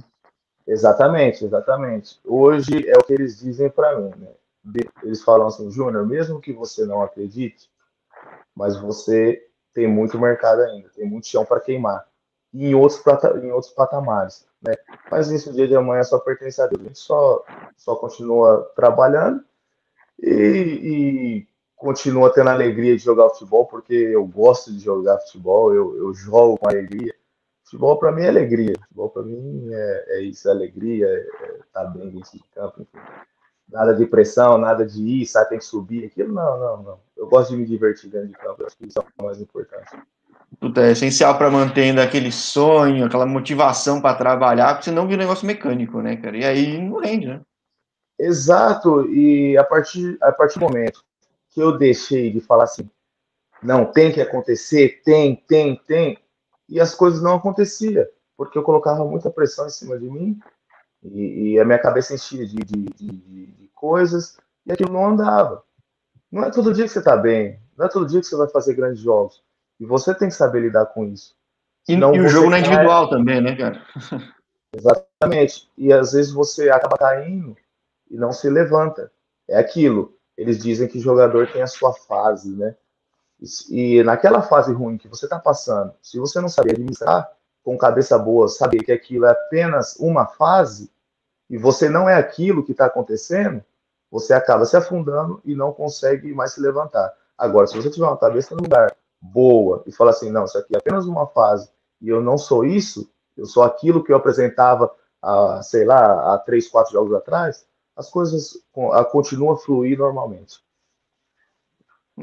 Exatamente, 0.68 1.46
exatamente. 1.46 2.20
Hoje 2.26 2.88
é 2.88 2.98
o 2.98 3.04
que 3.04 3.14
eles 3.14 3.40
dizem 3.40 3.70
para 3.70 4.00
mim, 4.00 4.12
né? 4.18 4.84
Eles 5.02 5.24
falam 5.24 5.48
assim, 5.48 5.72
Júnior, 5.72 6.06
mesmo 6.06 6.42
que 6.42 6.52
você 6.52 6.86
não 6.86 7.02
acredite, 7.02 7.70
mas 8.54 8.76
você 8.76 9.48
tem 9.74 9.88
muito 9.88 10.20
mercado 10.20 10.62
ainda, 10.62 10.90
tem 10.90 11.10
muito 11.10 11.28
chão 11.28 11.46
para 11.46 11.62
queimar. 11.62 12.06
E 12.54 12.68
em 12.68 12.76
outros, 12.76 13.02
em 13.42 13.52
outros 13.52 13.72
patamares 13.72 14.47
né? 14.62 14.74
Mas 15.12 15.30
isso, 15.32 15.50
o 15.50 15.54
dia 15.54 15.68
de 15.68 15.76
amanhã 15.76 16.04
só 16.04 16.20
pertence 16.20 16.62
a 16.62 16.68
Deus. 16.68 16.82
A 16.82 16.88
gente 16.88 17.00
só, 17.00 17.44
só 17.78 17.96
continua 17.96 18.72
trabalhando 18.76 19.44
E, 20.22 20.28
e 20.30 21.48
continuo 21.76 22.30
tendo 22.32 22.50
a 22.50 22.54
alegria 22.54 22.98
de 22.98 23.04
jogar 23.04 23.30
futebol, 23.30 23.68
porque 23.68 23.94
eu 23.94 24.26
gosto 24.26 24.72
de 24.74 24.80
jogar 24.80 25.20
futebol, 25.20 25.74
eu, 25.74 25.96
eu 25.98 26.14
jogo 26.14 26.58
com 26.58 26.68
alegria. 26.70 27.14
Futebol 27.64 28.00
para 28.00 28.12
mim 28.12 28.24
é 28.24 28.30
alegria. 28.30 28.74
Futebol 28.82 29.10
para 29.10 29.24
mim 29.24 29.70
é, 29.74 30.06
é, 30.18 30.22
isso, 30.22 30.48
é 30.48 30.52
alegria, 30.52 31.08
é, 31.08 31.20
é 31.46 31.60
tá 31.74 31.86
bem 31.86 32.10
dentro 32.10 32.32
de 32.32 32.44
campo, 32.56 32.82
enfim. 32.82 32.98
Nada 33.70 33.94
de 33.94 34.06
pressão, 34.06 34.58
nada 34.58 34.86
de 34.86 35.02
ir, 35.04 35.26
sabe, 35.26 35.50
tem 35.50 35.58
que 35.60 35.66
subir, 35.66 36.06
aquilo, 36.06 36.34
não, 36.34 36.60
não, 36.60 36.84
não. 36.84 37.00
Eu 37.18 37.28
gosto 37.28 37.52
de 37.52 37.58
me 37.58 37.66
divertir 37.66 38.10
dentro 38.10 38.30
de 38.30 38.34
campo, 38.36 38.66
acho 38.66 38.78
que 38.78 38.88
isso 38.88 39.00
é 39.00 39.04
o 39.22 39.26
mais 39.26 39.42
importante. 39.42 39.90
Puta, 40.60 40.82
é 40.82 40.92
essencial 40.92 41.38
para 41.38 41.52
manter 41.52 41.98
aquele 42.00 42.32
sonho, 42.32 43.06
aquela 43.06 43.26
motivação 43.26 44.02
para 44.02 44.18
trabalhar, 44.18 44.74
porque 44.74 44.86
senão 44.86 45.08
vira 45.08 45.22
um 45.22 45.26
negócio 45.26 45.46
mecânico, 45.46 46.02
né, 46.02 46.16
cara? 46.18 46.38
E 46.38 46.46
aí 46.46 46.82
não 46.82 47.00
rende, 47.00 47.28
né? 47.28 47.42
Exato, 48.20 49.08
e 49.12 49.56
a 49.58 49.64
partir, 49.64 50.18
a 50.22 50.32
partir 50.32 50.58
do 50.58 50.66
momento 50.66 51.04
que 51.50 51.62
eu 51.62 51.78
deixei 51.78 52.32
de 52.32 52.42
falar 52.42 52.64
assim, 52.64 52.90
não, 53.62 53.86
tem 53.86 54.12
que 54.12 54.22
acontecer, 54.22 55.02
tem, 55.04 55.36
tem, 55.36 55.76
tem, 55.88 56.20
e 56.68 56.80
as 56.80 56.96
coisas 56.96 57.22
não 57.22 57.36
aconteciam, 57.36 58.06
porque 58.36 58.58
eu 58.58 58.64
colocava 58.64 59.06
muita 59.06 59.30
pressão 59.30 59.68
em 59.68 59.72
cima 59.72 60.00
de 60.00 60.10
mim, 60.10 60.40
e, 61.04 61.54
e 61.54 61.60
a 61.60 61.66
minha 61.66 61.80
cabeça 61.80 62.16
enchia 62.16 62.46
de, 62.46 62.56
de, 62.56 62.84
de, 62.84 63.12
de, 63.48 63.70
coisas, 63.76 64.38
e 64.66 64.72
aquilo 64.72 64.94
não 64.94 65.08
andava. 65.08 65.64
Não 66.32 66.44
é 66.44 66.50
todo 66.50 66.74
dia 66.74 66.86
que 66.86 66.92
você 66.92 67.00
está 67.00 67.16
bem, 67.16 67.60
não 67.78 67.86
é 67.86 67.90
todo 67.90 68.08
dia 68.08 68.20
que 68.20 68.26
você 68.26 68.36
vai 68.36 68.50
fazer 68.50 68.74
grandes 68.74 69.00
jogos, 69.00 69.44
e 69.80 69.86
você 69.86 70.14
tem 70.14 70.30
que 70.30 70.36
saber 70.36 70.62
lidar 70.62 70.88
com 70.88 71.06
isso. 71.06 71.36
e, 72.14 72.18
e 72.18 72.20
o 72.20 72.28
jogo 72.28 72.50
não 72.50 72.58
é 72.58 72.60
individual 72.60 73.10
também, 73.10 73.42
né, 73.42 73.56
cara? 73.56 73.82
Exatamente, 74.74 75.70
e 75.78 75.94
às 75.94 76.12
vezes 76.12 76.32
você 76.32 76.70
acaba 76.70 76.98
caindo 76.98 77.56
e 78.10 78.18
não 78.18 78.32
se 78.32 78.50
levanta. 78.50 79.12
É 79.48 79.58
aquilo, 79.58 80.14
eles 80.38 80.60
dizem 80.60 80.88
que 80.88 81.00
jogador 81.00 81.52
tem 81.52 81.62
a 81.62 81.68
sua 81.68 81.94
fase, 81.94 82.56
né? 82.56 82.76
E 83.70 84.04
naquela 84.04 84.42
fase 84.42 84.74
ruim 84.74 84.98
que 84.98 85.08
você 85.08 85.26
está 85.26 85.40
passando, 85.40 85.94
se 86.02 86.20
você 86.20 86.42
não 86.42 86.50
saber 86.50 86.72
administrar 86.72 87.32
com 87.64 87.78
cabeça 87.78 88.18
boa, 88.18 88.48
saber 88.48 88.84
que 88.84 88.92
aquilo 88.92 89.26
é 89.26 89.32
apenas 89.32 89.96
uma 89.98 90.26
fase 90.26 90.92
e 91.50 91.58
você 91.58 91.90
não 91.90 92.10
é 92.10 92.16
aquilo 92.16 92.64
que 92.64 92.72
está 92.72 92.86
acontecendo, 92.86 93.64
você 94.10 94.34
acaba 94.34 94.66
se 94.66 94.76
afundando 94.76 95.42
e 95.46 95.54
não 95.54 95.72
consegue 95.72 96.34
mais 96.34 96.54
se 96.54 96.62
levantar. 96.62 97.14
Agora, 97.38 97.68
se 97.68 97.76
você 97.76 97.90
tiver 97.90 98.06
uma 98.06 98.18
cabeça 98.18 98.56
no 98.56 98.64
lugar 98.64 98.96
boa 99.22 99.84
e 99.86 99.92
falar 99.92 100.12
assim, 100.12 100.32
não, 100.32 100.46
isso 100.46 100.58
aqui 100.58 100.76
é 100.76 100.78
apenas 100.78 101.06
uma 101.06 101.28
fase 101.28 101.70
e 102.02 102.10
eu 102.10 102.22
não 102.22 102.38
sou 102.38 102.64
isso, 102.66 103.10
eu 103.36 103.46
sou 103.46 103.64
aquilo 103.64 104.04
que 104.04 104.12
eu 104.12 104.18
apresentava, 104.18 104.92
há, 105.22 105.62
sei 105.64 105.86
lá, 105.86 106.34
há 106.34 106.38
três, 106.38 106.68
quatro 106.68 106.94
jogos 106.94 107.14
atrás, 107.14 107.66
as 107.96 108.10
coisas 108.10 108.58
continuam 109.12 109.54
a 109.54 109.58
fluir 109.58 109.98
normalmente. 109.98 110.60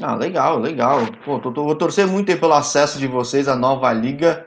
Ah, 0.03 0.15
legal, 0.15 0.59
legal. 0.59 1.01
Pô, 1.25 1.39
tô, 1.39 1.53
tô, 1.53 1.65
vou 1.65 1.77
torcer 1.77 2.07
muito 2.07 2.31
aí 2.31 2.39
pelo 2.39 2.55
acesso 2.55 2.99
de 2.99 3.07
vocês 3.07 3.47
à 3.47 3.55
nova 3.55 3.93
liga 3.93 4.47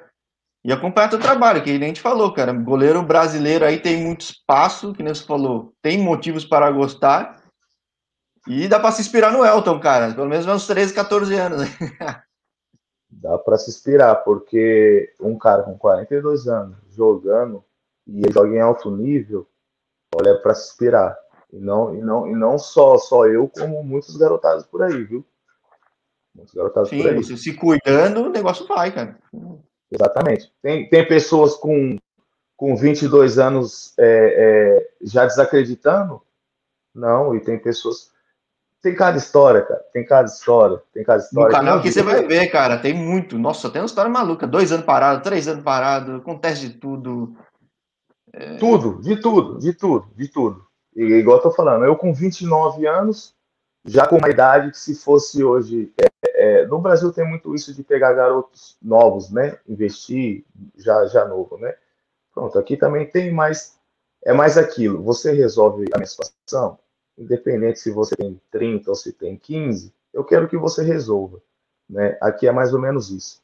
e 0.63 0.73
acompanhar 0.73 1.13
o 1.13 1.19
trabalho, 1.19 1.63
que 1.63 1.69
a 1.69 1.79
gente 1.79 2.01
falou, 2.01 2.33
cara. 2.33 2.51
Goleiro 2.51 3.01
brasileiro 3.01 3.63
aí 3.63 3.79
tem 3.79 4.03
muito 4.03 4.21
espaço, 4.21 4.93
que 4.93 5.01
nem 5.01 5.13
você 5.13 5.23
falou, 5.23 5.73
tem 5.81 5.97
motivos 5.97 6.43
para 6.43 6.69
gostar. 6.71 7.41
E 8.45 8.67
dá 8.67 8.79
para 8.79 8.91
se 8.91 9.01
inspirar 9.01 9.31
no 9.31 9.45
Elton, 9.45 9.79
cara. 9.79 10.13
Pelo 10.13 10.27
menos 10.27 10.45
uns 10.45 10.67
13, 10.67 10.93
14 10.93 11.33
anos. 11.35 11.61
dá 13.09 13.37
para 13.37 13.57
se 13.57 13.69
inspirar, 13.69 14.15
porque 14.17 15.13
um 15.19 15.37
cara 15.37 15.63
com 15.63 15.77
42 15.77 16.47
anos 16.47 16.77
jogando 16.89 17.63
e 18.05 18.19
ele 18.19 18.31
joga 18.31 18.49
em 18.49 18.59
alto 18.59 18.89
nível, 18.89 19.47
olha, 20.15 20.29
é 20.29 20.35
para 20.35 20.55
se 20.55 20.69
inspirar. 20.69 21.17
E 21.51 21.59
não, 21.59 21.95
e 21.95 22.01
não, 22.01 22.27
e 22.27 22.35
não 22.35 22.57
só, 22.57 22.97
só 22.97 23.25
eu, 23.27 23.47
como 23.47 23.83
muitos 23.83 24.15
garotados 24.17 24.65
por 24.65 24.83
aí, 24.83 25.03
viu? 25.03 25.25
Muitos 26.35 26.53
garotados 26.53 26.89
Sim, 26.89 27.01
por 27.01 27.09
aí. 27.09 27.15
você 27.15 27.37
se 27.37 27.53
cuidando, 27.53 28.25
o 28.25 28.29
negócio 28.29 28.67
vai, 28.67 28.91
cara. 28.91 29.17
Exatamente. 29.91 30.53
Tem, 30.61 30.87
tem 30.89 31.07
pessoas 31.07 31.55
com, 31.55 31.97
com 32.55 32.75
22 32.75 33.39
anos 33.39 33.93
é, 33.97 34.05
é, 34.05 34.89
já 35.01 35.25
desacreditando? 35.25 36.21
Não, 36.93 37.35
e 37.35 37.39
tem 37.39 37.57
pessoas. 37.57 38.11
Tem 38.87 38.95
cada 38.95 39.17
história, 39.17 39.61
cara. 39.63 39.85
Tem 39.91 40.05
cada 40.05 40.29
história. 40.29 40.81
Tem 40.93 41.03
cada 41.03 41.21
história. 41.21 41.49
No 41.49 41.53
canal 41.53 41.81
que 41.81 41.91
você 41.91 42.01
vai 42.01 42.25
ver, 42.25 42.47
cara, 42.47 42.77
tem 42.77 42.93
muito. 42.93 43.37
Nossa, 43.37 43.69
tem 43.69 43.81
uma 43.81 43.85
história 43.85 44.09
maluca. 44.09 44.47
Dois 44.47 44.71
anos 44.71 44.85
parado, 44.85 45.21
três 45.21 45.45
anos 45.45 45.61
parado, 45.61 46.15
acontece 46.15 46.69
de 46.69 46.75
tudo. 46.75 47.35
É... 48.31 48.55
Tudo, 48.55 49.01
de 49.01 49.19
tudo, 49.19 49.59
de 49.59 49.73
tudo, 49.73 50.07
de 50.15 50.29
tudo. 50.29 50.65
E 50.95 51.03
igual 51.03 51.35
eu 51.35 51.43
tô 51.43 51.51
falando, 51.51 51.83
eu 51.83 51.97
com 51.97 52.13
29 52.13 52.87
anos, 52.87 53.35
já 53.83 54.07
com 54.07 54.15
uma 54.15 54.29
idade 54.29 54.71
que 54.71 54.79
se 54.79 54.95
fosse 54.95 55.43
hoje. 55.43 55.91
É, 55.97 56.61
é, 56.61 56.65
no 56.65 56.79
Brasil 56.79 57.11
tem 57.11 57.27
muito 57.27 57.53
isso 57.53 57.73
de 57.73 57.83
pegar 57.83 58.13
garotos 58.13 58.77
novos, 58.81 59.29
né? 59.29 59.57
Investir 59.67 60.45
já, 60.77 61.05
já 61.07 61.25
novo, 61.25 61.57
né? 61.57 61.75
Pronto, 62.33 62.57
aqui 62.57 62.77
também 62.77 63.05
tem 63.05 63.33
mais. 63.33 63.75
É 64.23 64.31
mais 64.31 64.57
aquilo. 64.57 65.03
Você 65.03 65.33
resolve 65.33 65.87
a 65.93 65.97
minha 65.97 66.07
situação, 66.07 66.79
independente 67.17 67.79
se 67.79 67.91
você 67.91 68.15
tem 68.15 68.39
30 68.51 68.89
ou 68.89 68.95
se 68.95 69.11
tem 69.11 69.37
15, 69.37 69.93
eu 70.13 70.23
quero 70.23 70.47
que 70.47 70.57
você 70.57 70.83
resolva. 70.83 71.41
Né? 71.89 72.17
Aqui 72.21 72.47
é 72.47 72.51
mais 72.51 72.73
ou 72.73 72.79
menos 72.79 73.09
isso. 73.09 73.41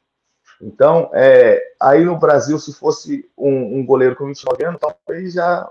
Então, 0.60 1.10
é, 1.12 1.60
aí 1.80 2.04
no 2.04 2.18
Brasil, 2.18 2.58
se 2.58 2.72
fosse 2.72 3.28
um, 3.36 3.78
um, 3.78 3.86
goleiro 3.86 4.14
com 4.14 4.26
29 4.26 4.64
anos, 4.64 4.80
talvez 4.80 5.32
já 5.32 5.68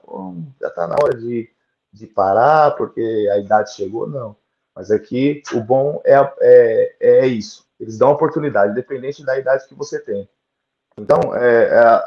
está 0.62 0.88
na 0.88 0.96
hora 1.02 1.18
de, 1.18 1.50
de 1.92 2.06
parar, 2.08 2.72
porque 2.76 3.30
a 3.32 3.38
idade 3.38 3.74
chegou, 3.74 4.08
não. 4.08 4.36
Mas 4.76 4.92
aqui 4.92 5.42
o 5.54 5.62
bom 5.62 6.02
é, 6.04 6.16
é, 6.42 6.96
é 7.00 7.28
isso. 7.28 7.66
Eles 7.80 7.98
dão 7.98 8.12
oportunidade, 8.12 8.72
independente 8.72 9.26
da 9.26 9.38
idade 9.38 9.68
que 9.68 9.76
você 9.76 10.00
tem. 10.00 10.28
Então, 10.98 11.36
é, 11.36 11.64
é 11.66 12.04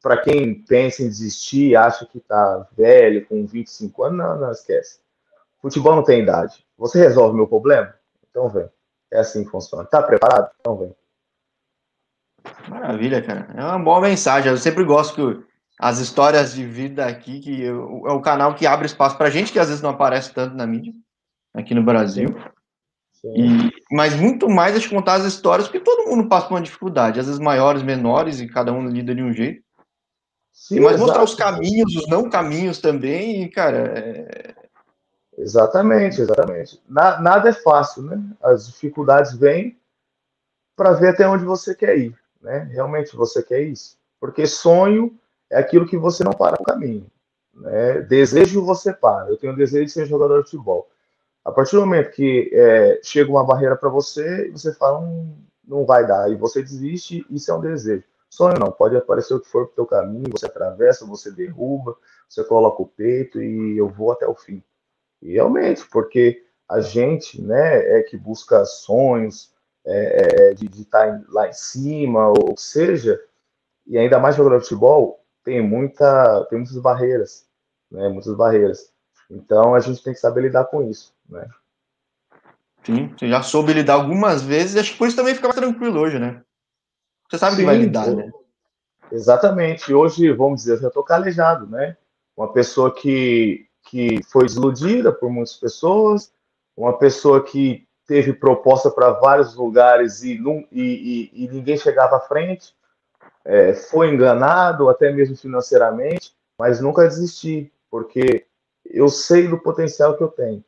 para 0.00 0.18
quem 0.18 0.54
pensa 0.54 1.02
em 1.02 1.08
desistir, 1.08 1.76
acha 1.76 2.04
que 2.04 2.18
está 2.18 2.68
velho, 2.76 3.24
com 3.26 3.46
25 3.46 4.02
anos, 4.02 4.18
não, 4.18 4.38
não 4.38 4.50
esquece. 4.50 4.98
Futebol 5.64 5.96
não 5.96 6.04
tem 6.04 6.20
idade. 6.20 6.62
Você 6.76 6.98
resolve 6.98 7.34
meu 7.34 7.46
problema? 7.46 7.94
Então 8.28 8.50
vem. 8.50 8.68
É 9.10 9.20
assim 9.20 9.44
que 9.44 9.50
funciona. 9.50 9.84
Está 9.84 10.02
preparado? 10.02 10.50
Então 10.60 10.76
vem. 10.76 10.94
Maravilha, 12.68 13.22
cara. 13.22 13.48
É 13.56 13.64
uma 13.64 13.78
boa 13.78 13.98
mensagem. 13.98 14.50
Eu 14.50 14.58
sempre 14.58 14.84
gosto 14.84 15.14
que 15.14 15.44
as 15.80 16.00
histórias 16.00 16.52
de 16.52 16.66
vida 16.66 17.06
aqui, 17.06 17.40
que 17.40 17.62
eu, 17.62 18.02
é 18.06 18.12
o 18.12 18.20
canal 18.20 18.54
que 18.54 18.66
abre 18.66 18.84
espaço 18.84 19.16
para 19.16 19.30
gente 19.30 19.52
que 19.52 19.58
às 19.58 19.68
vezes 19.68 19.82
não 19.82 19.88
aparece 19.88 20.34
tanto 20.34 20.54
na 20.54 20.66
mídia 20.66 20.92
aqui 21.54 21.74
no 21.74 21.82
Brasil. 21.82 22.36
E, 23.24 23.70
mas 23.90 24.14
muito 24.14 24.50
mais 24.50 24.76
a 24.76 24.80
te 24.80 24.90
contar 24.90 25.14
as 25.14 25.24
histórias, 25.24 25.66
porque 25.66 25.80
todo 25.80 26.10
mundo 26.10 26.28
passa 26.28 26.46
por 26.46 26.56
uma 26.56 26.60
dificuldade, 26.60 27.18
às 27.18 27.24
vezes 27.24 27.40
maiores, 27.40 27.82
menores, 27.82 28.38
e 28.38 28.46
cada 28.46 28.70
um 28.70 28.86
lida 28.86 29.14
de 29.14 29.22
um 29.22 29.32
jeito. 29.32 29.64
Sim, 30.52 30.80
mas 30.80 31.00
mostrar 31.00 31.22
os 31.22 31.34
caminhos, 31.34 31.96
os 31.96 32.06
não 32.06 32.28
caminhos 32.28 32.80
também, 32.80 33.44
e, 33.44 33.48
cara. 33.48 33.78
É... 33.96 34.53
Exatamente, 35.36 36.20
exatamente. 36.20 36.80
Na, 36.88 37.20
nada 37.20 37.48
é 37.48 37.52
fácil, 37.52 38.02
né? 38.02 38.22
As 38.42 38.66
dificuldades 38.66 39.34
vêm 39.34 39.78
para 40.76 40.92
ver 40.92 41.08
até 41.08 41.28
onde 41.28 41.44
você 41.44 41.74
quer 41.74 41.98
ir, 41.98 42.16
né? 42.40 42.68
Realmente 42.72 43.16
você 43.16 43.42
quer 43.42 43.62
isso? 43.62 43.96
Porque 44.20 44.46
sonho 44.46 45.16
é 45.50 45.58
aquilo 45.58 45.86
que 45.86 45.96
você 45.96 46.24
não 46.24 46.32
para 46.32 46.56
no 46.58 46.64
caminho. 46.64 47.06
Né? 47.52 48.00
Desejo 48.02 48.64
você 48.64 48.92
para. 48.92 49.28
Eu 49.28 49.36
tenho 49.36 49.56
desejo 49.56 49.84
de 49.86 49.92
ser 49.92 50.06
jogador 50.06 50.42
de 50.42 50.50
futebol. 50.50 50.88
A 51.44 51.52
partir 51.52 51.76
do 51.76 51.82
momento 51.82 52.10
que 52.12 52.50
é, 52.52 53.00
chega 53.02 53.30
uma 53.30 53.44
barreira 53.44 53.76
para 53.76 53.90
você, 53.90 54.50
você 54.50 54.72
fala, 54.72 55.00
hum, 55.00 55.36
não 55.66 55.84
vai 55.84 56.06
dar, 56.06 56.30
e 56.30 56.36
você 56.36 56.62
desiste, 56.62 57.26
isso 57.28 57.50
é 57.50 57.54
um 57.54 57.60
desejo. 57.60 58.04
Sonho 58.30 58.58
não, 58.58 58.72
pode 58.72 58.96
aparecer 58.96 59.34
o 59.34 59.40
que 59.40 59.48
for 59.48 59.66
pro 59.66 59.76
teu 59.76 59.86
caminho, 59.86 60.32
você 60.32 60.46
atravessa, 60.46 61.06
você 61.06 61.30
derruba, 61.30 61.96
você 62.28 62.42
coloca 62.44 62.82
o 62.82 62.86
peito 62.86 63.40
e 63.40 63.76
eu 63.76 63.88
vou 63.88 64.10
até 64.10 64.26
o 64.26 64.34
fim. 64.34 64.62
E 65.24 65.32
realmente, 65.32 65.84
porque 65.90 66.44
a 66.68 66.80
gente, 66.80 67.40
né, 67.42 67.98
é 67.98 68.02
que 68.02 68.16
busca 68.16 68.64
sonhos, 68.64 69.52
é, 69.86 70.50
é, 70.50 70.54
de 70.54 70.66
estar 70.66 71.10
tá 71.10 71.24
lá 71.28 71.48
em 71.48 71.52
cima, 71.52 72.28
ou 72.28 72.54
seja, 72.56 73.20
e 73.86 73.98
ainda 73.98 74.18
mais 74.18 74.36
jogador 74.36 74.58
de 74.58 74.64
futebol, 74.64 75.24
tem, 75.42 75.60
muita, 75.60 76.44
tem 76.48 76.58
muitas 76.58 76.78
barreiras, 76.78 77.46
né, 77.90 78.08
muitas 78.08 78.34
barreiras. 78.36 78.92
Então 79.30 79.74
a 79.74 79.80
gente 79.80 80.02
tem 80.02 80.12
que 80.12 80.20
saber 80.20 80.42
lidar 80.42 80.66
com 80.66 80.82
isso, 80.82 81.12
né? 81.28 81.48
Sim, 82.84 83.08
você 83.16 83.28
já 83.28 83.42
soube 83.42 83.72
lidar 83.72 83.94
algumas 83.94 84.42
vezes, 84.42 84.76
acho 84.76 84.92
que 84.92 84.98
por 84.98 85.08
isso 85.08 85.16
também 85.16 85.34
fica 85.34 85.48
mais 85.48 85.58
tranquilo 85.58 86.00
hoje, 86.00 86.18
né? 86.18 86.42
Você 87.30 87.38
sabe 87.38 87.56
Sim, 87.56 87.62
que 87.62 87.66
vai 87.66 87.76
lidar, 87.76 88.08
né? 88.08 88.30
Exatamente. 89.10 89.92
Hoje, 89.92 90.30
vamos 90.32 90.60
dizer, 90.60 90.74
eu 90.74 90.80
já 90.82 90.88
estou 90.88 91.02
calejado, 91.02 91.66
né? 91.66 91.96
Uma 92.36 92.52
pessoa 92.52 92.94
que, 92.94 93.66
que 93.84 94.22
foi 94.24 94.46
desiludida 94.46 95.12
por 95.12 95.30
muitas 95.30 95.56
pessoas, 95.56 96.32
uma 96.76 96.96
pessoa 96.98 97.42
que 97.42 97.86
teve 98.06 98.32
proposta 98.32 98.90
para 98.90 99.12
vários 99.12 99.54
lugares 99.54 100.22
e, 100.22 100.32
e, 100.72 101.30
e, 101.32 101.44
e, 101.44 101.48
ninguém 101.48 101.76
chegava 101.76 102.16
à 102.16 102.20
frente, 102.20 102.74
é, 103.44 103.74
foi 103.74 104.12
enganado, 104.12 104.88
até 104.88 105.12
mesmo 105.12 105.36
financeiramente, 105.36 106.34
mas 106.58 106.80
nunca 106.80 107.06
desisti, 107.06 107.72
porque 107.90 108.46
eu 108.84 109.08
sei 109.08 109.48
do 109.48 109.58
potencial 109.58 110.16
que 110.16 110.22
eu 110.22 110.28
tenho. 110.28 110.64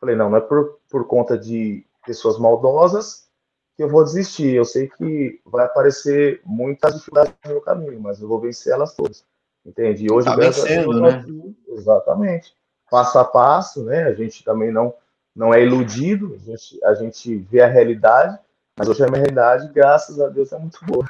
Falei, 0.00 0.16
não, 0.16 0.30
não 0.30 0.38
é 0.38 0.40
por, 0.40 0.78
por 0.90 1.06
conta 1.06 1.38
de 1.38 1.84
pessoas 2.04 2.38
maldosas 2.38 3.28
que 3.76 3.82
eu 3.82 3.88
vou 3.88 4.04
desistir. 4.04 4.54
Eu 4.54 4.64
sei 4.64 4.88
que 4.88 5.40
vai 5.44 5.64
aparecer 5.64 6.40
muitas 6.44 6.94
dificuldades 6.94 7.34
no 7.44 7.52
meu 7.52 7.60
caminho, 7.60 8.00
mas 8.00 8.20
eu 8.20 8.28
vou 8.28 8.40
vencer 8.40 8.72
elas 8.72 8.94
todas. 8.94 9.24
Entende? 9.64 10.06
E 10.06 10.12
hoje, 10.12 10.26
tá 10.26 10.36
vencendo, 10.36 11.00
né? 11.00 11.24
Exatamente. 11.68 12.54
Passo 12.90 13.18
a 13.18 13.24
passo, 13.24 13.84
né? 13.84 14.04
A 14.04 14.14
gente 14.14 14.44
também 14.44 14.70
não, 14.70 14.94
não 15.34 15.54
é 15.54 15.62
iludido, 15.62 16.34
a 16.34 16.38
gente, 16.38 16.84
a 16.84 16.94
gente 16.94 17.36
vê 17.36 17.62
a 17.62 17.68
realidade, 17.68 18.38
mas 18.76 18.88
hoje 18.88 19.02
a 19.02 19.06
minha 19.06 19.18
realidade, 19.18 19.72
graças 19.72 20.20
a 20.20 20.28
Deus, 20.28 20.52
é 20.52 20.58
muito 20.58 20.78
boa. 20.84 21.08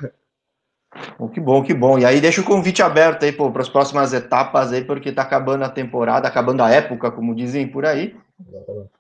Bom, 1.19 1.29
que 1.29 1.41
bom, 1.41 1.63
que 1.63 1.75
bom. 1.75 1.99
E 1.99 2.05
aí 2.05 2.21
deixa 2.21 2.41
o 2.41 2.45
convite 2.45 2.83
aberto 2.83 3.25
aí 3.25 3.33
para 3.33 3.61
as 3.61 3.69
próximas 3.69 4.13
etapas 4.13 4.73
aí, 4.73 4.85
porque 4.85 5.11
tá 5.11 5.23
acabando 5.23 5.65
a 5.65 5.69
temporada, 5.69 6.29
acabando 6.29 6.63
a 6.63 6.71
época, 6.71 7.11
como 7.11 7.35
dizem 7.35 7.67
por 7.67 7.85
aí. 7.85 8.17
Exatamente. 8.49 8.91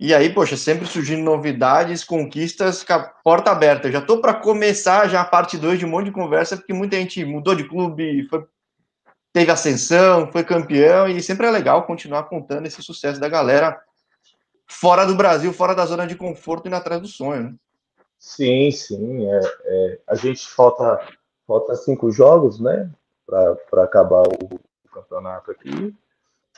E 0.00 0.14
aí, 0.14 0.32
poxa, 0.32 0.56
sempre 0.56 0.86
surgindo 0.86 1.24
novidades, 1.24 2.04
conquistas, 2.04 2.86
porta 3.24 3.50
aberta. 3.50 3.88
Eu 3.88 3.92
já 3.92 4.00
tô 4.00 4.20
para 4.20 4.32
começar 4.32 5.08
já 5.08 5.22
a 5.22 5.24
parte 5.24 5.58
2 5.58 5.80
de 5.80 5.84
um 5.84 5.88
monte 5.88 6.06
de 6.06 6.12
conversa, 6.12 6.56
porque 6.56 6.72
muita 6.72 6.96
gente 6.96 7.24
mudou 7.24 7.52
de 7.52 7.64
clube, 7.64 8.28
foi, 8.28 8.46
teve 9.38 9.52
ascensão, 9.52 10.30
foi 10.32 10.42
campeão, 10.42 11.08
e 11.08 11.22
sempre 11.22 11.46
é 11.46 11.50
legal 11.50 11.86
continuar 11.86 12.24
contando 12.24 12.66
esse 12.66 12.82
sucesso 12.82 13.20
da 13.20 13.28
galera 13.28 13.80
fora 14.66 15.04
do 15.06 15.14
Brasil, 15.14 15.52
fora 15.52 15.74
da 15.74 15.86
zona 15.86 16.06
de 16.06 16.16
conforto 16.16 16.68
e 16.68 16.74
atrás 16.74 17.00
do 17.00 17.06
sonho, 17.06 17.44
né? 17.44 17.54
Sim, 18.18 18.68
sim. 18.72 19.30
É, 19.30 19.40
é, 19.64 20.00
a 20.08 20.14
gente 20.16 20.48
falta 20.48 21.00
falta 21.46 21.74
cinco 21.76 22.10
jogos, 22.10 22.60
né, 22.60 22.90
para 23.26 23.84
acabar 23.84 24.22
o, 24.22 24.54
o, 24.54 24.88
campeonato 24.92 25.50
aqui. 25.50 25.94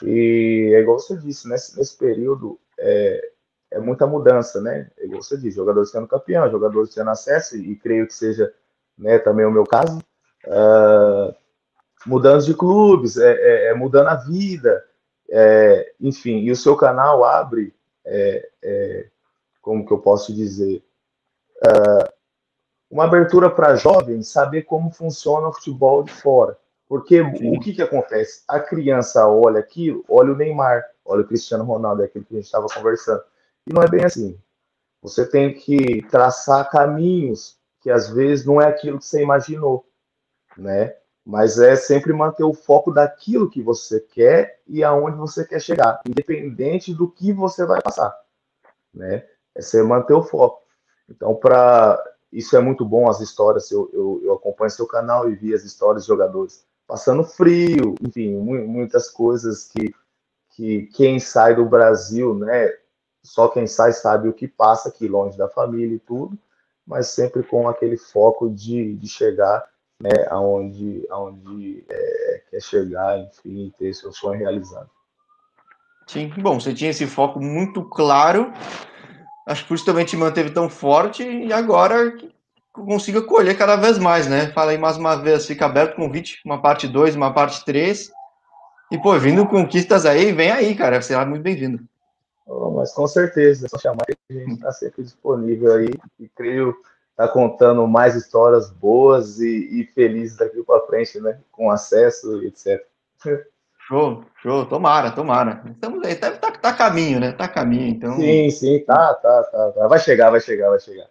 E 0.02 0.72
é 0.74 0.80
igual 0.80 0.98
você 0.98 1.16
disse, 1.16 1.48
nesse, 1.48 1.76
nesse 1.76 1.96
período 1.96 2.58
é, 2.78 3.30
é 3.72 3.78
muita 3.78 4.06
mudança, 4.06 4.60
né? 4.60 4.90
É 4.98 5.04
igual 5.04 5.22
você 5.22 5.36
disse, 5.36 5.56
jogadores 5.56 5.90
sendo 5.90 6.08
campeão, 6.08 6.50
jogadores 6.50 6.94
sendo 6.94 7.10
acesso, 7.10 7.56
e, 7.56 7.72
e 7.72 7.76
creio 7.76 8.06
que 8.06 8.14
seja 8.14 8.52
né, 8.98 9.18
também 9.18 9.44
o 9.44 9.50
meu 9.50 9.64
caso. 9.64 9.98
Uh, 10.46 11.34
mudança 12.06 12.46
de 12.46 12.54
clubes, 12.54 13.16
é, 13.16 13.32
é, 13.32 13.66
é 13.66 13.74
mudando 13.74 14.08
a 14.08 14.14
vida, 14.14 14.84
é, 15.30 15.92
enfim, 16.00 16.38
e 16.38 16.50
o 16.50 16.56
seu 16.56 16.76
canal 16.76 17.24
abre, 17.24 17.74
é, 18.04 18.48
é, 18.62 19.06
como 19.60 19.86
que 19.86 19.92
eu 19.92 19.98
posso 19.98 20.34
dizer, 20.34 20.82
uma 22.90 23.04
abertura 23.04 23.50
para 23.50 23.76
jovens 23.76 24.28
saber 24.28 24.62
como 24.62 24.90
funciona 24.90 25.48
o 25.48 25.52
futebol 25.52 26.02
de 26.02 26.12
fora. 26.12 26.58
Porque 26.88 27.22
Sim. 27.22 27.56
o 27.56 27.60
que, 27.60 27.72
que 27.72 27.82
acontece? 27.82 28.42
A 28.48 28.58
criança 28.58 29.28
olha 29.28 29.60
aquilo, 29.60 30.04
olha 30.08 30.32
o 30.32 30.36
Neymar, 30.36 30.84
olha 31.04 31.22
o 31.22 31.26
Cristiano 31.26 31.62
Ronaldo, 31.62 32.02
é 32.02 32.06
aquilo 32.06 32.24
que 32.24 32.34
a 32.34 32.36
gente 32.38 32.46
estava 32.46 32.66
conversando. 32.66 33.22
E 33.64 33.72
não 33.72 33.80
é 33.80 33.88
bem 33.88 34.04
assim. 34.04 34.36
Você 35.00 35.24
tem 35.24 35.54
que 35.54 36.02
traçar 36.10 36.68
caminhos 36.68 37.56
que 37.80 37.90
às 37.90 38.10
vezes 38.10 38.44
não 38.44 38.60
é 38.60 38.66
aquilo 38.66 38.98
que 38.98 39.04
você 39.04 39.22
imaginou, 39.22 39.86
né? 40.56 40.96
Mas 41.30 41.60
é 41.60 41.76
sempre 41.76 42.12
manter 42.12 42.42
o 42.42 42.52
foco 42.52 42.90
daquilo 42.90 43.48
que 43.48 43.62
você 43.62 44.00
quer 44.00 44.58
e 44.66 44.82
aonde 44.82 45.16
você 45.16 45.44
quer 45.44 45.60
chegar, 45.60 46.00
independente 46.04 46.92
do 46.92 47.08
que 47.08 47.32
você 47.32 47.64
vai 47.64 47.80
passar, 47.80 48.12
né? 48.92 49.24
É 49.54 49.62
você 49.62 49.80
manter 49.80 50.12
o 50.12 50.24
foco. 50.24 50.64
Então, 51.08 51.36
para 51.36 52.02
isso 52.32 52.56
é 52.56 52.60
muito 52.60 52.84
bom, 52.84 53.08
as 53.08 53.20
histórias. 53.20 53.70
Eu, 53.70 53.88
eu, 53.92 54.20
eu, 54.24 54.34
acompanho 54.34 54.72
seu 54.72 54.88
canal 54.88 55.30
e 55.30 55.36
vi 55.36 55.54
as 55.54 55.62
histórias 55.62 56.02
de 56.02 56.08
jogadores 56.08 56.64
passando 56.84 57.22
frio, 57.22 57.94
enfim, 58.02 58.34
muitas 58.34 59.08
coisas 59.08 59.62
que, 59.68 59.94
que 60.56 60.86
quem 60.88 61.20
sai 61.20 61.54
do 61.54 61.64
Brasil, 61.64 62.34
né? 62.34 62.74
Só 63.22 63.46
quem 63.46 63.68
sai 63.68 63.92
sabe 63.92 64.28
o 64.28 64.32
que 64.32 64.48
passa 64.48 64.88
aqui, 64.88 65.06
longe 65.06 65.38
da 65.38 65.48
família 65.48 65.94
e 65.94 66.00
tudo, 66.00 66.36
mas 66.84 67.06
sempre 67.06 67.44
com 67.44 67.68
aquele 67.68 67.96
foco 67.96 68.50
de, 68.50 68.96
de 68.96 69.06
chegar 69.06 69.64
né, 70.00 70.26
aonde, 70.30 71.06
aonde 71.10 71.84
é, 71.88 72.42
quer 72.50 72.62
chegar, 72.62 73.18
enfim, 73.18 73.72
ter 73.78 73.94
seu 73.94 74.12
sonho 74.12 74.38
realizado. 74.38 74.90
Sim, 76.06 76.32
bom, 76.38 76.58
você 76.58 76.74
tinha 76.74 76.90
esse 76.90 77.06
foco 77.06 77.38
muito 77.38 77.84
claro 77.84 78.52
Acho 79.50 79.62
que 79.62 79.68
por 79.68 79.74
isso 79.74 79.84
também 79.84 80.04
te 80.04 80.16
manteve 80.16 80.50
tão 80.50 80.68
forte 80.68 81.24
e 81.24 81.52
agora 81.52 82.16
consiga 82.72 83.20
colher 83.20 83.58
cada 83.58 83.74
vez 83.74 83.98
mais, 83.98 84.28
né? 84.28 84.52
Fala 84.52 84.70
aí 84.70 84.78
mais 84.78 84.96
uma 84.96 85.16
vez, 85.16 85.44
fica 85.44 85.66
aberto 85.66 85.94
o 85.94 85.96
convite, 85.96 86.40
uma 86.44 86.62
parte 86.62 86.86
2, 86.86 87.16
uma 87.16 87.34
parte 87.34 87.64
3. 87.64 88.12
E, 88.92 88.98
pô, 88.98 89.18
vindo 89.18 89.44
conquistas 89.48 90.06
aí, 90.06 90.32
vem 90.32 90.52
aí, 90.52 90.76
cara. 90.76 91.02
Será 91.02 91.26
muito 91.26 91.42
bem-vindo. 91.42 91.82
Oh, 92.46 92.70
mas 92.70 92.92
com 92.92 93.08
certeza, 93.08 93.66
é 93.66 93.68
só 93.68 93.76
chamar 93.76 94.04
que 94.06 94.14
a 94.30 94.32
gente 94.32 94.52
está 94.52 94.70
sempre 94.70 95.02
disponível 95.02 95.74
aí. 95.74 95.90
E 96.20 96.28
creio 96.28 96.76
tá 97.20 97.28
contando 97.28 97.86
mais 97.86 98.16
histórias 98.16 98.70
boas 98.70 99.40
e, 99.40 99.80
e 99.80 99.84
felizes 99.94 100.38
daqui 100.38 100.62
para 100.62 100.86
frente, 100.86 101.20
né? 101.20 101.38
Com 101.52 101.70
acesso 101.70 102.42
e 102.42 102.46
etc. 102.46 102.82
Show, 103.86 104.24
show, 104.40 104.64
tomara, 104.64 105.10
tomara. 105.10 105.62
Estamos 105.70 106.02
aí, 106.02 106.14
tá, 106.14 106.30
tá, 106.30 106.50
tá 106.50 106.70
a 106.70 106.72
caminho, 106.72 107.20
né? 107.20 107.32
Tá 107.32 107.44
a 107.44 107.48
caminho, 107.48 107.88
então. 107.88 108.16
Sim, 108.16 108.48
sim, 108.48 108.78
tá, 108.86 109.12
tá, 109.12 109.42
tá, 109.42 109.72
tá. 109.72 109.86
Vai 109.86 109.98
chegar, 109.98 110.30
vai 110.30 110.40
chegar, 110.40 110.70
vai 110.70 110.80
chegar. 110.80 111.08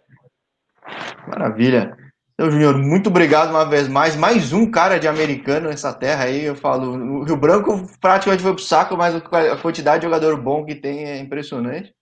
Maravilha. 1.28 1.96
Então, 2.34 2.50
Júnior, 2.50 2.76
muito 2.76 3.08
obrigado 3.08 3.50
uma 3.50 3.64
vez 3.64 3.86
mais. 3.86 4.16
Mais 4.16 4.52
um 4.52 4.68
cara 4.68 4.98
de 4.98 5.06
americano 5.06 5.68
nessa 5.68 5.92
terra 5.92 6.24
aí. 6.24 6.44
Eu 6.44 6.56
falo, 6.56 7.20
o 7.20 7.22
Rio 7.22 7.36
Branco 7.36 7.86
praticamente 8.00 8.42
foi 8.42 8.54
pro 8.54 8.64
saco, 8.64 8.96
mas 8.96 9.14
a 9.14 9.56
quantidade 9.58 10.00
de 10.00 10.06
jogador 10.06 10.36
bom 10.36 10.64
que 10.64 10.74
tem 10.74 11.04
é 11.04 11.18
impressionante. 11.18 11.94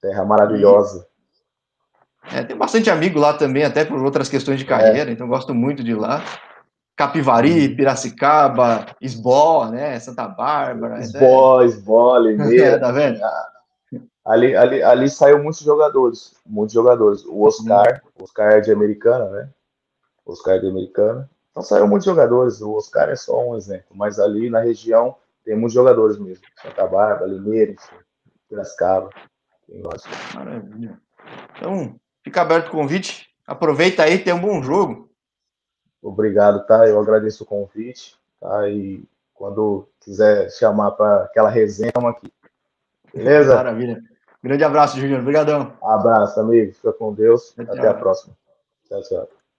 Terra 0.00 0.24
maravilhosa. 0.24 1.06
É, 2.32 2.42
tem 2.42 2.56
bastante 2.56 2.90
amigo 2.90 3.18
lá 3.18 3.34
também, 3.34 3.64
até 3.64 3.84
por 3.84 4.02
outras 4.02 4.28
questões 4.28 4.58
de 4.58 4.64
é. 4.64 4.68
carreira, 4.68 5.10
é. 5.10 5.12
então 5.12 5.28
gosto 5.28 5.54
muito 5.54 5.82
de 5.82 5.94
lá. 5.94 6.22
Capivari, 6.96 7.68
uhum. 7.68 7.76
Piracicaba, 7.76 8.86
Esbó, 9.00 9.66
né? 9.66 9.98
Santa 10.00 10.26
Bárbara. 10.26 10.98
Esbó, 11.00 11.60
né? 11.60 11.66
Esbó, 11.66 12.18
Limeira. 12.18 12.64
é, 12.76 12.78
tá 12.78 12.90
vendo? 12.90 13.20
Ali, 14.24 14.56
ali, 14.56 14.82
ali 14.82 15.08
saiu 15.08 15.42
muitos 15.42 15.60
jogadores, 15.60 16.34
muitos 16.44 16.74
jogadores. 16.74 17.24
O 17.26 17.42
Oscar, 17.42 18.02
o 18.18 18.24
Oscar 18.24 18.54
é 18.54 18.60
de 18.60 18.72
Americana, 18.72 19.26
né? 19.30 19.50
O 20.24 20.32
Oscar 20.32 20.56
é 20.56 20.58
de 20.58 20.68
Americana. 20.68 21.30
Então 21.50 21.62
saiu 21.62 21.86
muitos 21.86 22.06
jogadores. 22.06 22.60
O 22.60 22.74
Oscar 22.74 23.10
é 23.10 23.16
só 23.16 23.46
um 23.46 23.56
exemplo, 23.56 23.94
mas 23.94 24.18
ali 24.18 24.48
na 24.50 24.60
região 24.60 25.14
tem 25.44 25.54
muitos 25.54 25.74
jogadores 25.74 26.18
mesmo. 26.18 26.44
Santa 26.60 26.86
Bárbara, 26.86 27.26
Limeira, 27.26 27.72
enfim, 27.72 27.96
Piracicaba. 28.48 29.10
Maravilha. 30.34 30.98
Então, 31.56 31.94
fica 32.26 32.42
aberto 32.42 32.66
o 32.66 32.70
convite. 32.72 33.28
Aproveita 33.46 34.02
aí, 34.02 34.18
tem 34.18 34.34
um 34.34 34.40
bom 34.40 34.60
jogo. 34.60 35.08
Obrigado, 36.02 36.66
tá? 36.66 36.84
Eu 36.88 36.98
agradeço 36.98 37.44
o 37.44 37.46
convite, 37.46 38.16
tá? 38.40 38.68
E 38.68 39.04
quando 39.32 39.88
quiser 40.00 40.50
chamar 40.50 40.90
para 40.92 41.22
aquela 41.22 41.48
resenha, 41.48 41.90
estamos 41.90 42.10
aqui. 42.10 42.32
Beleza? 43.14 43.54
Maravilha. 43.54 44.02
Grande 44.42 44.64
abraço, 44.64 44.98
Júnior. 44.98 45.20
Obrigadão. 45.20 45.72
Abraço, 45.80 46.40
amigo. 46.40 46.72
Fica 46.72 46.92
com 46.92 47.14
Deus. 47.14 47.54
Até 47.56 47.86
a 47.86 47.94
próxima. 47.94 48.36
Tchau, 48.88 49.02
tchau. 49.02 49.35